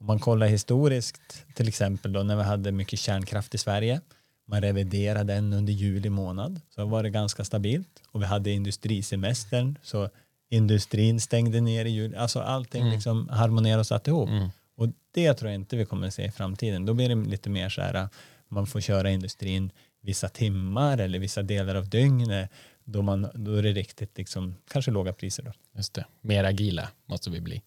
Om 0.00 0.06
man 0.06 0.18
kollar 0.18 0.46
historiskt 0.46 1.44
till 1.54 1.68
exempel 1.68 2.12
då 2.12 2.22
när 2.22 2.36
vi 2.36 2.42
hade 2.42 2.72
mycket 2.72 2.98
kärnkraft 2.98 3.54
i 3.54 3.58
Sverige 3.58 4.00
man 4.46 4.60
reviderade 4.60 5.34
den 5.34 5.52
under 5.52 5.72
juli 5.72 6.10
månad 6.10 6.60
så 6.74 6.84
var 6.84 7.02
det 7.02 7.10
ganska 7.10 7.44
stabilt 7.44 8.02
och 8.10 8.22
vi 8.22 8.26
hade 8.26 8.50
industrisemestern 8.50 9.78
så 9.82 10.10
industrin 10.50 11.20
stängde 11.20 11.60
ner 11.60 11.84
i 11.84 11.90
juli. 11.90 12.16
Alltså 12.16 12.40
allting 12.40 12.80
Mm. 12.82 12.94
liksom 12.94 13.28
harmonerade 13.28 13.80
och 13.80 13.86
satt 13.86 14.08
ihop. 14.08 14.28
Mm. 14.28 14.48
Och 14.76 14.88
det 15.14 15.34
tror 15.34 15.50
jag 15.50 15.60
inte 15.60 15.76
vi 15.76 15.84
kommer 15.84 16.06
att 16.06 16.14
se 16.14 16.24
i 16.24 16.30
framtiden. 16.30 16.86
Då 16.86 16.94
blir 16.94 17.08
det 17.08 17.14
lite 17.14 17.50
mer 17.50 17.68
så 17.68 17.82
här 17.82 18.08
man 18.52 18.66
får 18.66 18.80
köra 18.80 19.10
industrin 19.10 19.70
vissa 20.00 20.28
timmar 20.28 20.98
eller 20.98 21.18
vissa 21.18 21.42
delar 21.42 21.74
av 21.74 21.88
dygnet 21.88 22.50
då, 22.84 23.02
man, 23.02 23.30
då 23.34 23.54
är 23.54 23.62
det 23.62 23.72
riktigt 23.72 24.18
liksom, 24.18 24.56
kanske 24.70 24.90
låga 24.90 25.12
priser 25.12 25.42
då. 25.42 25.52
Just 25.76 25.94
det. 25.94 26.04
Mer 26.20 26.44
agila 26.44 26.88
måste 27.06 27.30
vi 27.30 27.40
bli. 27.40 27.62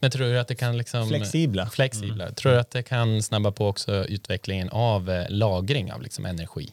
Men 0.00 0.10
tror 0.10 0.26
du 0.26 0.38
att 0.38 0.48
det 0.48 0.54
kan 0.54 0.78
liksom... 0.78 1.08
Flexibla. 1.08 1.70
flexibla. 1.70 2.32
Tror 2.32 2.52
du 2.52 2.58
att 2.58 2.70
det 2.70 2.82
kan 2.82 3.22
snabba 3.22 3.52
på 3.52 3.66
också 3.68 4.04
utvecklingen 4.04 4.68
av 4.68 5.10
eh, 5.10 5.26
lagring 5.28 5.92
av 5.92 6.02
liksom 6.02 6.26
energi? 6.26 6.72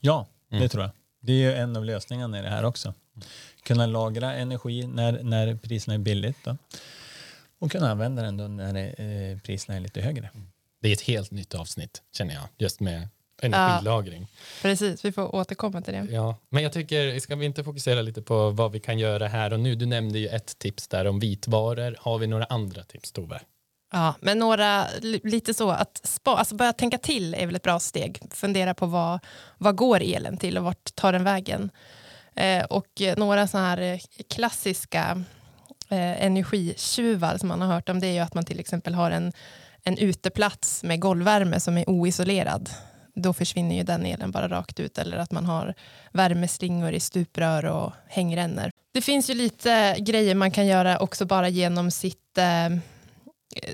Ja, 0.00 0.26
Mm. 0.50 0.62
det 0.62 0.68
tror 0.68 0.82
jag. 0.84 0.90
Det 1.20 1.32
är 1.32 1.36
ju 1.36 1.52
en 1.54 1.76
av 1.76 1.84
lösningarna 1.84 2.38
i 2.38 2.42
det 2.42 2.48
här 2.48 2.64
också. 2.64 2.94
Kunna 3.62 3.86
lagra 3.86 4.34
energi 4.34 4.86
när, 4.86 5.22
när 5.22 5.54
priserna 5.56 5.94
är 5.94 5.98
billigt. 5.98 6.36
Då. 6.44 6.56
och 7.58 7.72
kunna 7.72 7.90
använda 7.90 8.22
den 8.22 8.36
då 8.36 8.48
när 8.48 8.74
eh, 9.00 9.38
priserna 9.38 9.76
är 9.76 9.80
lite 9.80 10.00
högre. 10.00 10.30
Det 10.80 10.88
är 10.88 10.92
ett 10.92 11.00
helt 11.00 11.30
nytt 11.30 11.54
avsnitt 11.54 12.02
känner 12.12 12.34
jag, 12.34 12.44
just 12.58 12.80
med 12.80 13.08
energilagring. 13.42 14.26
Precis, 14.62 15.04
vi 15.04 15.12
får 15.12 15.34
återkomma 15.34 15.80
till 15.82 15.94
det. 15.94 16.06
Ja, 16.10 16.36
men 16.48 16.62
jag 16.62 16.72
tycker, 16.72 17.20
ska 17.20 17.36
vi 17.36 17.46
inte 17.46 17.64
fokusera 17.64 18.02
lite 18.02 18.22
på 18.22 18.50
vad 18.50 18.72
vi 18.72 18.80
kan 18.80 18.98
göra 18.98 19.28
här 19.28 19.52
och 19.52 19.60
nu? 19.60 19.74
Du 19.74 19.86
nämnde 19.86 20.18
ju 20.18 20.28
ett 20.28 20.58
tips 20.58 20.88
där 20.88 21.04
om 21.06 21.18
vitvaror. 21.20 21.96
Har 22.00 22.18
vi 22.18 22.26
några 22.26 22.44
andra 22.44 22.82
tips, 22.84 23.12
Tove? 23.12 23.40
Ja, 23.92 24.14
men 24.20 24.38
några, 24.38 24.86
li- 25.00 25.20
lite 25.24 25.54
så 25.54 25.70
att 25.70 26.00
spa, 26.04 26.30
alltså 26.36 26.54
börja 26.54 26.72
tänka 26.72 26.98
till 26.98 27.34
är 27.34 27.46
väl 27.46 27.56
ett 27.56 27.62
bra 27.62 27.80
steg. 27.80 28.18
Fundera 28.30 28.74
på 28.74 28.86
vad, 28.86 29.20
vad 29.58 29.76
går 29.76 30.00
elen 30.02 30.36
till 30.36 30.58
och 30.58 30.64
vart 30.64 30.94
tar 30.94 31.12
den 31.12 31.24
vägen? 31.24 31.70
Eh, 32.34 32.64
och 32.64 32.86
några 33.16 33.46
sådana 33.48 33.68
här 33.68 33.78
eh, 33.80 33.98
klassiska 34.28 35.24
eh, 35.88 36.24
energitjuvar 36.24 37.38
som 37.38 37.48
man 37.48 37.60
har 37.60 37.74
hört 37.74 37.88
om 37.88 38.00
det 38.00 38.06
är 38.06 38.12
ju 38.12 38.18
att 38.18 38.34
man 38.34 38.44
till 38.44 38.60
exempel 38.60 38.94
har 38.94 39.10
en, 39.10 39.32
en 39.84 39.98
uteplats 39.98 40.82
med 40.82 41.00
golvvärme 41.00 41.60
som 41.60 41.78
är 41.78 41.90
oisolerad. 41.90 42.70
Då 43.14 43.32
försvinner 43.32 43.76
ju 43.76 43.82
den 43.82 44.06
elen 44.06 44.30
bara 44.30 44.48
rakt 44.48 44.80
ut. 44.80 44.98
Eller 44.98 45.16
att 45.16 45.30
man 45.30 45.44
har 45.44 45.74
värmeslingor 46.12 46.92
i 46.92 47.00
stuprör 47.00 47.64
och 47.64 47.92
hängrännor. 48.08 48.70
Det 48.92 49.00
finns 49.00 49.30
ju 49.30 49.34
lite 49.34 49.96
grejer 49.98 50.34
man 50.34 50.50
kan 50.50 50.66
göra 50.66 50.98
också 50.98 51.26
bara 51.26 51.48
genom 51.48 51.90
sitt 51.90 52.38
eh, 52.38 52.78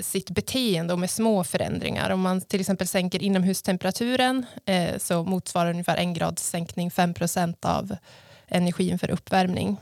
sitt 0.00 0.30
beteende 0.30 0.92
och 0.92 0.98
med 0.98 1.10
små 1.10 1.44
förändringar. 1.44 2.10
Om 2.10 2.20
man 2.20 2.40
till 2.40 2.60
exempel 2.60 2.86
sänker 2.86 3.22
inomhustemperaturen 3.22 4.46
eh, 4.66 4.98
så 4.98 5.24
motsvarar 5.24 5.70
ungefär 5.70 5.96
en 5.96 6.14
grads 6.14 6.48
sänkning 6.48 6.90
5% 6.90 7.66
av 7.66 7.96
energin 8.48 8.98
för 8.98 9.10
uppvärmning. 9.10 9.76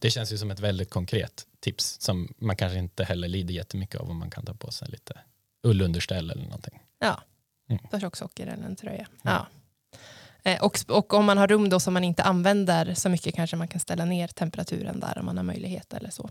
Det 0.00 0.10
känns 0.10 0.32
ju 0.32 0.38
som 0.38 0.50
ett 0.50 0.60
väldigt 0.60 0.90
konkret 0.90 1.46
tips 1.60 1.96
som 2.00 2.34
man 2.38 2.56
kanske 2.56 2.78
inte 2.78 3.04
heller 3.04 3.28
lider 3.28 3.54
jättemycket 3.54 4.00
av 4.00 4.10
om 4.10 4.18
man 4.18 4.30
kan 4.30 4.44
ta 4.44 4.54
på 4.54 4.70
sig 4.70 4.88
lite 4.88 5.20
ullunderställ 5.64 6.30
eller 6.30 6.42
någonting. 6.44 6.82
Ja, 6.98 7.20
Mm. 7.68 7.82
ta 7.90 8.00
tjocksocker 8.00 8.46
eller 8.46 8.64
en 8.64 8.76
tröja. 8.76 9.06
Ja. 9.22 9.46
Eh, 10.42 10.62
och, 10.64 10.78
och 10.88 11.14
om 11.14 11.24
man 11.24 11.38
har 11.38 11.46
rum 11.48 11.68
då 11.68 11.80
som 11.80 11.94
man 11.94 12.04
inte 12.04 12.22
använder 12.22 12.94
så 12.94 13.08
mycket 13.08 13.34
kanske 13.34 13.56
man 13.56 13.68
kan 13.68 13.80
ställa 13.80 14.04
ner 14.04 14.28
temperaturen 14.28 15.00
där 15.00 15.18
om 15.18 15.26
man 15.26 15.36
har 15.36 15.44
möjlighet 15.44 15.94
eller 15.94 16.10
så. 16.10 16.30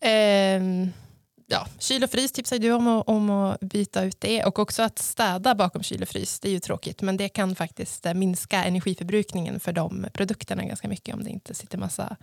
Ehm, 0.00 0.92
ja, 1.46 1.66
kyl 1.78 2.04
och 2.04 2.10
frys 2.10 2.32
tipsar 2.32 2.58
du 2.58 2.72
om, 2.72 2.86
att- 2.88 3.08
om 3.08 3.30
att 3.30 3.60
byta 3.60 4.02
ut 4.04 4.20
det 4.20 4.44
och 4.44 4.58
också 4.58 4.82
att 4.82 4.98
städa 4.98 5.54
bakom 5.54 5.82
kyl 5.82 6.02
och 6.02 6.08
frys. 6.08 6.40
Det 6.40 6.48
är 6.48 6.52
ju 6.52 6.60
tråkigt 6.60 7.02
men 7.02 7.16
det 7.16 7.28
kan 7.28 7.54
faktiskt 7.54 8.06
eh, 8.06 8.14
minska 8.14 8.64
energiförbrukningen 8.64 9.60
för 9.60 9.72
de 9.72 10.06
produkterna 10.12 10.64
ganska 10.64 10.88
mycket 10.88 11.14
om 11.14 11.24
det 11.24 11.30
inte 11.30 11.54
sitter 11.54 11.78
massa 11.78 12.16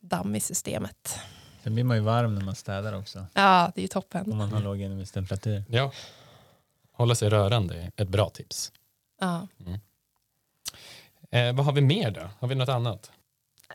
damm 0.00 0.34
i 0.36 0.40
systemet. 0.40 1.18
Sen 1.62 1.74
blir 1.74 1.84
man 1.84 1.96
ju 1.96 2.02
varm 2.02 2.34
när 2.34 2.42
man 2.44 2.54
städar 2.54 2.92
också. 2.92 3.26
Ja, 3.34 3.72
det 3.74 3.80
är 3.80 3.82
ju 3.82 3.88
toppen. 3.88 4.32
Om 4.32 4.38
man 4.38 4.52
har 4.52 4.60
låg 4.60 4.80
inomhustemperatur. 4.80 5.64
Ja. 5.68 5.92
Hålla 6.92 7.14
sig 7.14 7.28
rörande 7.28 7.74
är 7.96 8.02
ett 8.02 8.08
bra 8.08 8.30
tips. 8.30 8.72
Ja. 9.20 9.46
Eh, 11.30 11.52
vad 11.52 11.66
har 11.66 11.72
vi 11.72 11.80
mer 11.80 12.10
då? 12.10 12.30
Har 12.38 12.48
vi 12.48 12.54
något 12.54 12.68
annat? 12.68 13.10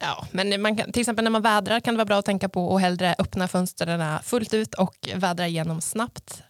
Ja, 0.02 0.28
men 0.32 0.62
man 0.62 0.78
kan, 0.78 0.92
till 0.92 1.00
exempel 1.00 1.24
när 1.24 1.32
man 1.32 1.42
vädrar 1.42 1.80
kan 1.80 1.94
det 1.94 1.98
vara 1.98 2.06
bra 2.06 2.20
att 2.20 2.26
tänka 2.26 2.50
på 2.50 2.76
att 2.76 2.82
hellre 2.82 3.16
öppna 3.18 3.48
fönstren 3.48 4.20
fullt 4.24 4.54
ut 4.54 4.74
och 4.74 5.10
vädra 5.16 5.48
igenom 5.48 5.82
snabbt 5.82 6.44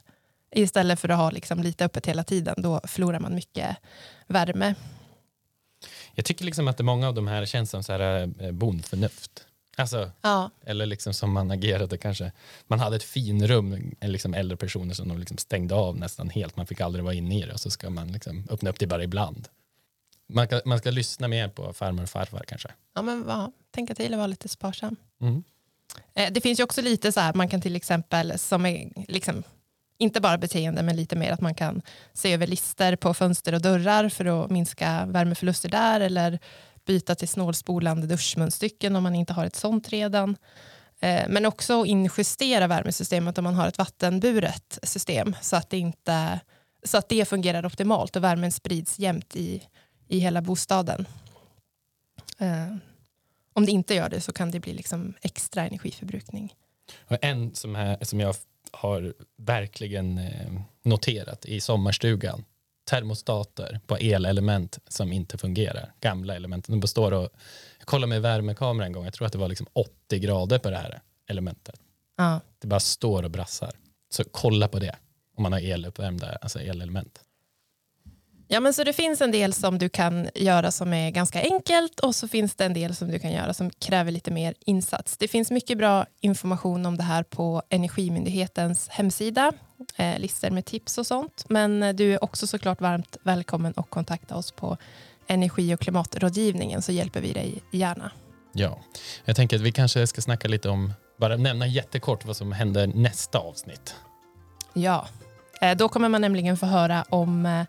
istället 0.51 0.99
för 0.99 1.09
att 1.09 1.17
ha 1.17 1.31
liksom 1.31 1.63
lite 1.63 1.85
öppet 1.85 2.05
hela 2.05 2.23
tiden. 2.23 2.55
Då 2.57 2.81
förlorar 2.83 3.19
man 3.19 3.35
mycket 3.35 3.77
värme. 4.27 4.75
Jag 6.13 6.25
tycker 6.25 6.45
liksom 6.45 6.67
att 6.67 6.77
det 6.77 6.83
många 6.83 7.07
av 7.07 7.13
de 7.13 7.27
här 7.27 7.45
känns 7.45 7.71
som 7.71 7.83
så 7.83 7.91
här 7.91 8.31
eh, 8.39 8.51
bondförnuft. 8.51 9.47
Alltså, 9.77 10.11
Ja, 10.21 10.49
eller 10.65 10.85
liksom 10.85 11.13
som 11.13 11.31
man 11.31 11.51
agerade 11.51 11.97
kanske. 11.97 12.31
Man 12.67 12.79
hade 12.79 12.95
ett 12.95 13.03
finrum, 13.03 13.95
liksom 14.01 14.33
äldre 14.33 14.57
personer 14.57 14.93
som 14.93 15.07
de 15.07 15.17
liksom 15.19 15.37
stängde 15.37 15.75
av 15.75 15.97
nästan 15.97 16.29
helt. 16.29 16.57
Man 16.57 16.67
fick 16.67 16.81
aldrig 16.81 17.03
vara 17.05 17.13
inne 17.13 17.39
i 17.39 17.41
det 17.45 17.53
och 17.53 17.59
så 17.59 17.69
ska 17.69 17.89
man 17.89 18.07
liksom 18.11 18.47
öppna 18.49 18.69
upp 18.69 18.79
det 18.79 18.87
bara 18.87 19.03
ibland. 19.03 19.47
Man, 20.29 20.47
kan, 20.47 20.61
man 20.65 20.77
ska 20.79 20.91
lyssna 20.91 21.27
mer 21.27 21.47
på 21.47 21.73
farmor 21.73 22.03
och 22.03 22.09
farfar 22.09 22.43
kanske. 22.47 22.69
ja 22.95 23.01
men 23.01 23.25
ja, 23.27 23.51
tänka 23.71 23.95
till 23.95 24.11
och 24.13 24.17
vara 24.17 24.27
lite 24.27 24.49
sparsam. 24.49 24.95
Mm. 25.21 25.43
Eh, 26.13 26.33
Det 26.33 26.41
finns 26.41 26.59
ju 26.59 26.63
också 26.63 26.81
lite 26.81 27.11
så 27.11 27.19
här, 27.19 27.33
man 27.33 27.49
kan 27.49 27.61
till 27.61 27.75
exempel, 27.75 28.39
som 28.39 28.65
är 28.65 28.91
liksom, 29.07 29.43
inte 29.97 30.21
bara 30.21 30.37
beteende, 30.37 30.83
men 30.83 30.95
lite 30.95 31.15
mer 31.15 31.31
att 31.31 31.41
man 31.41 31.55
kan 31.55 31.81
se 32.13 32.33
över 32.33 32.47
lister 32.47 32.95
på 32.95 33.13
fönster 33.13 33.53
och 33.53 33.61
dörrar 33.61 34.09
för 34.09 34.25
att 34.43 34.51
minska 34.51 35.05
värmeförluster 35.05 35.69
där, 35.69 35.99
eller 36.01 36.39
byta 36.85 37.15
till 37.15 37.27
snålspolande 37.27 38.07
duschmunstycken 38.07 38.95
om 38.95 39.03
man 39.03 39.15
inte 39.15 39.33
har 39.33 39.45
ett 39.45 39.55
sånt 39.55 39.89
redan. 39.89 40.37
Eh, 40.99 41.25
men 41.29 41.45
också 41.45 41.81
att 41.81 41.87
injustera 41.87 42.67
värmesystemet 42.67 43.37
om 43.37 43.43
man 43.43 43.55
har 43.55 43.67
ett 43.67 43.77
vattenburet 43.77 44.79
system, 44.83 45.35
så 45.41 45.55
att 45.55 45.69
det, 45.69 45.77
inte, 45.77 46.39
så 46.83 46.97
att 46.97 47.09
det 47.09 47.25
fungerar 47.25 47.65
optimalt 47.65 48.15
och 48.15 48.23
värmen 48.23 48.51
sprids 48.51 48.99
jämnt 48.99 49.35
i, 49.35 49.63
i 50.07 50.19
hela 50.19 50.41
bostaden. 50.41 51.07
Eh, 52.37 52.75
om 53.53 53.65
det 53.65 53.71
inte 53.71 53.95
gör 53.95 54.09
det 54.09 54.21
så 54.21 54.33
kan 54.33 54.51
det 54.51 54.59
bli 54.59 54.73
liksom 54.73 55.13
extra 55.21 55.67
energiförbrukning. 55.67 56.53
Och 57.07 57.17
en 57.21 57.55
som, 57.55 57.75
här, 57.75 57.97
som 58.01 58.19
jag 58.19 58.35
har 58.71 59.13
verkligen 59.37 60.17
eh, 60.17 60.61
noterat 60.83 61.45
i 61.45 61.61
sommarstugan. 61.61 62.45
Termostater 62.85 63.79
på 63.87 63.97
elelement 63.97 64.79
som 64.87 65.13
inte 65.13 65.37
fungerar. 65.37 65.93
Gamla 65.99 66.35
element. 66.35 66.67
De 66.67 66.79
består 66.79 67.11
och, 67.11 67.29
jag 67.79 67.87
kollade 67.87 68.09
med 68.09 68.21
värmekamera 68.21 68.85
en 68.85 68.91
gång. 68.91 69.03
Jag 69.05 69.13
tror 69.13 69.25
att 69.27 69.31
det 69.33 69.39
var 69.39 69.47
liksom 69.47 69.67
80 69.73 70.19
grader 70.19 70.59
på 70.59 70.69
det 70.69 70.77
här 70.77 71.01
elementet. 71.27 71.75
Ja. 72.17 72.39
Det 72.59 72.67
bara 72.67 72.79
står 72.79 73.23
och 73.23 73.31
brassar. 73.31 73.71
Så 74.09 74.23
kolla 74.31 74.67
på 74.67 74.79
det 74.79 74.95
om 75.37 75.43
man 75.43 75.53
har 75.53 75.59
eluppvärmda 75.59 76.37
alltså 76.41 76.59
elelement. 76.59 77.19
ja, 78.47 78.59
men 78.59 78.73
så 78.73 78.83
det 78.83 78.93
finns 78.93 79.21
en 79.21 79.31
del 79.31 79.53
som 79.53 79.77
du 79.77 79.89
kan 79.89 80.29
göra 80.35 80.71
som 80.71 80.93
är 80.93 81.11
ganska 81.11 81.41
enkelt 81.41 81.99
och 81.99 82.15
så 82.15 82.27
finns 82.27 82.55
det 82.55 82.65
en 82.65 82.73
del 82.73 82.95
som 82.95 83.11
du 83.11 83.19
kan 83.19 83.31
göra 83.31 83.53
som 83.53 83.69
kräver 83.69 84.11
lite 84.11 84.31
mer 84.31 84.55
insats. 84.59 85.17
Det 85.17 85.27
finns 85.27 85.51
mycket 85.51 85.77
bra 85.77 86.05
information 86.21 86.85
om 86.85 86.97
det 86.97 87.03
här 87.03 87.23
på 87.23 87.61
Energimyndighetens 87.69 88.87
hemsida, 88.89 89.53
eh, 89.95 90.19
listor 90.19 90.49
med 90.49 90.65
tips 90.65 90.97
och 90.97 91.07
sånt. 91.07 91.45
Men 91.49 91.83
eh, 91.83 91.93
du 91.93 92.13
är 92.13 92.23
också 92.23 92.47
såklart 92.47 92.81
varmt 92.81 93.17
välkommen 93.23 93.73
att 93.77 93.89
kontakta 93.89 94.35
oss 94.35 94.51
på 94.51 94.77
Energi 95.27 95.75
och 95.75 95.79
klimatrådgivningen 95.79 96.81
så 96.81 96.91
hjälper 96.91 97.21
vi 97.21 97.33
dig 97.33 97.63
gärna. 97.71 98.11
Ja, 98.51 98.79
jag 99.25 99.35
tänker 99.35 99.55
att 99.55 99.61
vi 99.61 99.71
kanske 99.71 100.07
ska 100.07 100.21
snacka 100.21 100.47
lite 100.47 100.69
om, 100.69 100.93
bara 101.19 101.37
nämna 101.37 101.67
jättekort 101.67 102.25
vad 102.25 102.37
som 102.37 102.51
händer 102.51 102.87
nästa 102.87 103.39
avsnitt. 103.39 103.95
Ja, 104.73 105.07
eh, 105.61 105.77
då 105.77 105.89
kommer 105.89 106.09
man 106.09 106.21
nämligen 106.21 106.57
få 106.57 106.65
höra 106.65 107.05
om 107.09 107.65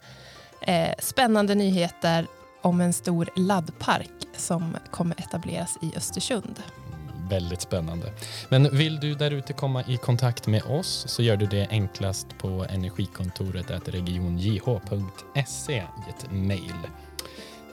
eh, 0.61 0.95
spännande 0.99 1.55
nyheter 1.55 2.27
om 2.63 2.81
en 2.81 2.93
stor 2.93 3.29
laddpark 3.37 4.11
som 4.37 4.77
kommer 4.91 5.21
etableras 5.21 5.79
i 5.83 5.97
Östersund. 5.97 6.63
Väldigt 7.29 7.61
spännande. 7.61 8.13
Men 8.49 8.77
vill 8.77 9.01
du 9.01 9.15
där 9.15 9.31
ute 9.31 9.53
komma 9.53 9.83
i 9.87 9.97
kontakt 9.97 10.47
med 10.47 10.63
oss 10.63 11.05
så 11.09 11.23
gör 11.23 11.37
du 11.37 11.47
det 11.47 11.67
enklast 11.71 12.27
på 12.39 12.67
energikontoret 12.71 13.71
regionjh.se 13.89 15.73
i 15.75 16.11
ett 16.11 16.31
mejl. 16.31 16.73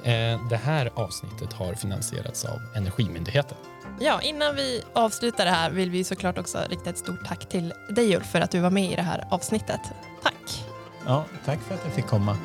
Eh, 0.03 0.47
Det 0.49 0.59
här 0.63 0.91
avsnittet 0.95 1.53
har 1.53 1.73
finansierats 1.73 2.45
av 2.45 2.59
Energimyndigheten. 2.75 3.57
Ja, 3.99 4.21
innan 4.21 4.55
vi 4.55 4.83
avslutar 4.93 5.45
det 5.45 5.51
här 5.51 5.71
vill 5.71 5.89
vi 5.89 6.03
såklart 6.03 6.37
också 6.37 6.57
rikta 6.69 6.89
ett 6.89 6.97
stort 6.97 7.27
tack 7.27 7.49
till 7.49 7.73
dig 7.89 8.15
Ulf 8.15 8.25
för 8.31 8.41
att 8.41 8.51
du 8.51 8.59
var 8.59 8.69
med 8.71 8.91
i 8.91 8.95
det 8.95 9.01
här 9.01 9.27
avsnittet. 9.29 9.81
Tack! 10.23 10.63
Ja, 11.05 11.25
tack 11.45 11.59
för 11.59 11.75
att 11.75 11.81
jag 11.85 11.93
fick 11.93 12.07
komma. 12.07 12.37